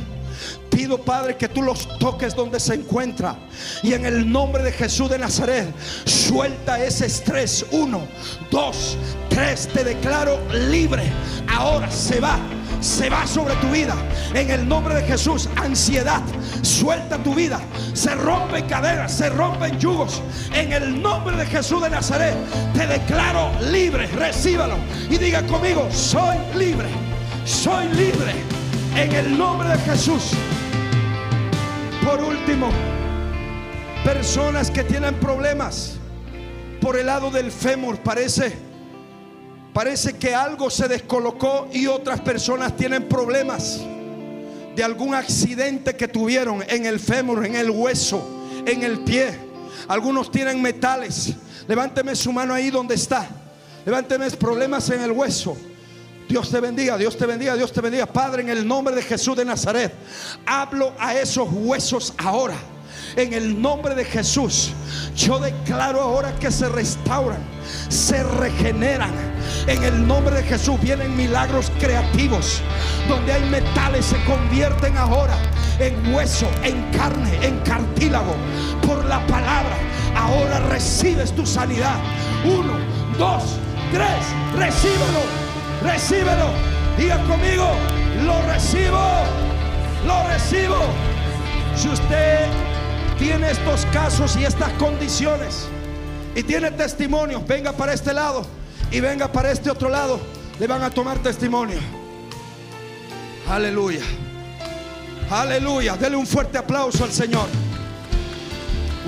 pido, 0.80 0.98
Padre, 0.98 1.36
que 1.36 1.50
tú 1.50 1.62
los 1.62 2.00
toques 2.00 2.34
donde 2.34 2.58
se 2.58 2.76
encuentra. 2.76 3.36
Y 3.84 3.94
en 3.94 4.06
el 4.06 4.32
nombre 4.32 4.64
de 4.64 4.72
Jesús 4.72 5.10
de 5.10 5.20
Nazaret, 5.20 5.68
suelta 6.06 6.82
ese 6.82 7.06
estrés. 7.06 7.66
Uno, 7.72 8.08
dos, 8.50 8.98
tres. 9.30 9.68
Te 9.68 9.84
declaro 9.84 10.40
libre. 10.70 11.04
Ahora 11.48 11.92
se 11.92 12.22
va 12.22 12.40
se 12.80 13.10
va 13.10 13.26
sobre 13.28 13.56
tu 13.56 13.70
vida. 13.70 13.96
En 14.34 14.50
el 14.50 14.68
nombre 14.68 14.96
de 14.96 15.04
Jesús, 15.04 15.50
ansiedad, 15.56 16.22
suelta 16.62 17.18
tu 17.18 17.34
vida. 17.34 17.60
Se 17.94 18.16
rompen 18.16 18.68
cadenas, 18.68 19.12
se 19.12 19.30
rompen 19.30 19.80
yugos. 19.80 20.22
En 20.54 20.72
el 20.74 21.02
nombre 21.02 21.36
de 21.36 21.46
Jesús 21.46 21.82
de 21.82 21.90
Nazaret, 21.90 22.36
te 22.74 22.88
declaro 22.88 23.52
libre. 23.72 24.08
Recíbalo 24.08 24.76
y 25.10 25.18
diga 25.18 25.46
conmigo, 25.48 25.88
soy 25.92 26.38
libre. 26.56 26.90
Soy 27.46 27.88
libre. 27.90 28.34
En 28.96 29.12
el 29.14 29.38
nombre 29.38 29.70
de 29.70 29.78
Jesús. 29.80 30.32
Por 32.06 32.22
último, 32.22 32.70
personas 34.04 34.72
que 34.72 34.84
tienen 34.84 35.16
problemas 35.16 35.98
por 36.82 36.98
el 36.98 37.08
lado 37.08 37.30
del 37.30 37.52
fémur, 37.52 37.98
parece 37.98 38.69
parece 39.74 40.18
que 40.18 40.34
algo 40.36 40.70
se 40.70 40.88
descolocó 40.88 41.68
y 41.72 41.88
otras 41.88 42.22
personas 42.22 42.76
tienen 42.76 43.08
problemas 43.08 43.82
de 44.76 44.84
algún 44.84 45.14
accidente 45.14 45.96
que 45.96 46.08
tuvieron 46.08 46.64
en 46.68 46.86
el 46.86 47.00
fémur, 47.00 47.46
en 47.46 47.56
el 47.56 47.70
hueso, 47.70 48.48
en 48.66 48.84
el 48.84 49.00
pie. 49.00 49.38
Algunos 49.88 50.32
tienen 50.32 50.62
metales. 50.62 51.34
Levánteme 51.68 52.16
su 52.16 52.32
mano 52.32 52.54
ahí 52.54 52.70
donde 52.70 52.96
está. 52.96 53.28
Levánteme 53.86 54.30
problemas 54.32 54.90
en 54.90 55.02
el 55.02 55.12
hueso. 55.12 55.58
Dios 56.28 56.52
te 56.52 56.60
bendiga, 56.60 56.98
Dios 56.98 57.18
te 57.18 57.26
bendiga, 57.26 57.56
Dios 57.56 57.74
te 57.74 57.82
bendiga. 57.82 58.06
Padre, 58.06 58.44
en 58.44 58.50
el 58.50 58.68
nombre 58.68 58.96
de 58.96 59.02
Jesús 59.02 59.36
de 59.36 59.44
Nazaret, 59.44 59.92
hablo 60.46 60.94
a 61.00 61.16
esos 61.16 61.48
huesos 61.52 62.14
ahora. 62.18 62.56
En 63.16 63.34
el 63.34 63.62
nombre 63.62 63.96
de 63.96 64.06
Jesús, 64.06 64.72
yo 65.16 65.40
declaro 65.40 66.02
ahora 66.02 66.34
que 66.40 66.52
se 66.52 66.70
restauran, 66.70 67.40
se 67.90 68.24
regeneran. 68.24 69.12
En 69.68 69.84
el 69.84 70.08
nombre 70.08 70.36
de 70.36 70.44
Jesús 70.44 70.80
vienen 70.82 71.16
milagros 71.16 71.72
creativos, 71.80 72.62
donde 73.08 73.34
hay 73.34 73.44
metales 73.50 74.06
se 74.06 74.24
convierten 74.26 74.98
ahora 74.98 75.38
en 75.80 76.14
hueso, 76.14 76.48
en 76.64 76.82
carne, 76.92 77.46
en 77.46 77.60
cartílago. 77.60 78.36
Por 78.86 79.06
la 79.06 79.26
palabra, 79.28 79.78
ahora 80.16 80.60
recibes 80.70 81.36
tu 81.36 81.46
sanidad. 81.46 82.00
Uno, 82.46 82.74
dos, 83.18 83.58
tres, 83.92 84.26
recíbelo 84.56 85.50
recíbelo. 85.82 86.50
Diga 86.98 87.18
conmigo, 87.24 87.68
lo 88.26 88.42
recibo, 88.52 89.00
lo 90.06 90.28
recibo. 90.28 90.78
Si 91.76 91.88
usted 91.90 92.48
tiene 93.20 93.52
estos 93.52 93.86
casos 93.88 94.38
y 94.38 94.46
estas 94.46 94.72
condiciones 94.74 95.68
y 96.36 96.42
tiene 96.42 96.72
testimonios, 96.72 97.46
venga 97.46 97.74
para 97.74 97.94
este 97.94 98.14
lado 98.14 98.46
y 98.92 99.02
venga 99.02 99.30
para 99.30 99.52
este 99.52 99.70
otro 99.70 99.90
lado. 99.90 100.20
Le 100.58 100.68
van 100.68 100.84
a 100.84 100.90
tomar 100.90 101.20
testimonio. 101.20 101.80
Aleluya. 103.50 104.02
Aleluya. 105.30 105.96
Dele 105.98 106.16
un 106.16 106.26
fuerte 106.26 106.58
aplauso 106.58 107.04
al 107.04 107.12
Señor. 107.12 107.48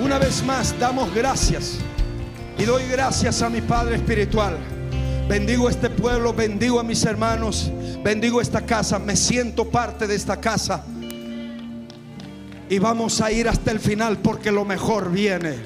Una 0.02 0.18
vez 0.18 0.42
más, 0.44 0.78
damos 0.78 1.12
gracias. 1.14 1.78
Y 2.58 2.64
doy 2.64 2.86
gracias 2.88 3.40
a 3.42 3.48
mi 3.48 3.60
Padre 3.60 3.96
Espiritual. 3.96 4.58
Bendigo 5.28 5.68
este 5.68 5.88
pueblo, 5.88 6.34
bendigo 6.34 6.78
a 6.80 6.82
mis 6.82 7.04
hermanos, 7.04 7.70
bendigo 8.02 8.40
esta 8.40 8.66
casa, 8.66 8.98
me 8.98 9.16
siento 9.16 9.70
parte 9.70 10.06
de 10.06 10.14
esta 10.14 10.38
casa. 10.40 10.84
Y 12.68 12.78
vamos 12.78 13.20
a 13.20 13.30
ir 13.30 13.48
hasta 13.48 13.70
el 13.70 13.80
final 13.80 14.18
porque 14.18 14.50
lo 14.50 14.64
mejor 14.64 15.10
viene. 15.10 15.56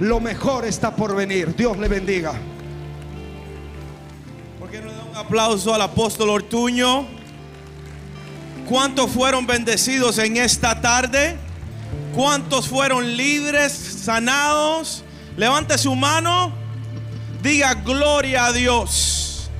Lo 0.00 0.20
mejor 0.20 0.64
está 0.64 0.94
por 0.94 1.14
venir. 1.14 1.54
Dios 1.54 1.78
le 1.78 1.88
bendiga. 1.88 2.32
¿Por 4.58 4.70
qué 4.70 4.80
no 4.80 4.88
le 4.88 4.94
da 4.94 5.04
un 5.04 5.16
aplauso 5.16 5.72
al 5.74 5.82
apóstol 5.82 6.30
Ortuño? 6.30 7.06
¿Cuántos 8.68 9.10
fueron 9.10 9.46
bendecidos 9.46 10.18
en 10.18 10.36
esta 10.36 10.80
tarde? 10.80 11.36
¿Cuántos 12.14 12.68
fueron 12.68 13.16
libres, 13.16 13.72
sanados? 13.72 15.04
Levante 15.36 15.78
su 15.78 15.94
mano. 15.94 16.52
Diga 17.42 17.74
gloria 17.74 18.46
a 18.46 18.52
Dios. 18.52 19.50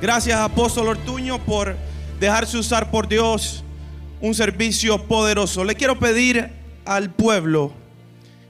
Gracias 0.00 0.38
apóstol 0.38 0.88
Ortuño 0.88 1.38
por 1.44 1.76
dejarse 2.18 2.58
usar 2.58 2.90
por 2.90 3.08
Dios 3.08 3.64
un 4.20 4.34
servicio 4.34 5.06
poderoso. 5.06 5.64
Le 5.64 5.74
quiero 5.74 5.98
pedir 5.98 6.50
al 6.84 7.10
pueblo 7.10 7.72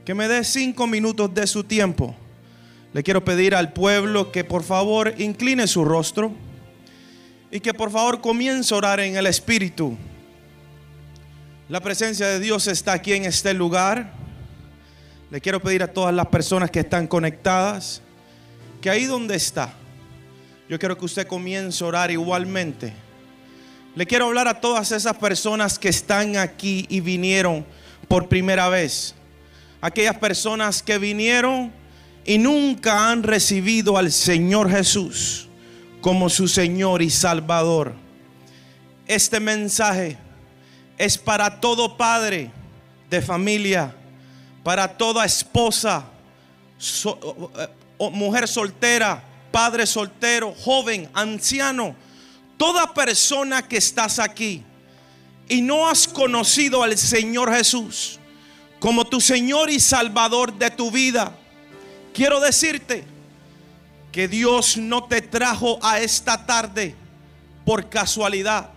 que 0.05 0.13
me 0.13 0.27
dé 0.27 0.43
cinco 0.43 0.87
minutos 0.87 1.33
de 1.33 1.47
su 1.47 1.63
tiempo. 1.63 2.15
Le 2.93 3.03
quiero 3.03 3.23
pedir 3.23 3.55
al 3.55 3.71
pueblo 3.73 4.31
que 4.31 4.43
por 4.43 4.63
favor 4.63 5.13
incline 5.17 5.67
su 5.67 5.85
rostro 5.85 6.33
y 7.51 7.59
que 7.59 7.73
por 7.73 7.91
favor 7.91 8.21
comience 8.21 8.73
a 8.73 8.77
orar 8.77 8.99
en 8.99 9.15
el 9.15 9.27
Espíritu. 9.27 9.97
La 11.69 11.79
presencia 11.79 12.27
de 12.27 12.39
Dios 12.39 12.67
está 12.67 12.93
aquí 12.93 13.13
en 13.13 13.25
este 13.25 13.53
lugar. 13.53 14.13
Le 15.29 15.39
quiero 15.39 15.61
pedir 15.61 15.83
a 15.83 15.87
todas 15.87 16.13
las 16.13 16.27
personas 16.27 16.69
que 16.69 16.81
están 16.81 17.07
conectadas 17.07 18.01
que 18.81 18.89
ahí 18.89 19.05
donde 19.05 19.35
está, 19.35 19.71
yo 20.67 20.79
quiero 20.79 20.97
que 20.97 21.05
usted 21.05 21.27
comience 21.27 21.83
a 21.83 21.87
orar 21.87 22.11
igualmente. 22.11 22.93
Le 23.93 24.05
quiero 24.05 24.27
hablar 24.27 24.47
a 24.47 24.61
todas 24.61 24.91
esas 24.93 25.17
personas 25.17 25.77
que 25.77 25.89
están 25.89 26.37
aquí 26.37 26.85
y 26.89 27.01
vinieron 27.01 27.65
por 28.07 28.29
primera 28.29 28.69
vez. 28.69 29.15
Aquellas 29.81 30.17
personas 30.17 30.81
que 30.81 30.97
vinieron 30.97 31.73
y 32.23 32.37
nunca 32.37 33.09
han 33.09 33.23
recibido 33.23 33.97
al 33.97 34.11
Señor 34.11 34.69
Jesús 34.69 35.49
como 35.99 36.29
su 36.29 36.47
Señor 36.47 37.01
y 37.01 37.09
Salvador. 37.09 37.93
Este 39.07 39.41
mensaje 39.41 40.17
es 40.97 41.17
para 41.17 41.59
todo 41.59 41.97
padre 41.97 42.49
de 43.09 43.21
familia, 43.21 43.93
para 44.63 44.87
toda 44.87 45.25
esposa, 45.25 46.05
mujer 47.99 48.47
soltera, 48.47 49.21
padre 49.51 49.85
soltero, 49.85 50.53
joven, 50.63 51.09
anciano, 51.13 51.93
toda 52.61 52.93
persona 52.93 53.67
que 53.67 53.77
estás 53.77 54.19
aquí 54.19 54.63
y 55.49 55.63
no 55.63 55.89
has 55.89 56.07
conocido 56.07 56.83
al 56.83 56.95
Señor 56.95 57.51
Jesús 57.51 58.19
como 58.79 59.03
tu 59.03 59.19
Señor 59.19 59.71
y 59.71 59.79
Salvador 59.79 60.53
de 60.53 60.69
tu 60.69 60.91
vida, 60.91 61.35
quiero 62.13 62.39
decirte, 62.39 63.03
que 64.11 64.27
Dios 64.27 64.77
no 64.77 65.05
te 65.05 65.23
trajo 65.23 65.79
a 65.81 66.01
esta 66.01 66.45
tarde 66.45 66.93
por 67.65 67.89
casualidad. 67.89 68.69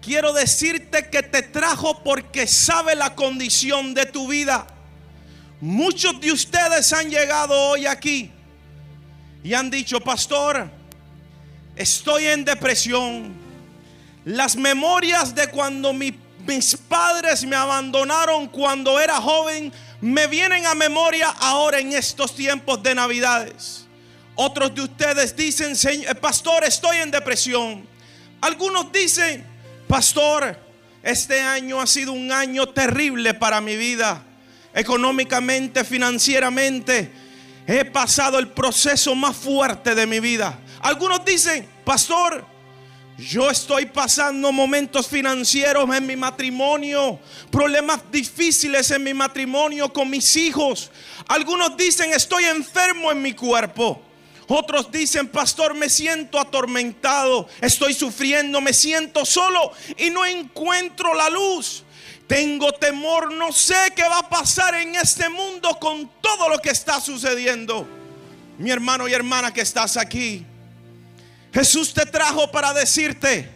Quiero 0.00 0.32
decirte 0.32 1.08
que 1.08 1.22
te 1.22 1.42
trajo 1.42 2.02
porque 2.02 2.48
sabe 2.48 2.96
la 2.96 3.14
condición 3.14 3.94
de 3.94 4.06
tu 4.06 4.26
vida. 4.26 4.66
Muchos 5.60 6.20
de 6.20 6.32
ustedes 6.32 6.92
han 6.92 7.10
llegado 7.10 7.54
hoy 7.56 7.86
aquí 7.86 8.32
y 9.44 9.54
han 9.54 9.70
dicho, 9.70 10.00
pastor, 10.00 10.81
estoy 11.76 12.26
en 12.26 12.44
depresión. 12.44 13.32
Las 14.24 14.56
memorias 14.56 15.34
de 15.34 15.48
cuando 15.48 15.92
mis 15.92 16.76
padres 16.88 17.44
me 17.44 17.56
abandonaron 17.56 18.48
cuando 18.48 19.00
era 19.00 19.20
joven 19.20 19.72
me 20.02 20.26
vienen 20.26 20.66
a 20.66 20.74
memoria 20.74 21.28
ahora 21.28 21.78
en 21.78 21.92
estos 21.92 22.34
tiempos 22.34 22.82
de 22.82 22.94
navidades. 22.94 23.86
Otros 24.34 24.74
de 24.74 24.82
ustedes 24.82 25.36
dicen, 25.36 25.76
eh, 25.84 26.14
pastor, 26.16 26.64
estoy 26.64 26.96
en 26.96 27.10
depresión. 27.10 27.86
Algunos 28.40 28.90
dicen, 28.90 29.44
pastor, 29.86 30.58
este 31.02 31.40
año 31.40 31.80
ha 31.80 31.86
sido 31.86 32.12
un 32.12 32.32
año 32.32 32.68
terrible 32.68 33.34
para 33.34 33.60
mi 33.60 33.76
vida. 33.76 34.24
Económicamente, 34.74 35.84
financieramente, 35.84 37.12
he 37.66 37.84
pasado 37.84 38.40
el 38.40 38.48
proceso 38.48 39.14
más 39.14 39.36
fuerte 39.36 39.94
de 39.94 40.06
mi 40.06 40.18
vida. 40.18 40.58
Algunos 40.82 41.24
dicen, 41.24 41.68
pastor, 41.84 42.44
yo 43.16 43.48
estoy 43.48 43.86
pasando 43.86 44.50
momentos 44.50 45.06
financieros 45.06 45.88
en 45.94 46.06
mi 46.06 46.16
matrimonio, 46.16 47.20
problemas 47.50 48.00
difíciles 48.10 48.90
en 48.90 49.04
mi 49.04 49.14
matrimonio 49.14 49.92
con 49.92 50.10
mis 50.10 50.34
hijos. 50.34 50.90
Algunos 51.28 51.76
dicen, 51.76 52.12
estoy 52.12 52.44
enfermo 52.44 53.12
en 53.12 53.22
mi 53.22 53.32
cuerpo. 53.32 54.02
Otros 54.48 54.90
dicen, 54.90 55.28
pastor, 55.28 55.74
me 55.74 55.88
siento 55.88 56.40
atormentado, 56.40 57.48
estoy 57.60 57.94
sufriendo, 57.94 58.60
me 58.60 58.72
siento 58.72 59.24
solo 59.24 59.72
y 59.96 60.10
no 60.10 60.26
encuentro 60.26 61.14
la 61.14 61.30
luz. 61.30 61.84
Tengo 62.26 62.72
temor, 62.72 63.32
no 63.32 63.52
sé 63.52 63.92
qué 63.94 64.02
va 64.02 64.18
a 64.18 64.28
pasar 64.28 64.74
en 64.74 64.96
este 64.96 65.28
mundo 65.28 65.78
con 65.78 66.10
todo 66.20 66.48
lo 66.48 66.58
que 66.58 66.70
está 66.70 67.00
sucediendo. 67.00 67.86
Mi 68.58 68.70
hermano 68.70 69.06
y 69.06 69.12
hermana 69.12 69.52
que 69.52 69.60
estás 69.60 69.96
aquí, 69.96 70.44
Jesús 71.52 71.92
te 71.92 72.06
trajo 72.06 72.50
para 72.50 72.72
decirte, 72.72 73.48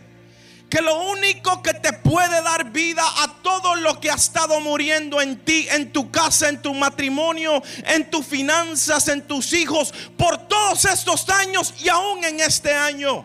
que 0.68 0.80
lo 0.80 1.10
único 1.10 1.62
que 1.62 1.74
te 1.74 1.92
puede 1.92 2.42
dar 2.42 2.70
vida 2.70 3.02
a 3.22 3.34
todo 3.42 3.76
lo 3.76 4.00
que 4.00 4.10
ha 4.10 4.14
estado 4.14 4.60
muriendo 4.60 5.20
en 5.20 5.38
ti, 5.38 5.68
en 5.70 5.92
tu 5.92 6.10
casa, 6.10 6.48
en 6.48 6.60
tu 6.60 6.74
matrimonio, 6.74 7.62
en 7.84 8.10
tus 8.10 8.26
finanzas, 8.26 9.06
en 9.08 9.22
tus 9.22 9.52
hijos, 9.52 9.94
por 10.16 10.48
todos 10.48 10.84
estos 10.84 11.28
años 11.28 11.72
y 11.80 11.88
aún 11.88 12.24
en 12.24 12.40
este 12.40 12.74
año. 12.74 13.24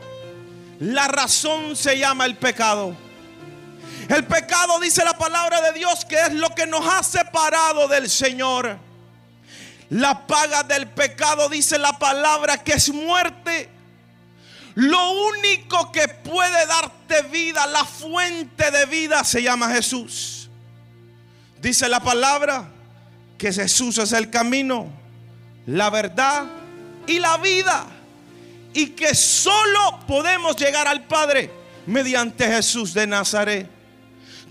La 0.79 1.07
razón 1.07 1.75
se 1.75 1.97
llama 1.97 2.25
el 2.25 2.37
pecado. 2.37 2.95
El 4.07 4.25
pecado 4.25 4.79
dice 4.79 5.03
la 5.03 5.17
palabra 5.17 5.61
de 5.61 5.73
Dios 5.73 6.05
que 6.05 6.19
es 6.21 6.33
lo 6.33 6.53
que 6.53 6.67
nos 6.67 6.85
ha 6.85 7.01
separado 7.01 7.87
del 7.87 8.09
Señor. 8.09 8.77
La 9.89 10.27
paga 10.27 10.63
del 10.63 10.87
pecado 10.87 11.49
dice 11.49 11.77
la 11.79 11.97
palabra 11.97 12.63
que 12.63 12.73
es 12.73 12.89
muerte. 12.89 13.69
Lo 14.75 15.11
único 15.11 15.91
que 15.91 16.07
puede 16.07 16.65
darte 16.65 17.23
vida, 17.23 17.67
la 17.67 17.83
fuente 17.83 18.71
de 18.71 18.85
vida, 18.85 19.23
se 19.23 19.43
llama 19.43 19.69
Jesús. 19.69 20.49
Dice 21.61 21.89
la 21.89 21.99
palabra 21.99 22.69
que 23.37 23.51
Jesús 23.51 23.97
es 23.97 24.13
el 24.13 24.29
camino, 24.29 24.87
la 25.65 25.89
verdad 25.89 26.45
y 27.05 27.19
la 27.19 27.37
vida. 27.37 27.85
Y 28.73 28.87
que 28.87 29.13
solo 29.13 29.99
podemos 30.07 30.55
llegar 30.55 30.87
al 30.87 31.03
Padre 31.03 31.51
mediante 31.85 32.47
Jesús 32.47 32.93
de 32.93 33.05
Nazaret. 33.05 33.69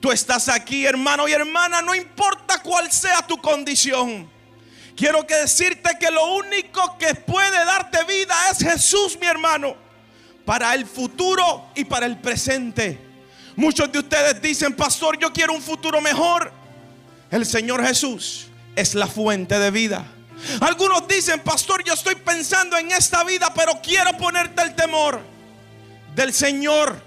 Tú 0.01 0.13
estás 0.13 0.49
aquí, 0.49 0.85
hermano 0.85 1.27
y 1.29 1.33
hermana, 1.33 1.81
no 1.81 1.95
importa 1.95 2.63
cuál 2.63 2.93
sea 2.93 3.27
tu 3.27 3.39
condición. 3.39 4.29
Quiero 4.95 5.27
que 5.27 5.37
decirte 5.37 5.97
que 5.99 6.11
lo 6.11 6.35
único 6.35 6.99
que 6.99 7.15
puede 7.15 7.65
darte 7.65 8.05
vida 8.05 8.35
es 8.51 8.59
Jesús, 8.59 9.17
mi 9.19 9.27
hermano 9.27 9.90
para 10.45 10.75
el 10.75 10.87
futuro 10.87 11.67
y 11.75 11.85
para 11.85 12.07
el 12.07 12.19
presente. 12.19 12.99
Muchos 13.57 13.91
de 13.93 13.99
ustedes 13.99 14.41
dicen, 14.41 14.75
pastor, 14.75 15.19
yo 15.19 15.33
quiero 15.33 15.53
un 15.53 15.63
futuro 15.63 16.01
mejor. 16.01 16.53
El 17.31 17.45
Señor 17.47 17.85
Jesús 17.85 18.47
es 18.75 18.95
la 18.95 19.07
fuente 19.07 19.59
de 19.59 19.71
vida. 19.71 20.05
Algunos 20.61 21.07
dicen, 21.07 21.41
pastor, 21.41 21.85
yo 21.85 21.93
estoy 21.93 22.15
pensando 22.15 22.77
en 22.77 22.91
esta 22.91 23.25
vida, 23.25 23.53
pero 23.55 23.81
quiero 23.83 24.17
ponerte 24.17 24.63
el 24.63 24.75
temor 24.75 25.21
del 26.15 26.33
Señor 26.33 27.01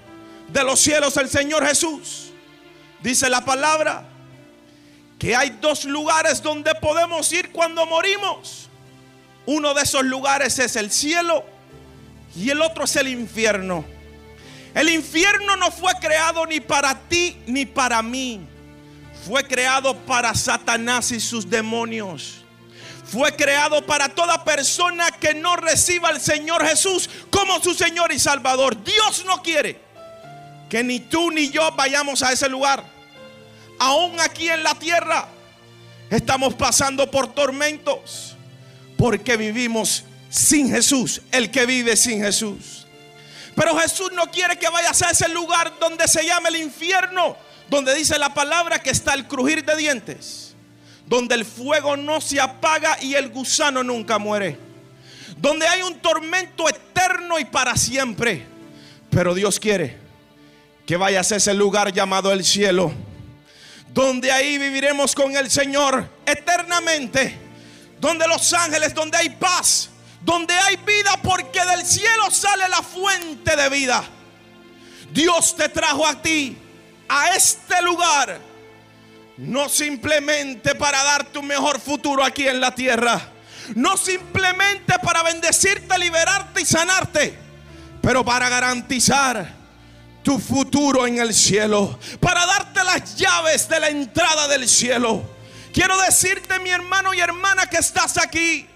de 0.50 0.64
los 0.64 0.80
cielos, 0.80 1.18
el 1.18 1.30
Señor 1.30 1.66
Jesús. 1.66 2.32
Dice 3.02 3.30
la 3.30 3.44
palabra 3.44 4.06
que 5.18 5.36
hay 5.36 5.58
dos 5.62 5.86
lugares 5.86 6.42
donde 6.42 6.74
podemos 6.76 7.32
ir 7.32 7.52
cuando 7.52 7.86
morimos. 7.86 8.70
Uno 9.46 9.74
de 9.74 9.82
esos 9.82 10.04
lugares 10.04 10.60
es 10.60 10.76
el 10.76 10.92
cielo 10.92 11.44
y 12.36 12.50
el 12.50 12.62
otro 12.62 12.86
es 12.86 12.96
el 12.96 13.08
infierno. 13.08 13.86
El 14.74 14.90
infierno 14.90 15.56
no 15.56 15.72
fue 15.72 15.94
creado 16.02 16.46
ni 16.46 16.60
para 16.60 17.00
ti 17.08 17.38
ni 17.46 17.66
para 17.66 18.02
mí. 18.02 18.42
Fue 19.28 19.46
creado 19.46 19.96
para 20.06 20.34
Satanás 20.34 21.12
y 21.12 21.20
sus 21.20 21.50
demonios. 21.50 22.44
Fue 23.06 23.36
creado 23.36 23.86
para 23.86 24.10
toda 24.10 24.44
persona 24.44 25.12
que 25.12 25.36
no 25.36 25.56
reciba 25.56 26.10
al 26.10 26.20
Señor 26.20 26.66
Jesús 26.66 27.10
como 27.30 27.60
su 27.60 27.74
Señor 27.74 28.12
y 28.12 28.20
Salvador. 28.20 28.84
Dios 28.84 29.24
no 29.26 29.42
quiere 29.44 29.80
que 30.70 30.84
ni 30.84 31.00
tú 31.00 31.30
ni 31.30 31.52
yo 31.52 31.72
vayamos 31.74 32.24
a 32.24 32.32
ese 32.32 32.50
lugar. 32.50 32.84
Aún 33.80 34.20
aquí 34.20 34.50
en 34.50 34.64
la 34.64 34.74
tierra 34.76 35.28
estamos 36.10 36.56
pasando 36.56 37.12
por 37.12 37.34
tormentos 37.34 38.36
porque 38.98 39.38
vivimos 39.38 40.06
sin 40.34 40.68
Jesús, 40.68 41.22
el 41.32 41.52
que 41.52 41.68
vive 41.68 41.96
sin 41.96 42.20
Jesús. 42.20 42.88
Pero 43.56 43.78
Jesús 43.78 44.12
no 44.14 44.32
quiere 44.32 44.58
que 44.58 44.68
vayas 44.68 45.00
a 45.04 45.12
ese 45.12 45.30
lugar 45.30 45.74
donde 45.80 46.08
se 46.08 46.26
llama 46.26 46.50
el 46.50 46.56
infierno, 46.56 47.38
donde 47.70 47.94
dice 47.94 48.18
la 48.18 48.34
palabra 48.34 48.82
que 48.82 48.90
está 48.90 49.14
el 49.14 49.28
crujir 49.28 49.64
de 49.64 49.76
dientes, 49.76 50.56
donde 51.06 51.36
el 51.36 51.46
fuego 51.46 51.96
no 51.96 52.20
se 52.20 52.42
apaga 52.42 52.98
y 53.00 53.14
el 53.14 53.30
gusano 53.30 53.84
nunca 53.84 54.18
muere, 54.18 54.58
donde 55.38 55.68
hay 55.68 55.84
un 55.84 56.00
tormento 56.00 56.68
eterno 56.68 57.38
y 57.38 57.46
para 57.46 57.78
siempre. 57.78 58.44
Pero 59.12 59.36
Dios 59.36 59.60
quiere 59.60 59.98
que 60.88 60.98
vayas 60.98 61.32
a 61.32 61.36
ese 61.36 61.54
lugar 61.54 61.94
llamado 61.94 62.32
el 62.32 62.44
cielo, 62.44 62.92
donde 63.94 64.32
ahí 64.32 64.58
viviremos 64.58 65.14
con 65.14 65.36
el 65.36 65.52
Señor 65.52 66.10
eternamente, 66.26 67.38
donde 68.00 68.28
los 68.28 68.52
ángeles, 68.52 68.96
donde 68.96 69.20
hay 69.20 69.30
paz, 69.30 69.92
donde 70.24 70.54
hay 70.54 70.78
vida, 70.78 71.20
porque 71.22 71.64
del 71.66 71.86
cielo 71.86 72.32
sale 72.32 72.68
la 72.70 72.82
fuente 72.82 73.56
de 73.56 73.70
vida. 73.70 74.04
Dios 75.12 75.56
te 75.56 75.70
trajo 75.70 76.08
a 76.08 76.22
ti, 76.22 76.58
a 77.08 77.32
este 77.36 77.82
lugar, 77.82 78.40
no 79.38 79.70
simplemente 79.70 80.76
para 80.76 81.04
darte 81.04 81.40
un 81.40 81.48
mejor 81.48 81.80
futuro 81.80 82.24
aquí 82.24 82.48
en 82.48 82.60
la 82.60 82.74
tierra, 82.74 83.22
no 83.76 83.98
simplemente 83.98 84.96
para 85.04 85.24
bendecirte, 85.24 85.98
liberarte 86.00 86.62
y 86.62 86.66
sanarte, 86.66 87.38
pero 88.02 88.24
para 88.24 88.50
garantizar 88.50 89.64
tu 90.24 90.40
futuro 90.40 91.06
en 91.06 91.20
el 91.20 91.34
cielo, 91.34 92.00
para 92.20 92.46
darte 92.46 92.84
las 92.84 93.16
llaves 93.16 93.68
de 93.68 93.80
la 93.80 93.90
entrada 93.90 94.48
del 94.48 94.68
cielo. 94.68 95.22
Quiero 95.74 96.00
decirte, 96.02 96.60
mi 96.60 96.70
hermano 96.70 97.14
y 97.14 97.20
hermana, 97.20 97.68
que 97.68 97.78
estás 97.78 98.18
aquí. 98.18 98.68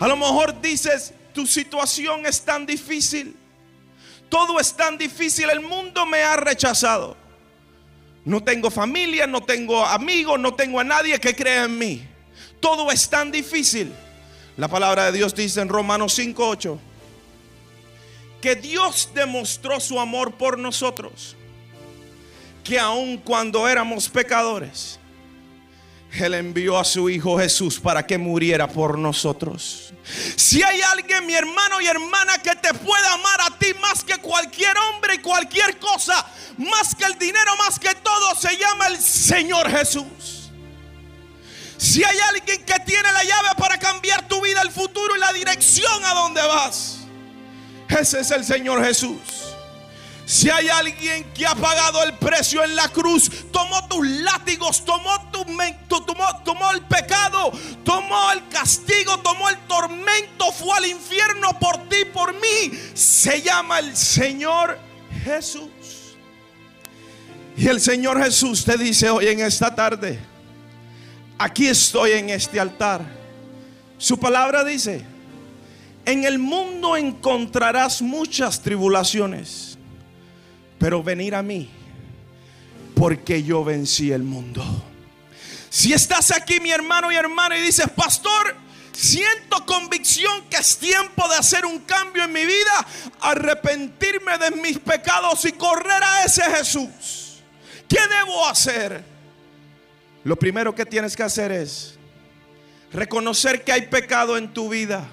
A 0.00 0.08
lo 0.08 0.16
mejor 0.16 0.60
dices, 0.60 1.12
tu 1.34 1.46
situación 1.46 2.26
es 2.26 2.40
tan 2.40 2.66
difícil, 2.66 3.36
todo 4.30 4.58
es 4.58 4.72
tan 4.74 4.96
difícil, 4.96 5.50
el 5.50 5.60
mundo 5.60 6.06
me 6.06 6.22
ha 6.22 6.36
rechazado. 6.36 7.16
No 8.24 8.42
tengo 8.42 8.70
familia, 8.70 9.26
no 9.26 9.42
tengo 9.42 9.84
amigos, 9.84 10.38
no 10.38 10.54
tengo 10.54 10.80
a 10.80 10.84
nadie 10.84 11.18
que 11.18 11.34
crea 11.34 11.64
en 11.64 11.78
mí. 11.78 12.08
Todo 12.60 12.90
es 12.90 13.08
tan 13.08 13.32
difícil. 13.32 13.92
La 14.56 14.68
palabra 14.68 15.06
de 15.06 15.12
Dios 15.12 15.34
dice 15.34 15.60
en 15.60 15.68
Romanos 15.68 16.14
5:8 16.18 16.78
que 18.40 18.56
Dios 18.56 19.10
demostró 19.14 19.80
su 19.80 20.00
amor 20.00 20.34
por 20.34 20.58
nosotros, 20.58 21.36
que 22.62 22.78
aun 22.78 23.18
cuando 23.18 23.68
éramos 23.68 24.08
pecadores, 24.08 24.99
Él 26.12 26.34
envió 26.34 26.78
a 26.78 26.84
su 26.84 27.08
Hijo 27.08 27.38
Jesús 27.38 27.78
para 27.78 28.06
que 28.06 28.18
muriera 28.18 28.68
por 28.68 28.98
nosotros. 28.98 29.92
Si 30.36 30.62
hay 30.62 30.80
alguien, 30.80 31.24
mi 31.26 31.34
hermano 31.34 31.80
y 31.80 31.86
hermana, 31.86 32.38
que 32.38 32.56
te 32.56 32.74
pueda 32.74 33.12
amar 33.12 33.40
a 33.42 33.58
ti 33.58 33.68
más 33.80 34.02
que 34.02 34.16
cualquier 34.18 34.76
hombre 34.76 35.14
y 35.14 35.18
cualquier 35.18 35.78
cosa, 35.78 36.26
más 36.58 36.94
que 36.94 37.04
el 37.04 37.16
dinero, 37.18 37.56
más 37.56 37.78
que 37.78 37.94
todo, 37.94 38.34
se 38.34 38.56
llama 38.56 38.88
el 38.88 39.00
Señor 39.00 39.70
Jesús. 39.70 40.50
Si 41.76 42.04
hay 42.04 42.18
alguien 42.18 42.64
que 42.64 42.78
tiene 42.84 43.10
la 43.12 43.24
llave 43.24 43.48
para 43.56 43.78
cambiar 43.78 44.26
tu 44.28 44.40
vida, 44.42 44.60
el 44.62 44.70
futuro 44.70 45.16
y 45.16 45.20
la 45.20 45.32
dirección 45.32 46.04
a 46.04 46.14
donde 46.14 46.42
vas, 46.42 46.98
ese 47.88 48.20
es 48.20 48.30
el 48.32 48.44
Señor 48.44 48.84
Jesús. 48.84 49.49
Si 50.30 50.48
hay 50.48 50.68
alguien 50.68 51.24
que 51.34 51.44
ha 51.44 51.56
pagado 51.56 52.04
el 52.04 52.12
precio 52.12 52.62
en 52.62 52.76
la 52.76 52.88
cruz, 52.88 53.28
tomó 53.50 53.88
tus 53.88 54.06
látigos, 54.06 54.84
tomó, 54.84 55.28
tu, 55.32 55.44
tomó, 55.88 56.24
tomó 56.44 56.70
el 56.70 56.82
pecado, 56.82 57.50
tomó 57.82 58.30
el 58.30 58.46
castigo, 58.46 59.18
tomó 59.18 59.48
el 59.48 59.58
tormento, 59.66 60.52
fue 60.52 60.76
al 60.76 60.86
infierno 60.86 61.58
por 61.58 61.88
ti, 61.88 62.04
por 62.14 62.32
mí. 62.34 62.70
Se 62.94 63.42
llama 63.42 63.80
el 63.80 63.96
Señor 63.96 64.78
Jesús. 65.24 66.14
Y 67.56 67.66
el 67.66 67.80
Señor 67.80 68.22
Jesús 68.22 68.64
te 68.64 68.78
dice 68.78 69.10
hoy 69.10 69.26
en 69.26 69.40
esta 69.40 69.74
tarde, 69.74 70.20
aquí 71.38 71.66
estoy 71.66 72.12
en 72.12 72.30
este 72.30 72.60
altar. 72.60 73.02
Su 73.98 74.16
palabra 74.16 74.62
dice, 74.62 75.04
en 76.04 76.22
el 76.22 76.38
mundo 76.38 76.96
encontrarás 76.96 78.00
muchas 78.00 78.62
tribulaciones, 78.62 79.69
pero 80.80 81.02
venir 81.02 81.36
a 81.36 81.42
mí, 81.42 81.70
porque 82.96 83.44
yo 83.44 83.62
vencí 83.62 84.10
el 84.10 84.24
mundo. 84.24 84.64
Si 85.68 85.92
estás 85.92 86.32
aquí, 86.32 86.58
mi 86.58 86.72
hermano 86.72 87.12
y 87.12 87.14
hermana, 87.14 87.56
y 87.56 87.60
dices, 87.60 87.88
pastor, 87.94 88.56
siento 88.90 89.64
convicción 89.64 90.42
que 90.50 90.56
es 90.56 90.78
tiempo 90.78 91.28
de 91.28 91.36
hacer 91.36 91.64
un 91.64 91.78
cambio 91.80 92.24
en 92.24 92.32
mi 92.32 92.44
vida, 92.44 92.86
arrepentirme 93.20 94.36
de 94.38 94.50
mis 94.50 94.80
pecados 94.80 95.44
y 95.44 95.52
correr 95.52 96.02
a 96.02 96.24
ese 96.24 96.42
Jesús. 96.42 97.42
¿Qué 97.86 98.00
debo 98.08 98.48
hacer? 98.48 99.04
Lo 100.24 100.34
primero 100.34 100.74
que 100.74 100.84
tienes 100.84 101.14
que 101.14 101.22
hacer 101.22 101.52
es 101.52 101.98
reconocer 102.92 103.62
que 103.62 103.72
hay 103.72 103.82
pecado 103.82 104.36
en 104.36 104.52
tu 104.52 104.68
vida 104.68 105.06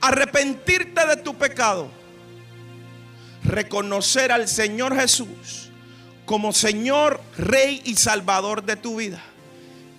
arrepentirte 0.00 1.06
de 1.06 1.16
tu 1.16 1.34
pecado, 1.36 1.90
reconocer 3.44 4.32
al 4.32 4.48
Señor 4.48 4.98
Jesús 4.98 5.70
como 6.24 6.52
Señor, 6.52 7.20
Rey 7.36 7.82
y 7.84 7.96
Salvador 7.96 8.62
de 8.64 8.76
tu 8.76 8.96
vida 8.96 9.20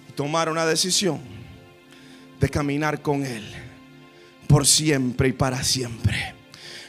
y 0.08 0.14
tomar 0.14 0.50
una 0.50 0.66
decisión 0.66 1.20
de 2.40 2.50
caminar 2.50 3.02
con 3.02 3.26
Él 3.26 3.46
por 4.48 4.66
siempre 4.66 5.30
y 5.30 5.34
para 5.34 5.64
siempre. 5.64 6.36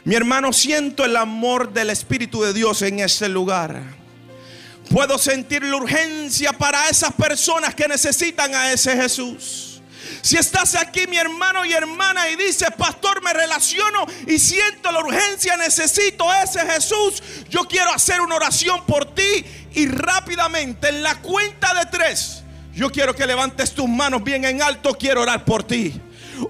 Mi 0.05 0.17
hermano, 0.17 0.53
siento 0.53 1.05
el 1.05 1.17
amor 1.17 1.73
del 1.73 1.91
Espíritu 1.91 2.43
de 2.43 2.53
Dios 2.53 2.83
en 2.83 3.01
este 3.01 3.29
lugar. 3.29 3.83
Puedo 4.91 5.17
sentir 5.17 5.63
la 5.63 5.77
urgencia 5.77 6.53
para 6.53 6.89
esas 6.89 7.13
personas 7.13 7.75
que 7.75 7.87
necesitan 7.87 8.55
a 8.55 8.73
ese 8.73 8.97
Jesús. 8.97 9.72
Si 10.21 10.37
estás 10.37 10.75
aquí, 10.75 11.07
mi 11.07 11.17
hermano 11.17 11.65
y 11.65 11.73
hermana, 11.73 12.29
y 12.29 12.37
dices, 12.37 12.69
pastor, 12.77 13.23
me 13.23 13.33
relaciono 13.33 14.07
y 14.27 14.39
siento 14.39 14.93
la 14.93 15.01
urgencia, 15.01 15.57
necesito 15.57 16.33
ese 16.35 16.61
Jesús, 16.61 17.23
yo 17.49 17.65
quiero 17.65 17.93
hacer 17.93 18.21
una 18.21 18.37
oración 18.37 18.85
por 18.87 19.15
ti 19.15 19.45
y 19.75 19.87
rápidamente, 19.87 20.89
en 20.89 21.03
la 21.03 21.21
cuenta 21.21 21.75
de 21.75 21.87
tres, 21.87 22.43
yo 22.75 22.91
quiero 22.91 23.15
que 23.15 23.27
levantes 23.27 23.75
tus 23.75 23.89
manos 23.89 24.23
bien 24.23 24.45
en 24.45 24.63
alto, 24.63 24.95
quiero 24.95 25.23
orar 25.23 25.45
por 25.45 25.65
ti. 25.65 26.01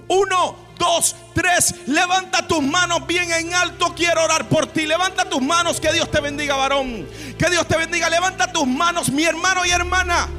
Uno, 0.07 0.57
dos, 0.77 1.15
tres. 1.33 1.75
Levanta 1.87 2.47
tus 2.47 2.61
manos 2.61 3.05
bien 3.07 3.31
en 3.31 3.53
alto. 3.53 3.93
Quiero 3.95 4.23
orar 4.23 4.47
por 4.47 4.67
ti. 4.67 4.85
Levanta 4.85 5.29
tus 5.29 5.41
manos. 5.41 5.79
Que 5.79 5.91
Dios 5.91 6.09
te 6.09 6.19
bendiga, 6.19 6.55
varón. 6.55 7.07
Que 7.37 7.49
Dios 7.49 7.67
te 7.67 7.77
bendiga. 7.77 8.09
Levanta 8.09 8.51
tus 8.51 8.67
manos, 8.67 9.09
mi 9.09 9.23
hermano 9.23 9.65
y 9.65 9.71
hermana. 9.71 10.29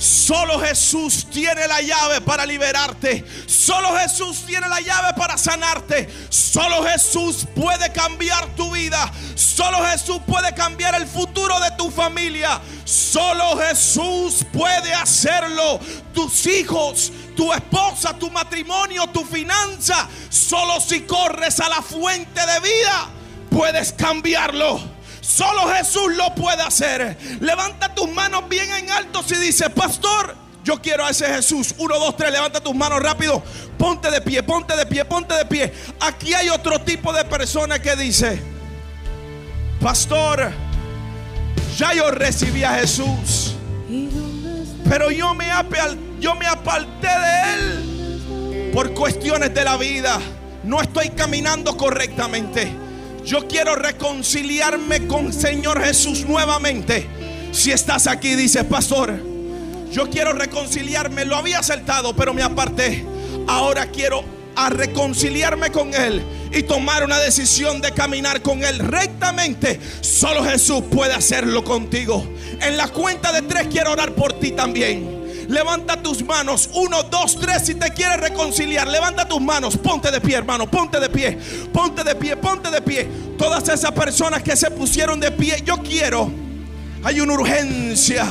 Solo 0.00 0.58
Jesús 0.60 1.26
tiene 1.30 1.68
la 1.68 1.82
llave 1.82 2.22
para 2.22 2.46
liberarte. 2.46 3.22
Solo 3.46 3.94
Jesús 3.98 4.46
tiene 4.46 4.66
la 4.66 4.80
llave 4.80 5.12
para 5.14 5.36
sanarte. 5.36 6.08
Solo 6.30 6.82
Jesús 6.84 7.46
puede 7.54 7.92
cambiar 7.92 8.46
tu 8.56 8.70
vida. 8.70 9.12
Solo 9.34 9.84
Jesús 9.84 10.18
puede 10.26 10.54
cambiar 10.54 10.94
el 10.94 11.06
futuro 11.06 11.60
de 11.60 11.70
tu 11.72 11.90
familia. 11.90 12.62
Solo 12.86 13.58
Jesús 13.58 14.46
puede 14.50 14.94
hacerlo. 14.94 15.78
Tus 16.14 16.46
hijos, 16.46 17.12
tu 17.36 17.52
esposa, 17.52 18.18
tu 18.18 18.30
matrimonio, 18.30 19.06
tu 19.08 19.22
finanza. 19.26 20.08
Solo 20.30 20.80
si 20.80 21.02
corres 21.02 21.60
a 21.60 21.68
la 21.68 21.82
fuente 21.82 22.40
de 22.40 22.60
vida 22.60 23.10
puedes 23.50 23.92
cambiarlo. 23.92 24.80
Solo 25.30 25.72
Jesús 25.74 26.16
lo 26.16 26.34
puede 26.34 26.60
hacer. 26.60 27.16
Levanta 27.40 27.94
tus 27.94 28.10
manos 28.10 28.48
bien 28.48 28.68
en 28.72 28.90
alto 28.90 29.22
si 29.22 29.36
dice, 29.36 29.70
pastor, 29.70 30.34
yo 30.64 30.82
quiero 30.82 31.04
a 31.04 31.10
ese 31.10 31.26
Jesús. 31.26 31.72
Uno, 31.78 32.00
dos, 32.00 32.16
tres, 32.16 32.32
levanta 32.32 32.60
tus 32.60 32.74
manos 32.74 33.00
rápido. 33.00 33.40
Ponte 33.78 34.10
de 34.10 34.20
pie, 34.20 34.42
ponte 34.42 34.76
de 34.76 34.86
pie, 34.86 35.04
ponte 35.04 35.34
de 35.34 35.44
pie. 35.44 35.72
Aquí 36.00 36.34
hay 36.34 36.48
otro 36.48 36.80
tipo 36.80 37.12
de 37.12 37.24
persona 37.24 37.80
que 37.80 37.94
dice, 37.94 38.42
pastor, 39.80 40.50
ya 41.76 41.94
yo 41.94 42.10
recibí 42.10 42.64
a 42.64 42.74
Jesús. 42.74 43.54
Pero 44.88 45.12
yo 45.12 45.32
me, 45.34 45.46
yo 46.18 46.34
me 46.34 46.46
aparté 46.48 47.06
de 47.06 47.54
él 47.54 48.70
por 48.74 48.92
cuestiones 48.94 49.54
de 49.54 49.64
la 49.64 49.76
vida. 49.76 50.18
No 50.64 50.82
estoy 50.82 51.10
caminando 51.10 51.76
correctamente. 51.76 52.89
Yo 53.30 53.46
quiero 53.46 53.76
reconciliarme 53.76 55.06
con 55.06 55.32
Señor 55.32 55.80
Jesús 55.80 56.26
nuevamente. 56.26 57.06
Si 57.52 57.70
estás 57.70 58.08
aquí, 58.08 58.34
dice 58.34 58.64
pastor, 58.64 59.22
yo 59.92 60.10
quiero 60.10 60.32
reconciliarme. 60.32 61.24
Lo 61.24 61.36
había 61.36 61.60
acertado, 61.60 62.12
pero 62.16 62.34
me 62.34 62.42
aparté. 62.42 63.04
Ahora 63.46 63.86
quiero 63.86 64.24
a 64.56 64.68
reconciliarme 64.70 65.70
con 65.70 65.94
Él 65.94 66.24
y 66.52 66.64
tomar 66.64 67.04
una 67.04 67.20
decisión 67.20 67.80
de 67.80 67.92
caminar 67.92 68.42
con 68.42 68.64
Él 68.64 68.80
rectamente. 68.80 69.78
Solo 70.00 70.42
Jesús 70.42 70.82
puede 70.90 71.12
hacerlo 71.12 71.62
contigo. 71.62 72.28
En 72.60 72.76
la 72.76 72.88
cuenta 72.88 73.30
de 73.30 73.42
tres 73.42 73.68
quiero 73.68 73.92
orar 73.92 74.12
por 74.12 74.32
ti 74.40 74.50
también. 74.50 75.19
Levanta 75.50 76.00
tus 76.00 76.22
manos. 76.22 76.70
Uno, 76.74 77.02
dos, 77.02 77.38
tres. 77.40 77.66
Si 77.66 77.74
te 77.74 77.90
quieres 77.90 78.20
reconciliar, 78.20 78.86
levanta 78.86 79.26
tus 79.26 79.40
manos. 79.40 79.76
Ponte 79.76 80.10
de 80.12 80.20
pie, 80.20 80.36
hermano. 80.36 80.70
Ponte 80.70 81.00
de 81.00 81.10
pie. 81.10 81.36
Ponte 81.72 82.04
de 82.04 82.14
pie. 82.14 82.36
Ponte 82.36 82.70
de 82.70 82.80
pie. 82.80 83.10
Todas 83.36 83.68
esas 83.68 83.90
personas 83.90 84.44
que 84.44 84.56
se 84.56 84.70
pusieron 84.70 85.18
de 85.18 85.32
pie. 85.32 85.60
Yo 85.64 85.78
quiero. 85.78 86.30
Hay 87.02 87.20
una 87.20 87.34
urgencia. 87.34 88.26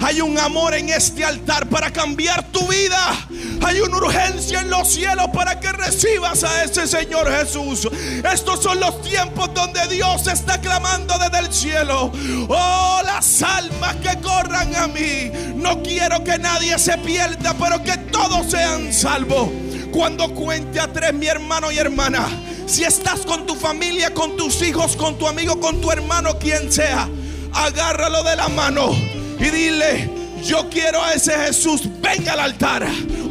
Hay 0.00 0.20
un 0.20 0.38
amor 0.38 0.74
en 0.74 0.88
este 0.88 1.24
altar 1.24 1.68
para 1.68 1.92
cambiar 1.92 2.44
tu 2.52 2.66
vida. 2.68 3.26
Hay 3.64 3.80
una 3.80 3.96
urgencia 3.96 4.60
en 4.60 4.70
los 4.70 4.92
cielos 4.92 5.26
para 5.32 5.58
que 5.58 5.72
recibas 5.72 6.44
a 6.44 6.64
ese 6.64 6.86
Señor 6.86 7.30
Jesús. 7.30 7.88
Estos 8.32 8.62
son 8.62 8.78
los 8.80 9.02
tiempos 9.02 9.52
donde 9.54 9.86
Dios 9.88 10.26
está 10.26 10.60
clamando 10.60 11.14
desde 11.18 11.46
el 11.46 11.52
cielo. 11.52 12.12
Oh, 12.48 13.00
las 13.04 13.42
almas 13.42 13.96
que 13.96 14.20
corran 14.20 14.74
a 14.76 14.86
mí. 14.86 15.30
No 15.56 15.82
quiero 15.82 16.22
que 16.22 16.38
nadie 16.38 16.78
se 16.78 16.98
pierda, 16.98 17.54
pero 17.58 17.82
que 17.82 17.96
todos 17.96 18.50
sean 18.50 18.92
salvos. 18.92 19.50
Cuando 19.92 20.32
cuente 20.34 20.78
a 20.78 20.92
tres, 20.92 21.14
mi 21.14 21.26
hermano 21.26 21.72
y 21.72 21.78
hermana, 21.78 22.28
si 22.66 22.84
estás 22.84 23.20
con 23.20 23.46
tu 23.46 23.54
familia, 23.54 24.12
con 24.12 24.36
tus 24.36 24.60
hijos, 24.62 24.94
con 24.94 25.16
tu 25.18 25.26
amigo, 25.26 25.58
con 25.58 25.80
tu 25.80 25.90
hermano, 25.90 26.38
quien 26.38 26.70
sea, 26.70 27.08
agárralo 27.54 28.22
de 28.22 28.36
la 28.36 28.48
mano 28.48 28.94
y 29.38 29.50
dile, 29.50 30.10
yo 30.44 30.68
quiero 30.70 31.02
a 31.02 31.12
ese 31.12 31.32
Jesús, 31.32 31.82
venga 32.00 32.32
al 32.32 32.40
altar. 32.40 32.86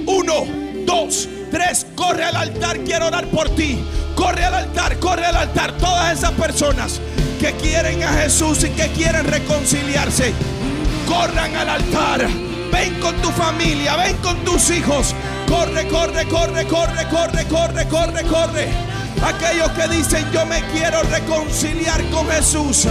Uno, 0.06 0.46
dos, 0.86 1.28
tres, 1.52 1.86
corre 1.96 2.24
al 2.24 2.36
altar, 2.36 2.80
quiero 2.80 3.08
orar 3.08 3.26
por 3.28 3.50
ti. 3.56 3.80
Corre 4.16 4.46
al 4.46 4.54
altar, 4.54 4.98
corre 5.00 5.26
al 5.26 5.36
altar. 5.36 5.78
Todas 5.78 6.18
esas 6.18 6.32
personas 6.32 7.00
que 7.40 7.52
quieren 7.54 8.02
a 8.04 8.14
Jesús 8.14 8.64
y 8.64 8.70
que 8.70 8.88
quieren 8.90 9.26
reconciliarse, 9.26 10.34
corran 11.08 11.56
al 11.56 11.70
altar. 11.70 12.28
Ven 12.72 13.00
con 13.00 13.16
tu 13.22 13.30
familia, 13.32 13.96
ven 13.96 14.18
con 14.18 14.38
tus 14.46 14.70
hijos. 14.70 15.14
Corre, 15.48 15.88
corre, 15.88 16.26
corre, 16.26 16.66
corre, 16.66 17.08
corre, 17.10 17.46
corre, 17.46 17.88
corre, 17.88 18.24
corre. 18.24 18.68
Aquellos 19.24 19.72
que 19.72 19.88
dicen 19.88 20.26
yo 20.32 20.46
me 20.46 20.62
quiero 20.74 21.02
reconciliar 21.04 22.04
con 22.10 22.28
Jesús. 22.30 22.88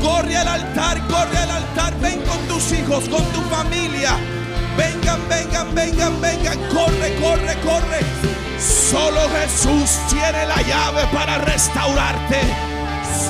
Corre 0.00 0.36
al 0.36 0.48
altar, 0.48 0.98
corre 1.08 1.38
al 1.38 1.50
altar. 1.50 1.94
Ven 2.00 2.20
con 2.22 2.38
tus 2.48 2.72
hijos, 2.72 3.08
con 3.08 3.24
tu 3.32 3.40
familia. 3.50 4.16
Vengan, 4.76 5.20
vengan, 5.28 5.74
vengan, 5.74 6.20
vengan. 6.20 6.58
Corre, 6.68 7.14
corre, 7.20 7.54
corre. 7.62 8.00
Solo 8.58 9.20
Jesús 9.40 9.98
tiene 10.08 10.46
la 10.46 10.60
llave 10.62 11.02
para 11.12 11.38
restaurarte. 11.38 12.40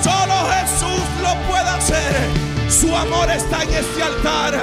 Solo 0.03 0.35
Jesús 0.53 1.03
lo 1.23 1.35
puede 1.49 1.69
hacer. 1.69 2.49
Su 2.70 2.95
amor 2.95 3.31
está 3.31 3.62
en 3.62 3.74
este 3.74 4.03
altar. 4.03 4.55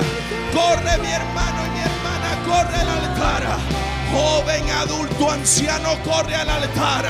Corre 0.53 0.97
mi 0.99 1.11
hermano 1.11 1.65
y 1.65 1.69
mi 1.71 1.79
hermana, 1.79 2.29
corre 2.47 2.81
al 2.81 2.89
altar. 2.89 3.84
Joven, 4.15 4.69
adulto, 4.69 5.29
anciano, 5.29 6.01
corre 6.05 6.35
al 6.35 6.49
altar. 6.49 7.05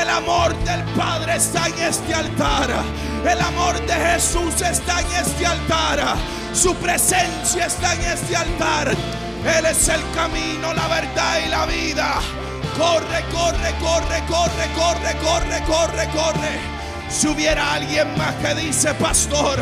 El 0.00 0.08
amor 0.08 0.56
del 0.58 0.80
Padre 0.94 1.34
está 1.34 1.66
en 1.66 1.78
este 1.80 2.14
altar. 2.14 2.70
El 3.28 3.40
amor 3.40 3.84
de 3.84 3.92
Jesús 3.92 4.54
está 4.62 5.00
en 5.00 5.12
este 5.26 5.44
altar. 5.44 6.16
Su 6.52 6.72
presencia 6.76 7.66
está 7.66 7.94
en 7.94 8.00
este 8.02 8.36
altar. 8.36 8.90
Él 8.90 9.66
es 9.66 9.88
el 9.88 10.00
camino, 10.14 10.72
la 10.72 10.86
verdad 10.86 11.38
y 11.44 11.48
la 11.48 11.66
vida. 11.66 12.20
Corre, 12.78 13.24
corre, 13.32 13.74
corre, 13.80 14.22
corre, 14.28 14.68
corre, 14.76 15.16
corre, 15.24 15.64
corre, 15.66 16.08
corre. 16.10 16.60
Si 17.08 17.26
hubiera 17.26 17.74
alguien 17.74 18.16
más 18.16 18.34
que 18.36 18.54
dice, 18.54 18.94
pastor, 18.94 19.58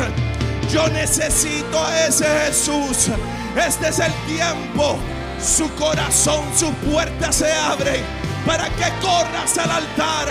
yo 0.71 0.87
necesito 0.89 1.83
a 1.83 2.05
ese 2.05 2.25
Jesús. 2.45 3.09
Este 3.55 3.87
es 3.87 3.97
el 3.97 4.13
tiempo. 4.27 4.99
Su 5.41 5.69
corazón, 5.75 6.45
su 6.57 6.71
puerta 6.73 7.31
se 7.31 7.51
abre 7.51 8.03
para 8.45 8.69
que 8.69 8.85
corras 9.01 9.57
al 9.57 9.71
altar. 9.71 10.29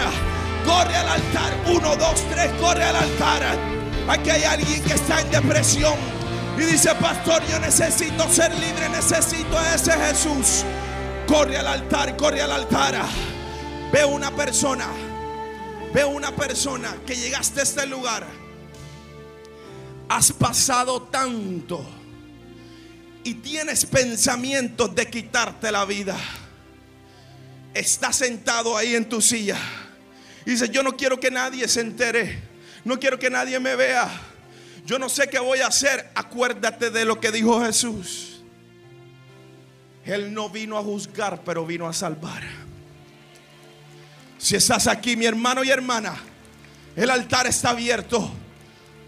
Corre 0.64 0.96
al 0.96 1.08
altar. 1.08 1.52
Uno, 1.66 1.96
dos, 1.96 2.22
tres, 2.30 2.50
corre 2.60 2.84
al 2.84 2.96
altar. 2.96 3.42
Aquí 4.08 4.30
hay 4.30 4.44
alguien 4.44 4.82
que 4.82 4.94
está 4.94 5.20
en 5.20 5.30
depresión 5.30 5.94
y 6.58 6.62
dice, 6.62 6.94
pastor, 6.96 7.42
yo 7.50 7.58
necesito 7.58 8.28
ser 8.28 8.52
libre, 8.54 8.88
necesito 8.88 9.58
a 9.58 9.74
ese 9.74 9.92
Jesús. 9.92 10.64
Corre 11.26 11.58
al 11.58 11.66
altar, 11.66 12.16
corre 12.16 12.42
al 12.42 12.52
altar. 12.52 12.94
Veo 13.92 14.08
una 14.08 14.30
persona, 14.30 14.86
veo 15.92 16.08
una 16.08 16.32
persona 16.32 16.96
que 17.06 17.16
llegaste 17.16 17.60
a 17.60 17.62
este 17.62 17.86
lugar. 17.86 18.26
Has 20.08 20.32
pasado 20.32 21.02
tanto 21.02 21.84
y 23.24 23.34
tienes 23.34 23.86
pensamientos 23.86 24.94
de 24.94 25.08
quitarte 25.08 25.72
la 25.72 25.86
vida. 25.86 26.16
Estás 27.72 28.16
sentado 28.16 28.76
ahí 28.76 28.94
en 28.94 29.08
tu 29.08 29.20
silla. 29.20 29.58
Y 30.46 30.50
dice, 30.50 30.68
yo 30.68 30.82
no 30.82 30.96
quiero 30.96 31.18
que 31.18 31.30
nadie 31.30 31.66
se 31.66 31.80
entere. 31.80 32.38
No 32.84 33.00
quiero 33.00 33.18
que 33.18 33.30
nadie 33.30 33.58
me 33.58 33.74
vea. 33.74 34.08
Yo 34.84 34.98
no 34.98 35.08
sé 35.08 35.28
qué 35.28 35.38
voy 35.38 35.60
a 35.60 35.68
hacer. 35.68 36.10
Acuérdate 36.14 36.90
de 36.90 37.06
lo 37.06 37.18
que 37.18 37.32
dijo 37.32 37.64
Jesús. 37.64 38.42
Él 40.04 40.34
no 40.34 40.50
vino 40.50 40.76
a 40.76 40.82
juzgar, 40.82 41.42
pero 41.44 41.64
vino 41.64 41.88
a 41.88 41.94
salvar. 41.94 42.42
Si 44.36 44.54
estás 44.54 44.86
aquí, 44.86 45.16
mi 45.16 45.24
hermano 45.24 45.64
y 45.64 45.70
hermana, 45.70 46.14
el 46.94 47.08
altar 47.08 47.46
está 47.46 47.70
abierto. 47.70 48.30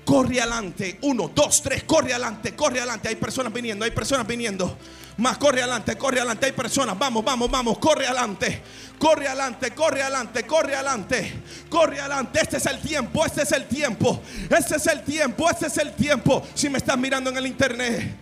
Corre 0.06 0.40
adelante. 0.40 0.98
Uno, 1.02 1.32
dos, 1.34 1.60
tres. 1.60 1.82
Corre 1.82 2.12
adelante, 2.12 2.54
corre 2.54 2.78
adelante. 2.78 3.08
Hay 3.08 3.16
personas 3.16 3.52
viniendo, 3.52 3.84
hay 3.84 3.90
personas 3.90 4.24
viniendo. 4.24 4.78
Más 5.16 5.36
corre 5.36 5.62
adelante, 5.62 5.98
corre 5.98 6.18
adelante. 6.20 6.46
Hay 6.46 6.52
personas. 6.52 6.96
Vamos, 6.96 7.24
vamos, 7.24 7.50
vamos. 7.50 7.78
Corre 7.78 8.06
adelante. 8.06 8.62
Corre 9.00 9.26
adelante, 9.26 9.72
corre 9.72 10.02
adelante, 10.02 10.46
corre 10.46 10.76
adelante. 10.76 11.42
Corre 11.68 11.98
adelante. 11.98 12.38
Este 12.40 12.58
es 12.58 12.66
el 12.66 12.78
tiempo, 12.78 13.26
este 13.26 13.42
es 13.42 13.50
el 13.50 13.66
tiempo. 13.66 14.22
Este 14.48 14.76
es 14.76 14.86
el 14.86 15.02
tiempo, 15.02 15.50
este 15.50 15.66
es 15.66 15.76
el 15.78 15.92
tiempo. 15.94 16.46
Si 16.54 16.68
me 16.68 16.78
estás 16.78 16.96
mirando 16.96 17.30
en 17.30 17.38
el 17.38 17.46
internet. 17.48 18.16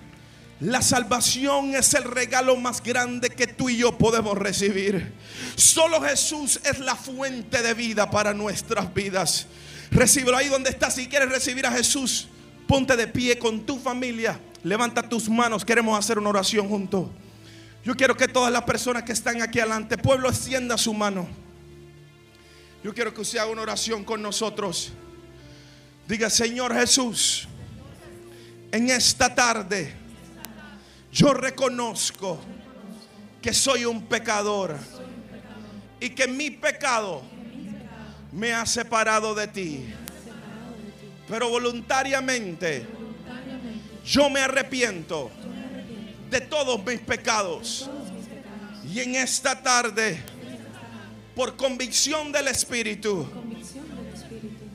La 0.61 0.81
salvación 0.81 1.75
es 1.75 1.93
el 1.93 2.05
regalo 2.05 2.57
más 2.57 2.83
grande 2.83 3.29
que 3.29 3.47
tú 3.47 3.69
y 3.69 3.77
yo 3.77 3.99
podemos 3.99 4.39
recibir. 4.39 5.13
Solo 5.55 6.01
Jesús 6.01 6.61
es 6.65 6.79
la 6.79 6.97
fuente 6.97 7.61
de 7.61 7.75
vida 7.75 8.11
para 8.11 8.33
nuestras 8.33 8.95
vidas. 8.95 9.49
Recíbelo 9.91 10.37
ahí 10.37 10.49
donde 10.49 10.71
estás. 10.71 10.95
Si 10.95 11.09
quieres 11.09 11.29
recibir 11.31 11.67
a 11.67 11.73
Jesús, 11.73 12.29
ponte 12.67 12.97
de 12.97 13.07
pie 13.07 13.39
con 13.39 13.65
tu 13.65 13.79
familia. 13.79 14.41
Levanta 14.63 15.09
tus 15.09 15.29
manos. 15.29 15.65
Queremos 15.65 15.99
hacer 15.99 16.19
una 16.19 16.31
oración 16.31 16.69
juntos. 16.69 17.09
Yo 17.85 17.95
quiero 17.95 18.17
que 18.17 18.29
todas 18.29 18.53
las 18.53 18.63
personas 18.63 19.03
que 19.03 19.13
están 19.13 19.43
aquí 19.43 19.61
adelante, 19.61 19.99
pueblo, 19.99 20.29
extienda 20.29 20.79
su 20.79 20.95
mano. 20.95 21.29
Yo 22.83 22.95
quiero 22.95 23.13
que 23.13 23.21
usted 23.21 23.39
haga 23.39 23.51
una 23.51 23.63
oración 23.63 24.05
con 24.05 24.23
nosotros. 24.23 24.93
Diga, 26.09 26.29
Señor 26.29 26.75
Jesús, 26.75 27.49
en 28.73 28.91
esta 28.91 29.35
tarde 29.35 29.95
yo 31.13 31.33
reconozco 31.33 32.41
que 33.41 33.55
soy 33.55 33.85
un 33.85 34.07
pecador 34.07 34.77
y 36.01 36.11
que 36.11 36.27
mi 36.27 36.51
pecado 36.51 37.23
me 38.35 38.53
ha 38.53 38.67
separado 38.67 39.35
de 39.35 39.47
ti. 39.47 39.85
Pero 41.29 41.49
voluntariamente 41.49 42.87
yo 44.05 44.29
me 44.29 44.41
arrepiento 44.41 45.31
de 46.31 46.41
todos 46.41 46.85
mis 46.85 47.01
pecados. 47.01 47.89
Y 48.93 49.01
en 49.01 49.15
esta 49.15 49.63
tarde, 49.63 50.23
por 51.35 51.57
convicción 51.57 52.33
del 52.33 52.49
Espíritu, 52.49 53.27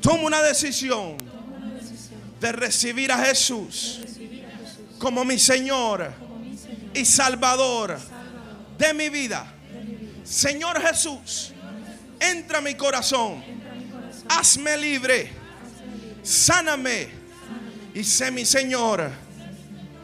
tomo 0.01 0.25
una 0.25 0.41
decisión 0.41 1.17
de 2.39 2.51
recibir 2.51 3.11
a 3.11 3.25
Jesús 3.25 3.99
como 4.97 5.23
mi 5.23 5.37
Señor 5.37 6.11
y 6.93 7.05
Salvador 7.05 7.99
de 8.77 8.93
mi 8.93 9.09
vida. 9.09 9.53
Señor 10.23 10.81
Jesús, 10.81 11.53
entra 12.19 12.61
mi 12.61 12.75
corazón, 12.75 13.43
hazme 14.27 14.77
libre, 14.77 15.31
sáname 16.23 17.07
y 17.93 18.03
sé 18.03 18.31
mi 18.31 18.45
Señor 18.45 19.09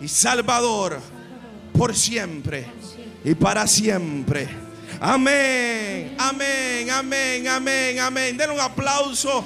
y 0.01 0.07
Salvador 0.07 0.99
por 1.73 1.95
siempre 1.95 2.65
y 3.23 3.35
para 3.35 3.67
siempre. 3.67 4.47
Amén, 4.99 6.15
amén, 6.17 6.89
amén, 6.89 7.47
amén, 7.47 7.99
amén. 7.99 8.37
Den 8.37 8.51
un 8.51 8.59
aplauso. 8.59 9.45